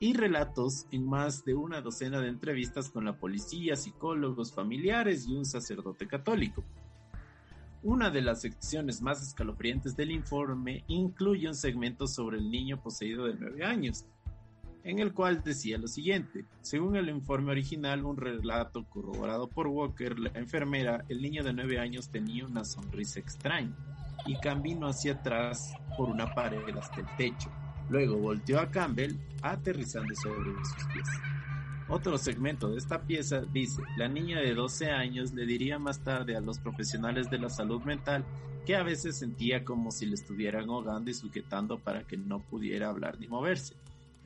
y 0.00 0.14
relatos 0.14 0.88
en 0.90 1.06
más 1.06 1.44
de 1.44 1.54
una 1.54 1.80
docena 1.80 2.20
de 2.20 2.28
entrevistas 2.28 2.90
con 2.90 3.04
la 3.04 3.16
policía, 3.16 3.76
psicólogos, 3.76 4.52
familiares 4.52 5.28
y 5.28 5.36
un 5.36 5.44
sacerdote 5.44 6.08
católico. 6.08 6.64
Una 7.84 8.10
de 8.10 8.22
las 8.22 8.40
secciones 8.40 9.00
más 9.00 9.22
escalofriantes 9.22 9.96
del 9.96 10.10
informe 10.10 10.82
incluye 10.88 11.46
un 11.46 11.54
segmento 11.54 12.08
sobre 12.08 12.38
el 12.38 12.50
niño 12.50 12.82
poseído 12.82 13.26
de 13.26 13.34
9 13.34 13.64
años, 13.64 14.04
en 14.84 14.98
el 14.98 15.12
cual 15.12 15.42
decía 15.42 15.78
lo 15.78 15.88
siguiente. 15.88 16.44
Según 16.60 16.96
el 16.96 17.08
informe 17.08 17.52
original, 17.52 18.04
un 18.04 18.16
relato 18.16 18.84
corroborado 18.84 19.48
por 19.48 19.66
Walker, 19.66 20.18
la 20.18 20.30
enfermera, 20.34 21.04
el 21.08 21.20
niño 21.20 21.42
de 21.44 21.52
nueve 21.52 21.78
años 21.78 22.08
tenía 22.10 22.46
una 22.46 22.64
sonrisa 22.64 23.20
extraña 23.20 23.76
y 24.26 24.38
caminó 24.40 24.88
hacia 24.88 25.14
atrás 25.14 25.72
por 25.96 26.08
una 26.08 26.34
pared 26.34 26.76
hasta 26.76 27.00
el 27.00 27.06
techo. 27.16 27.50
Luego 27.88 28.18
volteó 28.18 28.60
a 28.60 28.70
Campbell, 28.70 29.16
aterrizando 29.42 30.14
sobre 30.14 30.52
sus 30.64 30.84
pies. 30.92 31.08
Otro 31.88 32.18
segmento 32.18 32.68
de 32.68 32.76
esta 32.76 33.00
pieza 33.00 33.40
dice, 33.40 33.82
la 33.96 34.08
niña 34.08 34.40
de 34.40 34.54
12 34.54 34.90
años 34.90 35.32
le 35.32 35.46
diría 35.46 35.78
más 35.78 36.04
tarde 36.04 36.36
a 36.36 36.40
los 36.40 36.58
profesionales 36.58 37.30
de 37.30 37.38
la 37.38 37.48
salud 37.48 37.82
mental 37.82 38.26
que 38.66 38.76
a 38.76 38.82
veces 38.82 39.18
sentía 39.18 39.64
como 39.64 39.90
si 39.90 40.04
le 40.04 40.14
estuvieran 40.14 40.68
ahogando 40.68 41.10
y 41.10 41.14
sujetando 41.14 41.78
para 41.78 42.02
que 42.04 42.18
no 42.18 42.40
pudiera 42.40 42.90
hablar 42.90 43.18
ni 43.18 43.26
moverse. 43.26 43.74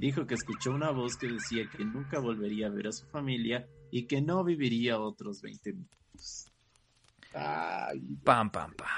Dijo 0.03 0.27
que 0.27 0.35
escuchó 0.35 0.73
una 0.73 0.91
voz 0.91 1.17
que 1.17 1.29
decía 1.29 1.71
que 1.71 1.85
nunca 1.85 2.19
volvería 2.19 2.67
a 2.67 2.71
ver 2.71 2.89
a 2.89 2.93
su 2.93 3.07
familia 3.07 3.69
y 3.93 4.09
que 4.09 4.21
no 4.21 4.43
viviría 4.43 4.99
otros 4.99 5.41
20 5.41 5.75
minutos. 5.75 6.51
Ay, 7.33 8.01
pam, 8.25 8.51
pam, 8.51 8.75
pam. 8.75 8.89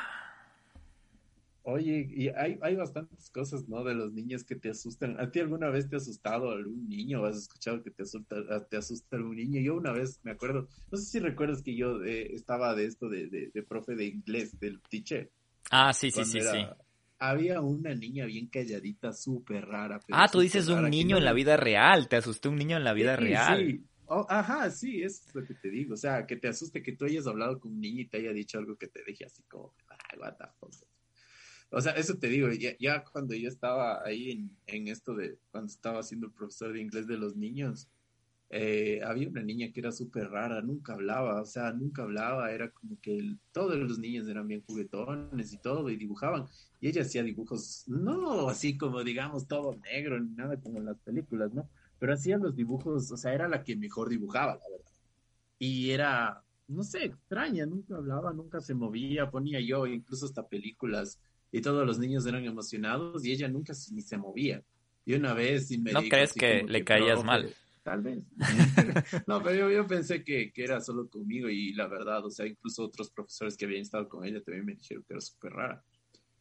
Oye, 1.65 2.09
y 2.11 2.29
hay, 2.29 2.59
hay 2.63 2.77
bastantes 2.77 3.29
cosas, 3.29 3.69
¿no? 3.69 3.85
De 3.85 3.95
los 3.95 4.15
niños 4.15 4.45
que 4.45 4.57
te 4.57 4.71
asustan. 4.71 5.21
¿A 5.21 5.31
ti 5.31 5.41
alguna 5.41 5.69
vez 5.69 5.91
te 5.91 5.97
ha 5.97 5.99
asustado 5.99 6.53
algún 6.53 6.89
niño? 6.89 7.21
¿O 7.21 7.27
has 7.27 7.37
escuchado 7.37 7.83
que 7.83 7.91
te 7.91 8.05
asusta, 8.05 8.67
te 8.71 8.79
asusta 8.79 9.19
algún 9.19 9.37
niño? 9.37 9.61
Yo 9.61 9.77
una 9.77 9.93
vez 9.93 10.21
me 10.23 10.31
acuerdo, 10.31 10.69
no 10.91 10.97
sé 10.97 11.05
si 11.05 11.19
recuerdas 11.19 11.61
que 11.61 11.77
yo 11.77 12.03
eh, 12.03 12.33
estaba 12.33 12.75
de 12.75 12.87
esto 12.87 13.11
de, 13.11 13.27
de, 13.29 13.63
profe 13.63 13.95
de 13.95 14.07
inglés, 14.07 14.59
del 14.59 14.81
teacher. 14.89 15.31
Ah, 15.71 15.93
sí, 15.93 16.11
sí, 16.11 16.25
sí, 16.25 16.41
sí 16.41 16.67
había 17.31 17.61
una 17.61 17.95
niña 17.95 18.27
bien 18.27 18.47
calladita, 18.49 19.13
súper 19.13 19.67
rara. 19.67 20.01
ah, 20.13 20.29
tú 20.31 20.41
dices 20.41 20.69
un 20.69 20.89
niño 20.91 21.17
en 21.17 21.25
la 21.25 21.33
vida 21.33 21.57
real, 21.57 22.09
te 22.09 22.17
asustó 22.17 22.51
un 22.51 22.57
niño 22.57 22.77
en 22.77 22.85
la 22.85 22.93
vida 22.93 23.17
real. 23.17 23.59
Sí, 23.59 23.85
oh, 24.07 24.27
ajá, 24.29 24.71
sí, 24.71 25.03
es 25.03 25.35
lo 25.35 25.45
que 25.45 25.55
te 25.55 25.71
digo, 25.71 25.95
o 25.95 25.97
sea, 25.97 26.27
que 26.27 26.37
te 26.37 26.49
asuste 26.49 26.83
que 26.83 26.93
tú 26.93 27.05
hayas 27.05 27.27
hablado 27.27 27.59
con 27.59 27.73
un 27.73 27.81
niño 27.81 28.03
y 28.03 28.09
te 28.09 28.19
haya 28.19 28.33
dicho 28.33 28.59
algo 28.59 28.77
que 28.77 28.89
te 28.89 29.03
deje 29.05 29.25
así 29.25 29.43
como, 29.45 29.75
ay, 29.89 30.19
what 30.19 30.37
the 30.37 30.45
fuck. 30.59 30.73
O 31.71 31.81
sea, 31.81 31.93
eso 31.93 32.17
te 32.17 32.29
digo, 32.29 32.49
ya, 32.53 33.03
cuando 33.05 33.35
yo 33.35 33.49
estaba 33.49 34.05
ahí 34.05 34.31
en, 34.31 34.57
en 34.67 34.89
esto 34.89 35.15
de, 35.15 35.39
cuando 35.51 35.73
estaba 35.73 36.03
siendo 36.03 36.31
profesor 36.33 36.73
de 36.73 36.81
inglés 36.81 37.07
de 37.09 37.17
los 37.17 37.35
niños, 37.35 37.89
eh, 38.51 39.01
había 39.05 39.29
una 39.29 39.43
niña 39.43 39.73
que 39.73 39.81
era 39.81 39.91
súper 39.91 40.29
rara, 40.29 40.61
nunca 40.61 40.93
hablaba, 40.93 41.41
o 41.41 41.45
sea, 41.45 41.73
nunca 41.73 42.03
hablaba, 42.03 42.53
era 42.53 42.71
como 42.71 43.01
que 43.01 43.35
todos 43.53 43.77
los 43.77 43.99
niños 43.99 44.29
eran 44.29 44.47
bien 44.47 44.63
juguetones 44.67 45.53
y 45.53 45.59
todo, 45.59 45.91
y 45.91 45.97
dibujaban, 45.97 46.47
y 46.81 46.89
ella 46.89 47.03
hacía 47.03 47.23
dibujos, 47.23 47.85
no 47.89 48.49
así 48.49 48.77
como 48.77 49.03
digamos 49.03 49.49
todo 49.49 49.77
negro, 49.77 50.21
ni 50.21 50.31
nada 50.35 50.61
como 50.61 50.79
en 50.79 50.85
las 50.87 50.99
películas, 50.99 51.53
¿no? 51.53 51.69
Pero 51.99 52.13
hacía 52.13 52.37
los 52.37 52.55
dibujos, 52.55 53.11
o 53.11 53.17
sea, 53.17 53.33
era 53.33 53.49
la 53.49 53.65
que 53.65 53.77
mejor 53.77 54.09
dibujaba, 54.09 54.55
la 54.57 54.71
verdad. 54.71 54.93
Y 55.59 55.91
era, 55.91 56.43
no 56.69 56.83
sé, 56.83 57.07
extraña, 57.07 57.65
nunca 57.67 57.97
hablaba, 57.97 58.33
nunca 58.33 58.61
se 58.61 58.75
movía, 58.75 59.31
ponía 59.31 59.61
yo 59.61 59.87
incluso 59.87 60.27
hasta 60.27 60.47
películas, 60.47 61.19
y 61.51 61.61
todos 61.61 61.87
los 61.87 61.99
niños 61.99 62.27
eran 62.27 62.45
emocionados, 62.45 63.25
y 63.25 63.33
ella 63.33 63.49
nunca 63.49 63.73
ni 63.93 64.03
se 64.03 64.19
movía. 64.19 64.63
Y 65.07 65.15
una 65.15 65.35
vez... 65.35 65.71
Y 65.71 65.79
me 65.79 65.93
¿No 65.93 66.03
crees 66.03 66.33
que 66.33 66.65
le 66.65 66.85
caías 66.85 67.25
mal? 67.25 67.55
Tal 67.85 68.03
vez. 68.03 68.25
no, 69.29 69.43
pero 69.43 69.71
yo, 69.71 69.87
pensé 69.87 70.25
que, 70.25 70.51
era 70.57 70.81
solo 70.81 71.09
conmigo 71.09 71.49
y 71.49 71.73
la 71.75 71.87
verdad, 71.87 72.25
o 72.25 72.31
sea, 72.31 72.47
incluso 72.47 72.83
otros 72.83 73.11
profesores 73.11 73.57
que 73.57 73.67
habían 73.67 73.83
estado 73.83 74.09
con 74.09 74.25
ella 74.25 74.43
también 74.43 74.65
me 74.65 74.75
dijeron 74.75 75.05
que 75.07 75.13
era 75.13 75.21
súper 75.21 75.53
rara. 75.53 75.85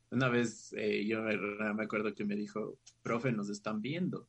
Una 0.10 0.30
vez 0.30 0.74
eh, 0.78 1.06
yo 1.06 1.22
me, 1.22 1.84
acuerdo 1.84 2.16
que 2.16 2.24
me 2.24 2.36
dijo, 2.36 2.80
profe, 3.02 3.32
nos 3.32 3.50
están 3.50 3.82
viendo. 3.82 4.28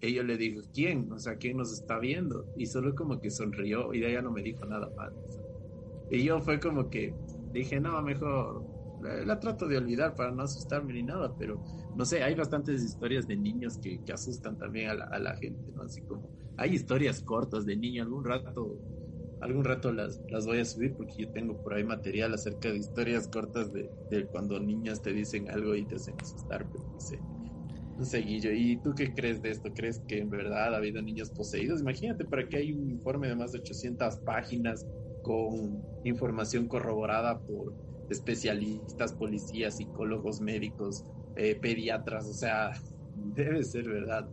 Y 0.00 0.14
yo 0.14 0.22
le 0.22 0.36
dije, 0.36 0.60
¿quién? 0.72 1.12
O 1.12 1.18
sea, 1.18 1.36
¿quién 1.36 1.56
nos 1.56 1.72
está 1.72 1.98
viendo? 1.98 2.46
Y 2.56 2.66
solo 2.66 2.94
como 2.94 3.20
que 3.20 3.30
sonrió 3.30 3.92
y 3.92 4.00
de 4.00 4.10
ella 4.10 4.22
no 4.22 4.32
me 4.32 4.42
dijo 4.42 4.64
nada 4.64 4.90
más. 4.96 5.12
Y 6.10 6.24
yo 6.24 6.40
fue 6.40 6.60
como 6.60 6.88
que 6.88 7.14
dije, 7.52 7.80
no, 7.80 8.00
mejor 8.02 8.73
la, 9.04 9.38
trato 9.38 9.68
de 9.68 9.76
olvidar 9.76 10.14
para 10.14 10.32
no 10.32 10.42
asustarme 10.42 10.94
ni 10.94 11.02
nada, 11.02 11.34
pero 11.38 11.60
no 11.94 12.04
sé, 12.04 12.22
hay 12.22 12.34
bastantes 12.34 12.82
historias 12.82 13.26
de 13.26 13.36
niños 13.36 13.78
que, 13.78 14.02
que 14.02 14.12
asustan 14.12 14.56
también 14.56 14.90
a 14.90 15.18
la, 15.18 15.36
gente, 15.36 15.70
¿no? 15.74 15.82
Así 15.82 16.00
como 16.02 16.28
hay 16.56 16.74
historias 16.74 17.22
cortas 17.22 17.66
de 17.66 17.76
niño, 17.76 18.02
algún 18.02 18.24
rato, 18.24 18.78
algún 19.40 19.64
rato 19.64 19.92
las, 19.92 20.20
las 20.28 20.46
voy 20.46 20.60
a 20.60 20.64
subir 20.64 20.94
porque 20.96 21.14
yo 21.18 21.32
tengo 21.32 21.56
por 21.62 21.74
ahí 21.74 21.84
material 21.84 22.32
acerca 22.32 22.70
de 22.70 22.78
historias 22.78 23.28
cortas 23.28 23.72
de, 23.72 24.26
cuando 24.28 24.58
niñas 24.58 25.02
te 25.02 25.12
dicen 25.12 25.50
algo 25.50 25.74
y 25.74 25.84
te 25.84 25.96
hacen 25.96 26.14
asustar, 26.20 26.66
pero 26.72 26.84
no 26.92 27.00
sé. 27.00 27.18
No 27.96 28.04
¿y 28.18 28.76
tú 28.78 28.92
qué 28.96 29.14
crees 29.14 29.40
de 29.40 29.50
esto? 29.50 29.72
¿Crees 29.72 30.00
que 30.08 30.18
en 30.18 30.28
verdad 30.28 30.74
ha 30.74 30.78
habido 30.78 31.00
niños 31.00 31.30
poseídos? 31.30 31.80
Imagínate, 31.80 32.24
para 32.24 32.48
que 32.48 32.56
hay 32.56 32.72
un 32.72 32.90
informe 32.90 33.28
de 33.28 33.36
más 33.36 33.52
de 33.52 33.60
800 33.60 34.16
páginas 34.18 34.84
con 35.22 35.80
información 36.02 36.66
corroborada 36.66 37.38
por 37.38 37.72
especialistas, 38.10 39.12
policías, 39.12 39.76
psicólogos, 39.76 40.40
médicos, 40.40 41.04
eh, 41.36 41.54
pediatras, 41.60 42.26
o 42.26 42.32
sea, 42.34 42.72
debe 43.16 43.62
ser 43.62 43.88
verdad. 43.88 44.28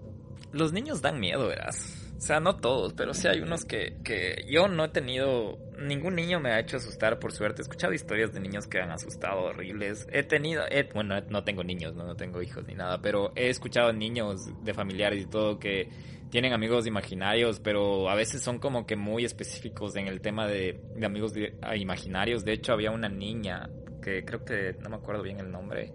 Los 0.52 0.74
niños 0.74 1.02
dan 1.02 1.20
miedo, 1.20 1.48
verás. 1.48 2.11
O 2.22 2.24
sea, 2.24 2.40
no 2.40 2.58
todos, 2.58 2.94
pero 2.94 3.16
sí 3.16 3.28
hay 3.28 3.40
unos 3.40 3.66
que, 3.66 3.96
que 4.04 4.46
yo 4.48 4.68
no 4.68 4.86
he 4.86 4.90
tenido, 4.90 5.58
ningún 5.80 6.14
niño 6.14 6.40
me 6.40 6.52
ha 6.52 6.60
hecho 6.60 6.78
asustar 6.78 7.18
por 7.18 7.32
suerte. 7.32 7.62
He 7.62 7.64
escuchado 7.64 7.94
historias 7.94 8.32
de 8.32 8.40
niños 8.40 8.68
que 8.68 8.80
han 8.80 8.92
asustado 8.92 9.46
horribles. 9.46 10.08
He 10.12 10.22
tenido, 10.22 10.62
bueno, 10.94 11.20
no 11.30 11.44
tengo 11.44 11.64
niños, 11.64 11.96
no, 11.96 12.06
no 12.06 12.16
tengo 12.16 12.44
hijos 12.44 12.64
ni 12.68 12.76
nada, 12.76 13.02
pero 13.02 13.32
he 13.36 13.50
escuchado 13.50 13.92
niños 13.92 14.40
de 14.64 14.74
familiares 14.76 15.20
y 15.20 15.26
todo 15.26 15.58
que 15.58 15.90
tienen 16.30 16.54
amigos 16.54 16.86
imaginarios, 16.86 17.60
pero 17.60 18.08
a 18.08 18.14
veces 18.14 18.44
son 18.44 18.60
como 18.60 18.86
que 18.86 18.96
muy 18.96 19.26
específicos 19.26 19.96
en 19.96 20.08
el 20.08 20.22
tema 20.22 20.46
de, 20.46 20.80
de 20.96 21.06
amigos 21.08 21.34
imaginarios. 21.76 22.46
De 22.46 22.54
hecho, 22.54 22.74
había 22.74 22.92
una 22.92 23.10
niña 23.10 23.68
que 24.00 24.24
creo 24.24 24.46
que 24.46 24.76
no 24.80 24.92
me 24.92 24.98
acuerdo 24.98 25.24
bien 25.24 25.40
el 25.40 25.50
nombre. 25.50 25.92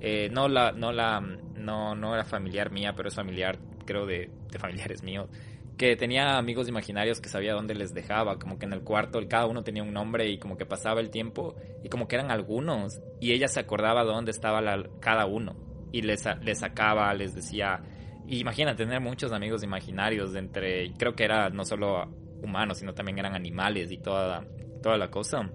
Eh, 0.00 0.30
no 0.32 0.48
la, 0.48 0.72
no 0.72 0.90
la, 0.90 1.20
no, 1.20 1.94
no 1.94 2.14
era 2.14 2.24
familiar 2.24 2.70
mía, 2.70 2.94
pero 2.96 3.10
es 3.10 3.14
familiar, 3.14 3.58
creo, 3.84 4.06
de, 4.06 4.30
de 4.50 4.58
familiares 4.58 5.02
míos 5.02 5.28
que 5.76 5.96
tenía 5.96 6.38
amigos 6.38 6.68
imaginarios 6.68 7.20
que 7.20 7.28
sabía 7.28 7.52
dónde 7.52 7.74
les 7.74 7.92
dejaba, 7.92 8.38
como 8.38 8.58
que 8.58 8.66
en 8.66 8.72
el 8.72 8.80
cuarto 8.80 9.20
cada 9.28 9.46
uno 9.46 9.62
tenía 9.62 9.82
un 9.82 9.92
nombre 9.92 10.28
y 10.28 10.38
como 10.38 10.56
que 10.56 10.64
pasaba 10.64 11.00
el 11.00 11.10
tiempo 11.10 11.54
y 11.84 11.88
como 11.88 12.08
que 12.08 12.16
eran 12.16 12.30
algunos 12.30 13.00
y 13.20 13.32
ella 13.32 13.48
se 13.48 13.60
acordaba 13.60 14.04
de 14.04 14.10
dónde 14.10 14.30
estaba 14.30 14.62
cada 15.00 15.26
uno 15.26 15.56
y 15.92 16.02
les, 16.02 16.24
les 16.42 16.60
sacaba, 16.60 17.12
les 17.14 17.34
decía, 17.34 17.82
imagina 18.26 18.74
tener 18.74 19.00
muchos 19.00 19.32
amigos 19.32 19.62
imaginarios 19.62 20.32
de 20.32 20.40
entre, 20.40 20.92
creo 20.94 21.14
que 21.14 21.24
era 21.24 21.50
no 21.50 21.64
solo 21.64 22.08
humanos, 22.42 22.78
sino 22.78 22.94
también 22.94 23.18
eran 23.18 23.34
animales 23.34 23.90
y 23.92 23.98
toda, 23.98 24.44
toda 24.82 24.96
la 24.96 25.10
cosa. 25.10 25.50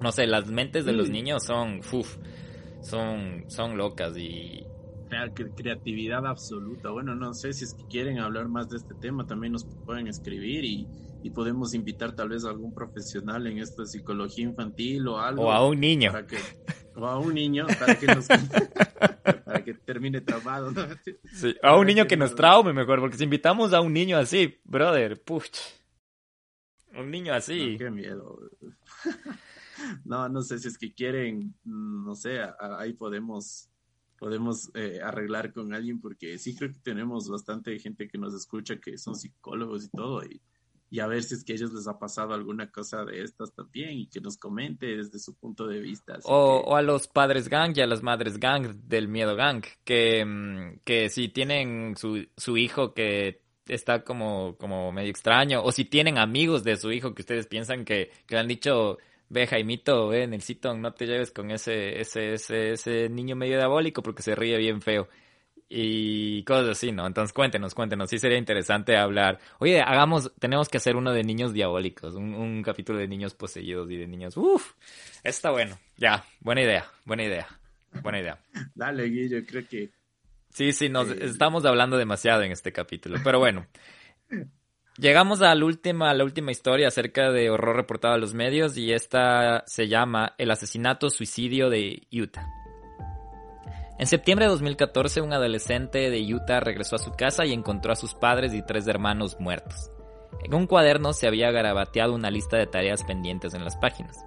No 0.00 0.12
sé, 0.12 0.26
las 0.26 0.46
mentes 0.46 0.86
de 0.86 0.92
los 0.92 1.10
niños 1.10 1.44
son, 1.44 1.80
uf, 1.92 2.16
son, 2.80 3.44
son 3.48 3.76
locas 3.76 4.16
y, 4.16 4.66
creatividad 5.54 6.26
absoluta. 6.26 6.90
Bueno, 6.90 7.14
no 7.14 7.34
sé 7.34 7.52
si 7.52 7.64
es 7.64 7.74
que 7.74 7.86
quieren 7.86 8.18
hablar 8.18 8.48
más 8.48 8.68
de 8.68 8.76
este 8.76 8.94
tema, 8.94 9.26
también 9.26 9.52
nos 9.52 9.64
pueden 9.64 10.06
escribir 10.06 10.64
y, 10.64 10.86
podemos 11.34 11.74
invitar 11.74 12.16
tal 12.16 12.30
vez 12.30 12.44
a 12.44 12.48
algún 12.48 12.74
profesional 12.74 13.46
en 13.46 13.58
esta 13.58 13.84
psicología 13.84 14.44
infantil 14.44 15.06
o 15.06 15.20
algo. 15.20 15.44
O 15.44 15.52
a 15.52 15.66
un 15.66 15.78
niño. 15.78 16.12
o 16.96 17.06
a 17.06 17.18
un 17.18 17.34
niño 17.34 17.66
para 17.78 17.94
que 17.98 18.06
nos, 18.06 18.26
que 19.64 19.74
termine 19.74 20.20
traumado, 20.20 20.72
¿no? 20.72 20.82
Sí, 21.32 21.54
a 21.62 21.76
un 21.76 21.86
niño 21.86 22.06
que 22.06 22.16
nos 22.16 22.34
traume 22.34 22.72
mejor, 22.72 23.00
porque 23.00 23.16
si 23.16 23.24
invitamos 23.24 23.72
a 23.72 23.80
un 23.80 23.92
niño 23.92 24.16
así, 24.16 24.58
brother, 24.64 25.22
puch. 25.22 25.58
Un 26.96 27.10
niño 27.10 27.34
así. 27.34 27.72
No, 27.72 27.78
qué 27.78 27.90
miedo. 27.90 28.38
no, 30.04 30.28
no 30.28 30.42
sé 30.42 30.58
si 30.58 30.68
es 30.68 30.78
que 30.78 30.92
quieren, 30.92 31.54
no 31.64 32.14
sé, 32.14 32.40
ahí 32.78 32.92
podemos 32.94 33.69
podemos 34.20 34.70
eh, 34.74 35.00
arreglar 35.02 35.52
con 35.52 35.72
alguien 35.72 35.98
porque 35.98 36.38
sí 36.38 36.54
creo 36.54 36.70
que 36.70 36.78
tenemos 36.78 37.28
bastante 37.28 37.76
gente 37.78 38.06
que 38.06 38.18
nos 38.18 38.34
escucha 38.34 38.76
que 38.76 38.98
son 38.98 39.16
psicólogos 39.16 39.86
y 39.86 39.88
todo 39.88 40.22
y, 40.22 40.42
y 40.90 41.00
a 41.00 41.06
ver 41.06 41.22
si 41.22 41.34
es 41.34 41.42
que 41.42 41.54
a 41.54 41.56
ellos 41.56 41.72
les 41.72 41.88
ha 41.88 41.98
pasado 41.98 42.34
alguna 42.34 42.70
cosa 42.70 43.04
de 43.06 43.22
estas 43.22 43.54
también 43.54 43.92
y 43.98 44.08
que 44.08 44.20
nos 44.20 44.36
comente 44.36 44.94
desde 44.94 45.18
su 45.18 45.34
punto 45.36 45.66
de 45.66 45.80
vista. 45.80 46.18
O, 46.24 46.62
o, 46.66 46.76
a 46.76 46.82
los 46.82 47.08
padres 47.08 47.48
gang 47.48 47.72
y 47.74 47.80
a 47.80 47.86
las 47.86 48.02
madres 48.02 48.38
gang 48.38 48.74
del 48.84 49.08
miedo 49.08 49.34
gang, 49.36 49.64
que, 49.84 50.22
mm, 50.22 50.80
que 50.84 51.08
si 51.08 51.30
tienen 51.30 51.96
su, 51.96 52.26
su 52.36 52.58
hijo 52.58 52.92
que 52.92 53.40
está 53.68 54.04
como, 54.04 54.56
como 54.58 54.92
medio 54.92 55.10
extraño, 55.10 55.62
o 55.62 55.72
si 55.72 55.86
tienen 55.86 56.18
amigos 56.18 56.62
de 56.62 56.76
su 56.76 56.92
hijo 56.92 57.14
que 57.14 57.22
ustedes 57.22 57.46
piensan 57.46 57.86
que, 57.86 58.10
que 58.26 58.34
le 58.34 58.40
han 58.40 58.48
dicho 58.48 58.98
ve 59.30 59.46
Jaimito, 59.46 60.08
ve 60.08 60.26
Nelsito, 60.26 60.74
no 60.74 60.92
te 60.92 61.06
lleves 61.06 61.30
con 61.30 61.50
ese, 61.50 62.00
ese, 62.00 62.34
ese, 62.34 62.72
ese 62.72 63.08
niño 63.08 63.36
medio 63.36 63.56
diabólico 63.56 64.02
porque 64.02 64.22
se 64.22 64.34
ríe 64.34 64.58
bien 64.58 64.82
feo. 64.82 65.08
Y 65.72 66.42
cosas 66.42 66.70
así, 66.70 66.90
¿no? 66.90 67.06
Entonces 67.06 67.32
cuéntenos, 67.32 67.74
cuéntenos. 67.74 68.10
Sí 68.10 68.18
sería 68.18 68.36
interesante 68.36 68.96
hablar. 68.96 69.38
Oye, 69.60 69.80
hagamos, 69.80 70.32
tenemos 70.40 70.68
que 70.68 70.78
hacer 70.78 70.96
uno 70.96 71.12
de 71.12 71.22
niños 71.22 71.52
diabólicos, 71.52 72.16
un, 72.16 72.34
un 72.34 72.62
capítulo 72.64 72.98
de 72.98 73.06
niños 73.06 73.34
poseídos 73.34 73.88
y 73.88 73.96
de 73.96 74.08
niños. 74.08 74.36
Uf, 74.36 74.72
está 75.22 75.52
bueno. 75.52 75.78
Ya, 75.96 76.24
buena 76.40 76.62
idea, 76.62 76.90
buena 77.04 77.22
idea, 77.22 77.46
buena 78.02 78.18
idea. 78.18 78.38
Dale, 78.74 79.04
Guillo, 79.04 79.46
creo 79.46 79.62
que. 79.68 79.90
Sí, 80.52 80.72
sí, 80.72 80.88
nos 80.88 81.08
eh, 81.08 81.18
estamos 81.20 81.64
hablando 81.64 81.96
demasiado 81.96 82.42
en 82.42 82.50
este 82.50 82.72
capítulo. 82.72 83.18
Pero 83.22 83.38
bueno, 83.38 83.64
Llegamos 85.00 85.40
a 85.40 85.54
la 85.54 85.64
última, 85.64 86.10
a 86.10 86.14
la 86.14 86.24
última 86.24 86.50
historia 86.50 86.88
acerca 86.88 87.30
de 87.30 87.48
horror 87.48 87.74
reportado 87.74 88.12
a 88.12 88.18
los 88.18 88.34
medios 88.34 88.76
y 88.76 88.92
esta 88.92 89.64
se 89.66 89.88
llama 89.88 90.34
El 90.36 90.50
asesinato 90.50 91.08
suicidio 91.08 91.70
de 91.70 92.02
Utah. 92.12 92.46
En 93.98 94.06
septiembre 94.06 94.44
de 94.44 94.50
2014, 94.50 95.22
un 95.22 95.32
adolescente 95.32 96.10
de 96.10 96.34
Utah 96.34 96.60
regresó 96.60 96.96
a 96.96 96.98
su 96.98 97.12
casa 97.12 97.46
y 97.46 97.54
encontró 97.54 97.92
a 97.92 97.96
sus 97.96 98.12
padres 98.12 98.52
y 98.52 98.60
tres 98.60 98.86
hermanos 98.88 99.38
muertos. 99.40 99.90
En 100.44 100.52
un 100.52 100.66
cuaderno 100.66 101.14
se 101.14 101.26
había 101.26 101.50
garabateado 101.50 102.14
una 102.14 102.30
lista 102.30 102.58
de 102.58 102.66
tareas 102.66 103.02
pendientes 103.02 103.54
en 103.54 103.64
las 103.64 103.78
páginas. 103.78 104.18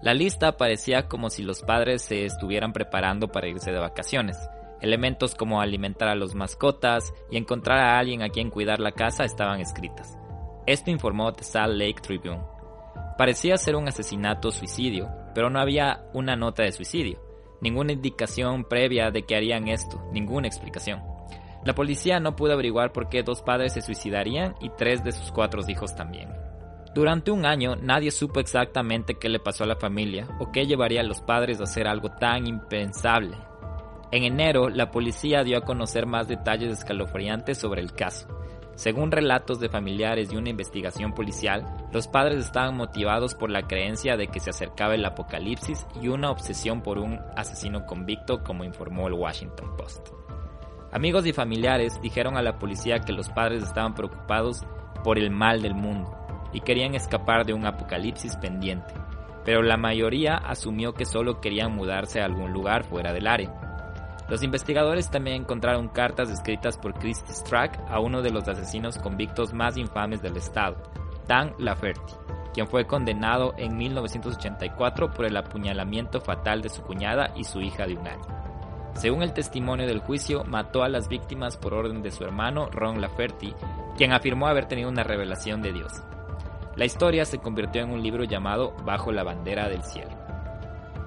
La 0.00 0.14
lista 0.14 0.56
parecía 0.56 1.08
como 1.08 1.28
si 1.30 1.42
los 1.42 1.62
padres 1.62 2.02
se 2.02 2.24
estuvieran 2.24 2.72
preparando 2.72 3.32
para 3.32 3.48
irse 3.48 3.72
de 3.72 3.80
vacaciones. 3.80 4.38
Elementos 4.80 5.34
como 5.34 5.60
alimentar 5.60 6.08
a 6.08 6.14
los 6.14 6.36
mascotas 6.36 7.12
y 7.32 7.36
encontrar 7.36 7.80
a 7.80 7.98
alguien 7.98 8.22
a 8.22 8.28
quien 8.28 8.48
cuidar 8.48 8.78
la 8.78 8.92
casa 8.92 9.24
estaban 9.24 9.60
escritas. 9.60 10.19
Esto 10.66 10.90
informó 10.90 11.32
The 11.32 11.44
Salt 11.44 11.74
Lake 11.74 12.00
Tribune. 12.02 12.42
Parecía 13.16 13.56
ser 13.56 13.76
un 13.76 13.88
asesinato-suicidio, 13.88 15.08
pero 15.34 15.50
no 15.50 15.60
había 15.60 16.04
una 16.12 16.36
nota 16.36 16.62
de 16.62 16.72
suicidio, 16.72 17.20
ninguna 17.60 17.92
indicación 17.92 18.64
previa 18.64 19.10
de 19.10 19.22
que 19.22 19.36
harían 19.36 19.68
esto, 19.68 20.02
ninguna 20.12 20.46
explicación. 20.46 21.02
La 21.64 21.74
policía 21.74 22.20
no 22.20 22.36
pudo 22.36 22.54
averiguar 22.54 22.92
por 22.92 23.08
qué 23.08 23.22
dos 23.22 23.42
padres 23.42 23.74
se 23.74 23.82
suicidarían 23.82 24.54
y 24.60 24.70
tres 24.70 25.04
de 25.04 25.12
sus 25.12 25.30
cuatro 25.30 25.60
hijos 25.68 25.94
también. 25.94 26.30
Durante 26.94 27.30
un 27.30 27.46
año 27.46 27.76
nadie 27.76 28.10
supo 28.10 28.40
exactamente 28.40 29.14
qué 29.14 29.28
le 29.28 29.38
pasó 29.38 29.64
a 29.64 29.66
la 29.66 29.76
familia 29.76 30.26
o 30.40 30.50
qué 30.50 30.66
llevaría 30.66 31.02
a 31.02 31.04
los 31.04 31.20
padres 31.20 31.60
a 31.60 31.64
hacer 31.64 31.86
algo 31.86 32.10
tan 32.10 32.46
impensable. 32.46 33.36
En 34.12 34.24
enero, 34.24 34.70
la 34.70 34.90
policía 34.90 35.44
dio 35.44 35.58
a 35.58 35.64
conocer 35.64 36.06
más 36.06 36.26
detalles 36.26 36.72
escalofriantes 36.72 37.58
sobre 37.58 37.80
el 37.80 37.92
caso. 37.92 38.26
Según 38.80 39.12
relatos 39.12 39.60
de 39.60 39.68
familiares 39.68 40.32
y 40.32 40.38
una 40.38 40.48
investigación 40.48 41.12
policial, 41.12 41.66
los 41.92 42.08
padres 42.08 42.46
estaban 42.46 42.78
motivados 42.78 43.34
por 43.34 43.50
la 43.50 43.66
creencia 43.68 44.16
de 44.16 44.28
que 44.28 44.40
se 44.40 44.48
acercaba 44.48 44.94
el 44.94 45.04
apocalipsis 45.04 45.86
y 46.00 46.08
una 46.08 46.30
obsesión 46.30 46.80
por 46.80 46.96
un 46.96 47.20
asesino 47.36 47.84
convicto, 47.84 48.42
como 48.42 48.64
informó 48.64 49.06
el 49.06 49.12
Washington 49.12 49.76
Post. 49.76 50.08
Amigos 50.92 51.26
y 51.26 51.34
familiares 51.34 52.00
dijeron 52.00 52.38
a 52.38 52.42
la 52.42 52.58
policía 52.58 53.00
que 53.00 53.12
los 53.12 53.28
padres 53.28 53.64
estaban 53.64 53.94
preocupados 53.94 54.64
por 55.04 55.18
el 55.18 55.30
mal 55.30 55.60
del 55.60 55.74
mundo 55.74 56.16
y 56.54 56.62
querían 56.62 56.94
escapar 56.94 57.44
de 57.44 57.52
un 57.52 57.66
apocalipsis 57.66 58.34
pendiente, 58.36 58.94
pero 59.44 59.60
la 59.60 59.76
mayoría 59.76 60.36
asumió 60.36 60.94
que 60.94 61.04
solo 61.04 61.42
querían 61.42 61.76
mudarse 61.76 62.22
a 62.22 62.24
algún 62.24 62.54
lugar 62.54 62.84
fuera 62.84 63.12
del 63.12 63.26
área. 63.26 63.69
Los 64.30 64.44
investigadores 64.44 65.10
también 65.10 65.42
encontraron 65.42 65.88
cartas 65.88 66.30
escritas 66.30 66.78
por 66.78 66.94
Christy 66.94 67.32
Strack 67.32 67.80
a 67.90 67.98
uno 67.98 68.22
de 68.22 68.30
los 68.30 68.46
asesinos 68.46 68.96
convictos 68.96 69.52
más 69.52 69.76
infames 69.76 70.22
del 70.22 70.36
estado, 70.36 70.76
Dan 71.26 71.52
Laferty, 71.58 72.14
quien 72.54 72.68
fue 72.68 72.86
condenado 72.86 73.54
en 73.58 73.76
1984 73.76 75.10
por 75.10 75.26
el 75.26 75.36
apuñalamiento 75.36 76.20
fatal 76.20 76.62
de 76.62 76.68
su 76.68 76.80
cuñada 76.82 77.32
y 77.34 77.42
su 77.42 77.60
hija 77.60 77.88
de 77.88 77.94
un 77.94 78.06
año. 78.06 78.22
Según 78.94 79.22
el 79.22 79.32
testimonio 79.32 79.88
del 79.88 79.98
juicio, 79.98 80.44
mató 80.44 80.84
a 80.84 80.88
las 80.88 81.08
víctimas 81.08 81.56
por 81.56 81.74
orden 81.74 82.00
de 82.00 82.12
su 82.12 82.22
hermano 82.22 82.68
Ron 82.70 83.00
Laferty, 83.00 83.52
quien 83.96 84.12
afirmó 84.12 84.46
haber 84.46 84.66
tenido 84.66 84.90
una 84.90 85.02
revelación 85.02 85.60
de 85.60 85.72
Dios. 85.72 85.92
La 86.76 86.84
historia 86.84 87.24
se 87.24 87.38
convirtió 87.38 87.82
en 87.82 87.90
un 87.90 88.00
libro 88.00 88.22
llamado 88.22 88.76
Bajo 88.84 89.10
la 89.10 89.24
bandera 89.24 89.68
del 89.68 89.82
cielo. 89.82 90.29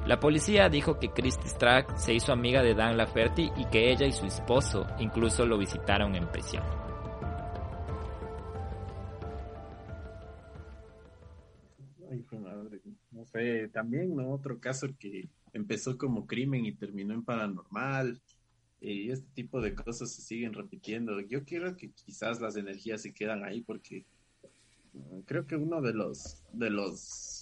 La 0.06 0.20
policía 0.20 0.68
dijo 0.68 0.99
que 0.99 1.12
Christy 1.12 1.47
Strack 1.47 1.95
se 1.95 2.14
hizo 2.14 2.34
amiga 2.34 2.62
de 2.62 2.76
Dan 2.76 2.97
Laferty 2.97 3.51
y 3.56 3.66
que 3.66 3.89
ella 3.89 4.06
y 4.06 4.12
su 4.12 4.26
esposo 4.26 4.86
incluso 4.99 5.45
lo 5.45 5.58
visitaron 5.58 6.16
en 6.16 6.28
prisión. 6.30 6.64
No 13.12 13.26
sé, 13.26 13.70
también 13.70 14.16
¿no? 14.16 14.32
otro 14.32 14.60
caso 14.60 14.88
que 14.99 15.30
empezó 15.54 15.97
como 15.97 16.26
crimen 16.26 16.66
y 16.66 16.74
terminó 16.74 17.14
en 17.14 17.24
paranormal. 17.24 18.20
Y 18.82 19.12
este 19.12 19.28
tipo 19.34 19.62
de 19.62 19.74
cosas 19.74 20.12
se 20.12 20.22
siguen 20.22 20.54
repitiendo. 20.54 21.22
Yo 21.22 21.45
quiero 21.45 21.78
que 21.78 21.91
quizás 21.91 22.41
las 22.41 22.58
energías 22.58 23.01
se 23.01 23.14
quedan 23.14 23.45
ahí 23.45 23.62
porque 23.62 24.06
mm, 24.93 25.20
creo 25.22 25.47
que 25.47 25.56
uno 25.56 25.82
de 25.82 25.93
los 25.93 26.43
de 26.51 26.70
los 26.70 27.33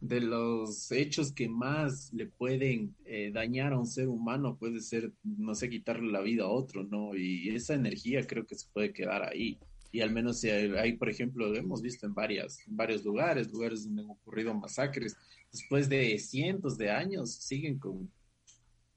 de 0.00 0.20
los 0.20 0.90
hechos 0.92 1.32
que 1.32 1.48
más 1.48 2.12
le 2.12 2.26
pueden 2.26 2.94
eh, 3.06 3.30
dañar 3.32 3.72
a 3.72 3.78
un 3.78 3.86
ser 3.86 4.08
humano 4.08 4.56
puede 4.56 4.80
ser, 4.80 5.12
no 5.24 5.54
sé, 5.54 5.70
quitarle 5.70 6.12
la 6.12 6.20
vida 6.20 6.44
a 6.44 6.48
otro, 6.48 6.84
¿no? 6.84 7.16
Y 7.16 7.48
esa 7.48 7.74
energía 7.74 8.26
creo 8.26 8.46
que 8.46 8.56
se 8.56 8.68
puede 8.72 8.92
quedar 8.92 9.22
ahí. 9.22 9.58
Y 9.92 10.02
al 10.02 10.12
menos 10.12 10.40
si 10.40 10.50
hay, 10.50 10.96
por 10.96 11.08
ejemplo, 11.08 11.48
lo 11.48 11.56
hemos 11.56 11.80
visto 11.80 12.06
en, 12.06 12.14
varias, 12.14 12.58
en 12.66 12.76
varios 12.76 13.04
lugares, 13.04 13.50
lugares 13.50 13.84
donde 13.84 14.02
han 14.02 14.10
ocurrido 14.10 14.52
masacres, 14.54 15.16
después 15.50 15.88
de 15.88 16.18
cientos 16.18 16.76
de 16.76 16.90
años 16.90 17.32
siguen 17.32 17.78
con, 17.78 18.10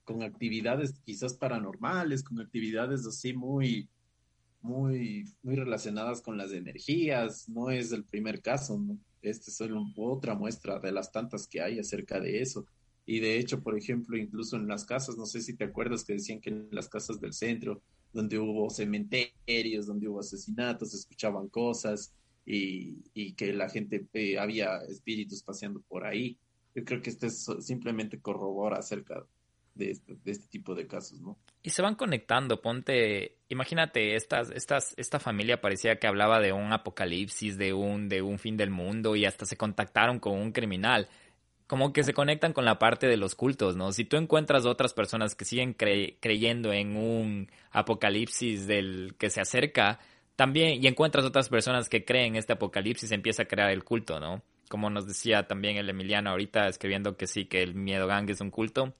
con 0.04 0.24
actividades 0.24 1.00
quizás 1.06 1.34
paranormales, 1.36 2.24
con 2.24 2.41
actividades 2.41 3.06
así 3.06 3.34
muy, 3.34 3.88
muy, 4.62 5.24
muy 5.41 5.56
relacionadas 5.56 6.22
con 6.22 6.38
las 6.38 6.52
energías. 6.52 7.47
No 7.47 7.70
es 7.70 7.93
el 7.93 8.04
primer 8.04 8.41
caso, 8.41 8.78
¿no? 8.78 9.00
Esta 9.22 9.51
es 9.51 9.57
solo 9.57 9.84
otra 9.97 10.36
muestra 10.36 10.80
de 10.80 10.91
las 10.91 11.11
tantas 11.11 11.47
que 11.47 11.61
hay 11.61 11.80
acerca 11.80 12.20
de 12.20 12.41
eso. 12.41 12.65
Y 13.05 13.20
de 13.20 13.38
hecho, 13.39 13.61
por 13.61 13.78
ejemplo, 13.78 14.17
incluso 14.17 14.55
en 14.55 14.67
las 14.67 14.86
casas, 14.86 15.17
no 15.17 15.26
sé 15.26 15.41
si 15.41 15.55
te 15.55 15.63
acuerdas 15.63 16.03
que 16.03 16.13
decían 16.13 16.39
que 16.39 16.51
en 16.51 16.70
las 16.72 16.88
casas 16.88 17.20
del 17.20 17.34
centro, 17.34 17.82
donde 18.13 18.38
hubo 18.38 18.70
cementerios, 18.70 19.88
donde 19.88 20.07
hubo 20.07 20.20
asesinatos, 20.20 20.93
escuchaban 20.93 21.47
cosas 21.49 22.13
y, 22.45 23.34
que 23.34 23.53
la 23.53 23.70
gente 23.70 24.07
eh, 24.13 24.38
había 24.38 24.78
espíritus 24.84 25.43
paseando 25.43 25.82
por 25.82 26.05
ahí. 26.05 26.38
Yo 26.76 26.84
creo 26.84 27.01
que 27.01 27.09
esto 27.09 27.28
es, 27.28 27.47
simplemente 27.59 28.20
corrobora 28.20 28.78
acerca 28.78 29.26
de 29.76 29.91
este, 29.91 30.15
de 30.15 30.32
este 30.32 30.47
tipo 30.47 30.76
de 30.76 30.88
casos, 30.88 31.20
¿no? 31.22 31.38
Y 31.61 31.72
se 31.72 31.82
van 31.82 31.95
conectando, 31.95 32.61
ponte, 32.61 33.38
imagínate, 33.49 34.15
estas, 34.15 34.49
estas, 34.51 34.93
esta 34.97 35.20
familia 35.20 35.61
parecía 35.61 35.97
que 35.99 36.07
hablaba 36.07 36.39
de 36.39 36.53
un 36.53 36.72
apocalipsis, 36.72 37.57
de 37.57 37.74
un, 37.74 38.07
de 38.07 38.22
un 38.22 38.39
fin 38.39 38.55
del 38.55 38.70
mundo 38.70 39.15
y 39.15 39.26
hasta 39.26 39.45
se 39.45 39.57
contactaron 39.57 40.20
con 40.20 40.34
un 40.39 40.51
criminal. 40.51 41.09
Como 41.67 41.93
que 41.93 42.03
se 42.03 42.13
conectan 42.13 42.53
con 42.53 42.65
la 42.65 42.80
parte 42.80 43.07
de 43.07 43.17
los 43.17 43.36
cultos, 43.36 43.76
¿no? 43.76 43.91
Si 43.91 44.05
tú 44.05 44.17
encuentras 44.17 44.65
otras 44.65 44.93
personas 44.93 45.36
que 45.36 45.45
siguen 45.45 45.74
creyendo 45.74 46.74
en 46.74 46.95
un 46.95 47.51
apocalipsis 47.72 48.65
del 48.65 49.15
que 49.20 49.30
se 49.30 49.41
acerca, 49.41 49.99
también, 50.36 50.82
y 50.82 50.88
encuentras 50.88 51.26
otras 51.26 51.49
personas 51.49 51.89
que 51.89 52.05
creen 52.05 52.28
en 52.28 52.36
este 52.38 52.53
apocalipsis, 52.53 53.11
empieza 53.11 53.43
a 53.43 53.45
crear 53.45 53.70
el 53.72 53.84
culto, 53.84 54.22
¿no? 54.22 54.41
Como 54.70 54.89
nos 54.89 55.05
decía 55.05 55.47
también 55.47 55.76
el 55.76 55.89
Emiliano 55.89 56.30
ahorita 56.30 56.70
escribiendo 56.70 57.17
que 57.17 57.28
sí, 57.28 57.45
que 57.45 57.61
el 57.61 57.76
miedo 57.76 58.07
gang 58.07 58.30
es 58.30 58.39
un 58.39 58.51
culto. 58.51 58.93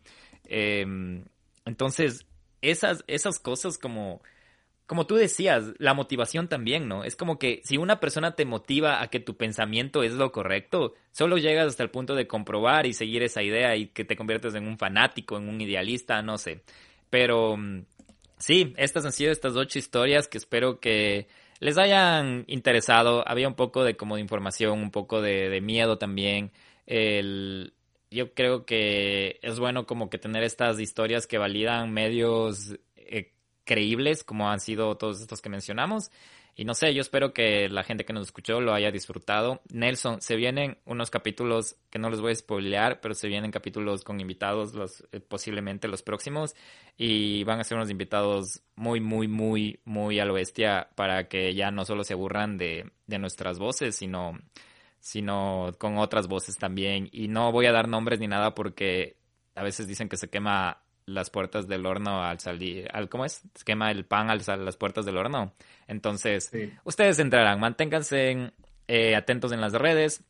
Em, 0.44 1.24
entonces, 1.66 2.26
esas, 2.62 3.06
esas 3.08 3.40
cosas 3.40 3.78
como, 3.78 4.22
como 4.86 5.06
tú 5.06 5.16
decías, 5.16 5.74
la 5.78 5.94
motivación 5.94 6.48
también, 6.50 6.88
¿no? 6.88 7.04
Es 7.04 7.16
como 7.16 7.38
que 7.40 7.62
si 7.64 7.78
una 7.78 8.00
persona 8.00 8.36
te 8.36 8.46
motiva 8.46 9.02
a 9.02 9.08
que 9.10 9.20
tu 9.20 9.38
pensamiento 9.38 10.04
es 10.04 10.14
lo 10.14 10.32
correcto, 10.32 10.96
solo 11.12 11.38
llegas 11.38 11.68
hasta 11.68 11.84
el 11.84 11.92
punto 11.92 12.16
de 12.16 12.28
comprobar 12.28 12.88
y 12.88 12.94
seguir 12.94 13.24
esa 13.24 13.44
idea 13.44 13.76
y 13.76 13.88
que 13.88 14.04
te 14.04 14.16
conviertes 14.16 14.56
en 14.56 14.68
un 14.68 14.78
fanático, 14.78 15.38
en 15.38 15.48
un 15.48 15.62
idealista, 15.62 16.22
no 16.24 16.38
sé. 16.38 16.64
Pero 17.12 17.56
mm, 17.56 17.84
sí, 18.40 18.74
estas 18.78 19.06
han 19.06 19.12
sido 19.12 19.32
estas 19.32 19.56
ocho 19.56 19.78
historias 19.78 20.28
que 20.28 20.40
espero 20.40 20.80
que 20.80 21.28
les 21.60 21.78
hayan 21.78 22.46
interesado. 22.48 23.28
Había 23.28 23.48
un 23.48 23.56
poco 23.56 23.84
de 23.84 23.96
como 23.96 24.16
de 24.16 24.22
información, 24.22 24.80
un 24.80 24.92
poco 24.92 25.22
de, 25.22 25.60
miedo 25.62 25.98
también. 25.98 26.52
El, 26.86 27.74
yo 28.12 28.34
creo 28.34 28.66
que 28.66 29.40
es 29.42 29.60
bueno 29.60 29.86
como 29.86 30.10
que 30.10 30.18
tener 30.18 30.44
estas 30.44 30.80
historias 30.80 31.28
que 31.28 31.38
validan 31.38 31.92
medios 31.92 32.76
eh, 32.96 33.34
creíbles 33.66 34.24
como 34.24 34.50
han 34.50 34.60
sido 34.60 34.98
todos 34.98 35.22
estos 35.22 35.42
que 35.42 35.50
mencionamos. 35.50 36.12
Y 36.56 36.66
no 36.66 36.74
sé, 36.74 36.94
yo 36.94 37.02
espero 37.02 37.34
que 37.34 37.70
la 37.70 37.84
gente 37.84 38.04
que 38.04 38.14
nos 38.14 38.28
escuchó 38.28 38.60
lo 38.60 38.74
haya 38.74 38.92
disfrutado. 38.92 39.62
Nelson, 39.72 40.22
se 40.22 40.36
vienen 40.36 40.78
unos 40.86 41.10
capítulos 41.10 41.78
que 41.90 42.00
no 42.00 42.10
les 42.10 42.20
voy 42.20 42.32
a 42.32 42.36
spoilear, 42.36 43.00
pero 43.00 43.14
se 43.14 43.28
vienen 43.28 43.52
capítulos 43.52 44.04
con 44.04 44.20
invitados, 44.20 44.74
los, 44.74 45.08
eh, 45.12 45.20
posiblemente 45.22 45.88
los 45.88 46.02
próximos. 46.02 46.56
Y 46.98 47.44
van 47.46 47.60
a 47.60 47.64
ser 47.64 47.78
unos 47.78 47.90
invitados 47.90 48.62
muy, 48.76 49.00
muy, 49.00 49.28
muy, 49.28 49.80
muy 49.86 50.20
a 50.20 50.26
lo 50.26 50.34
bestia 50.34 50.90
para 50.96 51.30
que 51.30 51.56
ya 51.56 51.72
no 51.72 51.86
solo 51.86 52.04
se 52.04 52.14
aburran 52.14 52.58
de, 52.58 52.92
de 53.08 53.20
nuestras 53.20 53.58
voces, 53.58 53.96
sino, 53.96 54.38
sino 55.00 55.72
con 55.78 55.98
otras 55.98 56.28
voces 56.28 56.58
también. 56.58 57.08
Y 57.12 57.30
no 57.30 57.52
voy 57.52 57.68
a 57.68 57.72
dar 57.72 57.88
nombres 57.88 58.20
ni 58.20 58.28
nada 58.28 58.54
porque 58.54 59.16
a 59.56 59.64
veces 59.64 59.88
dicen 59.88 60.10
que 60.10 60.18
se 60.18 60.30
quema 60.30 60.82
las 61.10 61.30
puertas 61.30 61.68
del 61.68 61.86
horno 61.86 62.24
al 62.24 62.40
salir, 62.40 62.88
al, 62.94 63.10
¿cómo 63.10 63.26
es? 63.26 63.42
Quema 63.66 63.92
el 63.92 64.06
pan 64.06 64.30
al 64.30 64.42
salir 64.42 64.66
las 64.66 64.78
puertas 64.78 65.06
del 65.06 65.18
horno. 65.18 65.54
Entonces, 65.88 66.52
ustedes 66.84 67.20
entrarán, 67.20 67.60
manténganse 67.60 68.52
eh, 68.88 69.16
atentos 69.16 69.52
en 69.52 69.62
las 69.62 69.74
redes. 69.74 70.24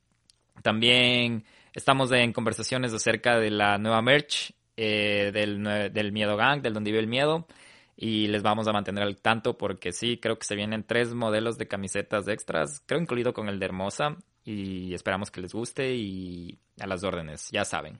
También 0.61 1.45
estamos 1.73 2.11
en 2.11 2.33
conversaciones 2.33 2.93
acerca 2.93 3.37
de 3.39 3.51
la 3.51 3.77
nueva 3.77 4.01
merch 4.01 4.53
eh, 4.75 5.31
del, 5.33 5.91
del 5.93 6.11
Miedo 6.11 6.35
Gang, 6.37 6.61
del 6.61 6.73
Donde 6.73 6.91
Vive 6.91 7.01
el 7.01 7.07
Miedo. 7.07 7.47
Y 7.95 8.27
les 8.27 8.41
vamos 8.41 8.65
a 8.67 8.71
mantener 8.71 9.03
al 9.03 9.17
tanto 9.17 9.57
porque 9.57 9.91
sí, 9.91 10.17
creo 10.17 10.39
que 10.39 10.45
se 10.45 10.55
vienen 10.55 10.85
tres 10.85 11.13
modelos 11.13 11.57
de 11.57 11.67
camisetas 11.67 12.29
extras, 12.29 12.81
creo 12.85 13.01
incluido 13.01 13.33
con 13.33 13.49
el 13.49 13.59
de 13.59 13.65
Hermosa. 13.65 14.15
Y 14.45 14.93
esperamos 14.93 15.31
que 15.31 15.41
les 15.41 15.53
guste 15.53 15.93
y 15.93 16.57
a 16.79 16.87
las 16.87 17.03
órdenes, 17.03 17.49
ya 17.51 17.65
saben. 17.65 17.99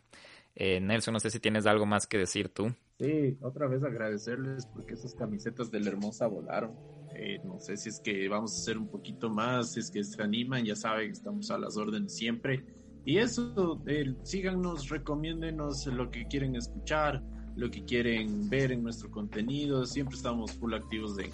Eh, 0.60 0.82
Nelson, 0.82 1.14
no 1.14 1.22
sé 1.22 1.30
si 1.30 1.40
tienes 1.40 1.66
algo 1.66 1.86
más 1.86 2.06
que 2.06 2.18
decir 2.18 2.50
tú. 2.50 2.76
Sí, 3.00 3.38
otra 3.42 3.68
vez 3.68 3.82
agradecerles 3.82 4.66
porque 4.66 4.94
esas 4.94 5.16
camisetas 5.16 5.72
de 5.72 5.80
la 5.80 5.90
hermosa 5.90 6.28
volaron. 6.28 6.76
Eh, 7.16 7.40
no 7.46 7.60
sé 7.60 7.78
si 7.78 7.88
es 7.88 8.02
que 8.02 8.28
vamos 8.28 8.54
a 8.54 8.62
hacer 8.62 8.78
un 8.78 8.90
poquito 8.90 9.30
más, 9.30 9.72
si 9.74 9.80
es 9.80 9.90
que 9.90 10.04
se 10.04 10.22
animan, 10.22 10.66
ya 10.66 10.76
saben, 10.76 11.12
estamos 11.12 11.50
a 11.50 11.58
las 11.58 11.78
órdenes 11.78 12.14
siempre. 12.14 12.66
Y 13.06 13.18
eso, 13.18 13.82
eh, 13.88 14.14
síganos, 14.24 14.90
recomiéndenos 14.90 15.88
lo 15.88 16.12
que 16.12 16.28
quieren 16.28 16.58
escuchar, 16.58 17.24
lo 17.56 17.70
que 17.70 17.84
quieren 17.84 18.50
ver 18.50 18.72
en 18.72 18.84
nuestro 18.84 19.10
contenido. 19.10 19.86
Siempre 19.86 20.16
estamos 20.16 20.54
full 20.54 20.74
activos 20.74 21.16
de, 21.16 21.30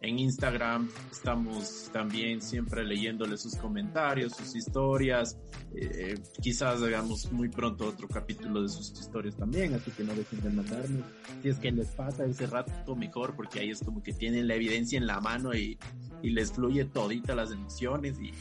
en 0.00 0.18
Instagram. 0.18 0.88
Estamos 1.10 1.90
también 1.92 2.40
siempre 2.40 2.84
leyéndole 2.84 3.36
sus 3.36 3.56
comentarios, 3.56 4.32
sus 4.34 4.54
historias. 4.54 5.36
Eh, 5.74 6.18
quizás 6.40 6.82
hagamos 6.82 7.30
muy 7.32 7.48
pronto 7.48 7.86
otro 7.86 8.08
capítulo 8.08 8.62
de 8.62 8.68
sus 8.68 8.90
historias 8.98 9.36
también, 9.36 9.74
así 9.74 9.90
que 9.90 10.04
no 10.04 10.14
dejen 10.14 10.42
de 10.42 10.50
mandarnos. 10.50 11.04
Si 11.42 11.48
es 11.48 11.58
que 11.58 11.70
les 11.70 11.88
pasa 11.88 12.24
ese 12.24 12.46
rato 12.46 12.96
mejor, 12.96 13.34
porque 13.36 13.60
ahí 13.60 13.70
es 13.70 13.80
como 13.80 14.02
que 14.02 14.12
tienen 14.12 14.48
la 14.48 14.54
evidencia 14.54 14.98
en 14.98 15.06
la 15.06 15.20
mano 15.20 15.54
y, 15.54 15.78
y 16.22 16.30
les 16.30 16.52
fluye 16.52 16.84
todita 16.84 17.34
las 17.34 17.52
emociones 17.52 18.18
y, 18.20 18.32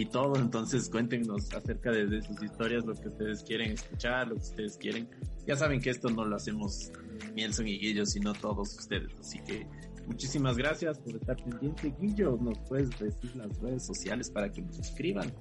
y 0.00 0.06
todo. 0.06 0.36
Entonces 0.36 0.88
cuéntenos 0.88 1.52
acerca 1.54 1.90
de, 1.90 2.22
sus 2.22 2.42
historias, 2.42 2.84
lo 2.84 2.94
que 2.94 3.08
ustedes 3.08 3.42
quieren 3.42 3.72
escuchar, 3.72 4.28
lo 4.28 4.34
que 4.36 4.42
ustedes 4.42 4.76
quieren. 4.76 5.08
Ya 5.46 5.56
saben 5.56 5.80
que 5.80 5.90
esto 5.90 6.10
no 6.10 6.24
lo 6.24 6.36
hacemos 6.36 6.90
Mielson 7.34 7.68
y 7.68 7.78
Guillo, 7.78 8.06
sino 8.06 8.32
todos 8.32 8.78
ustedes. 8.78 9.12
Así 9.20 9.38
que 9.40 9.66
muchísimas 10.06 10.56
gracias 10.56 10.98
por 10.98 11.16
estar 11.16 11.36
pendiente. 11.36 11.94
Guillo, 12.00 12.38
¿nos 12.40 12.58
puedes 12.60 12.90
decir 12.98 13.36
las 13.36 13.58
redes 13.60 13.84
sociales 13.84 14.30
para 14.30 14.50
que 14.50 14.62
nos 14.62 14.78
escriban? 14.78 15.32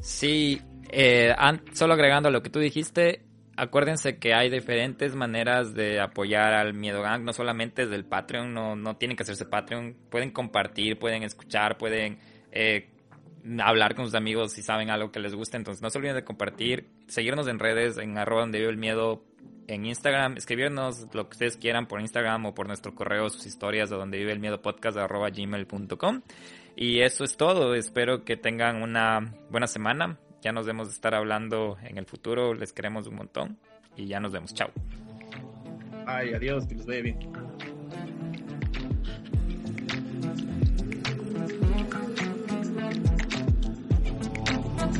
Sí, 0.00 0.60
eh, 0.90 1.34
solo 1.72 1.94
agregando 1.94 2.30
lo 2.30 2.42
que 2.42 2.50
tú 2.50 2.60
dijiste, 2.60 3.24
acuérdense 3.56 4.18
que 4.18 4.34
hay 4.34 4.48
diferentes 4.48 5.16
maneras 5.16 5.74
de 5.74 6.00
apoyar 6.00 6.54
al 6.54 6.74
Miedo 6.74 7.02
Gang, 7.02 7.24
no 7.24 7.32
solamente 7.32 7.82
desde 7.82 7.96
el 7.96 8.04
Patreon, 8.04 8.54
no, 8.54 8.76
no 8.76 8.96
tienen 8.96 9.16
que 9.16 9.24
hacerse 9.24 9.44
Patreon, 9.44 9.96
pueden 10.08 10.30
compartir, 10.30 10.98
pueden 10.98 11.24
escuchar, 11.24 11.76
pueden 11.78 12.18
eh, 12.52 12.90
hablar 13.62 13.94
con 13.94 14.04
sus 14.04 14.14
amigos 14.14 14.52
si 14.52 14.62
saben 14.62 14.90
algo 14.90 15.10
que 15.10 15.20
les 15.20 15.34
gusta. 15.34 15.56
Entonces 15.56 15.82
no 15.82 15.90
se 15.90 15.98
olviden 15.98 16.16
de 16.16 16.24
compartir, 16.24 16.88
seguirnos 17.06 17.48
en 17.48 17.58
redes, 17.58 17.98
en 17.98 18.18
arroba 18.18 18.42
donde 18.42 18.58
vive 18.58 18.70
el 18.70 18.76
miedo, 18.76 19.24
en 19.68 19.84
Instagram, 19.84 20.36
escribirnos 20.36 21.06
lo 21.12 21.28
que 21.28 21.34
ustedes 21.34 21.56
quieran 21.56 21.86
por 21.86 22.00
Instagram 22.00 22.46
o 22.46 22.54
por 22.54 22.66
nuestro 22.66 22.94
correo, 22.94 23.28
sus 23.28 23.46
historias 23.46 23.90
de 23.90 23.96
donde 23.96 24.18
vive 24.18 24.32
el 24.32 24.40
miedo 24.40 24.60
podcast 24.62 24.96
arroba 24.96 25.28
gmail.com. 25.30 26.22
Y 26.74 27.00
eso 27.00 27.24
es 27.24 27.36
todo, 27.36 27.74
espero 27.74 28.24
que 28.24 28.36
tengan 28.36 28.82
una 28.82 29.34
buena 29.50 29.66
semana. 29.66 30.18
Ya 30.40 30.52
nos 30.52 30.66
vemos 30.66 30.88
estar 30.88 31.14
hablando 31.14 31.76
en 31.82 31.98
el 31.98 32.06
futuro, 32.06 32.54
les 32.54 32.72
queremos 32.72 33.06
un 33.08 33.16
montón 33.16 33.58
y 33.96 34.06
ya 34.06 34.20
nos 34.20 34.32
vemos, 34.32 34.54
chao. 34.54 34.70
Ay, 36.06 36.32
adiós, 36.32 36.66
que 36.66 36.74
les 36.76 36.86
vaya 36.86 37.02
bien. 37.02 37.18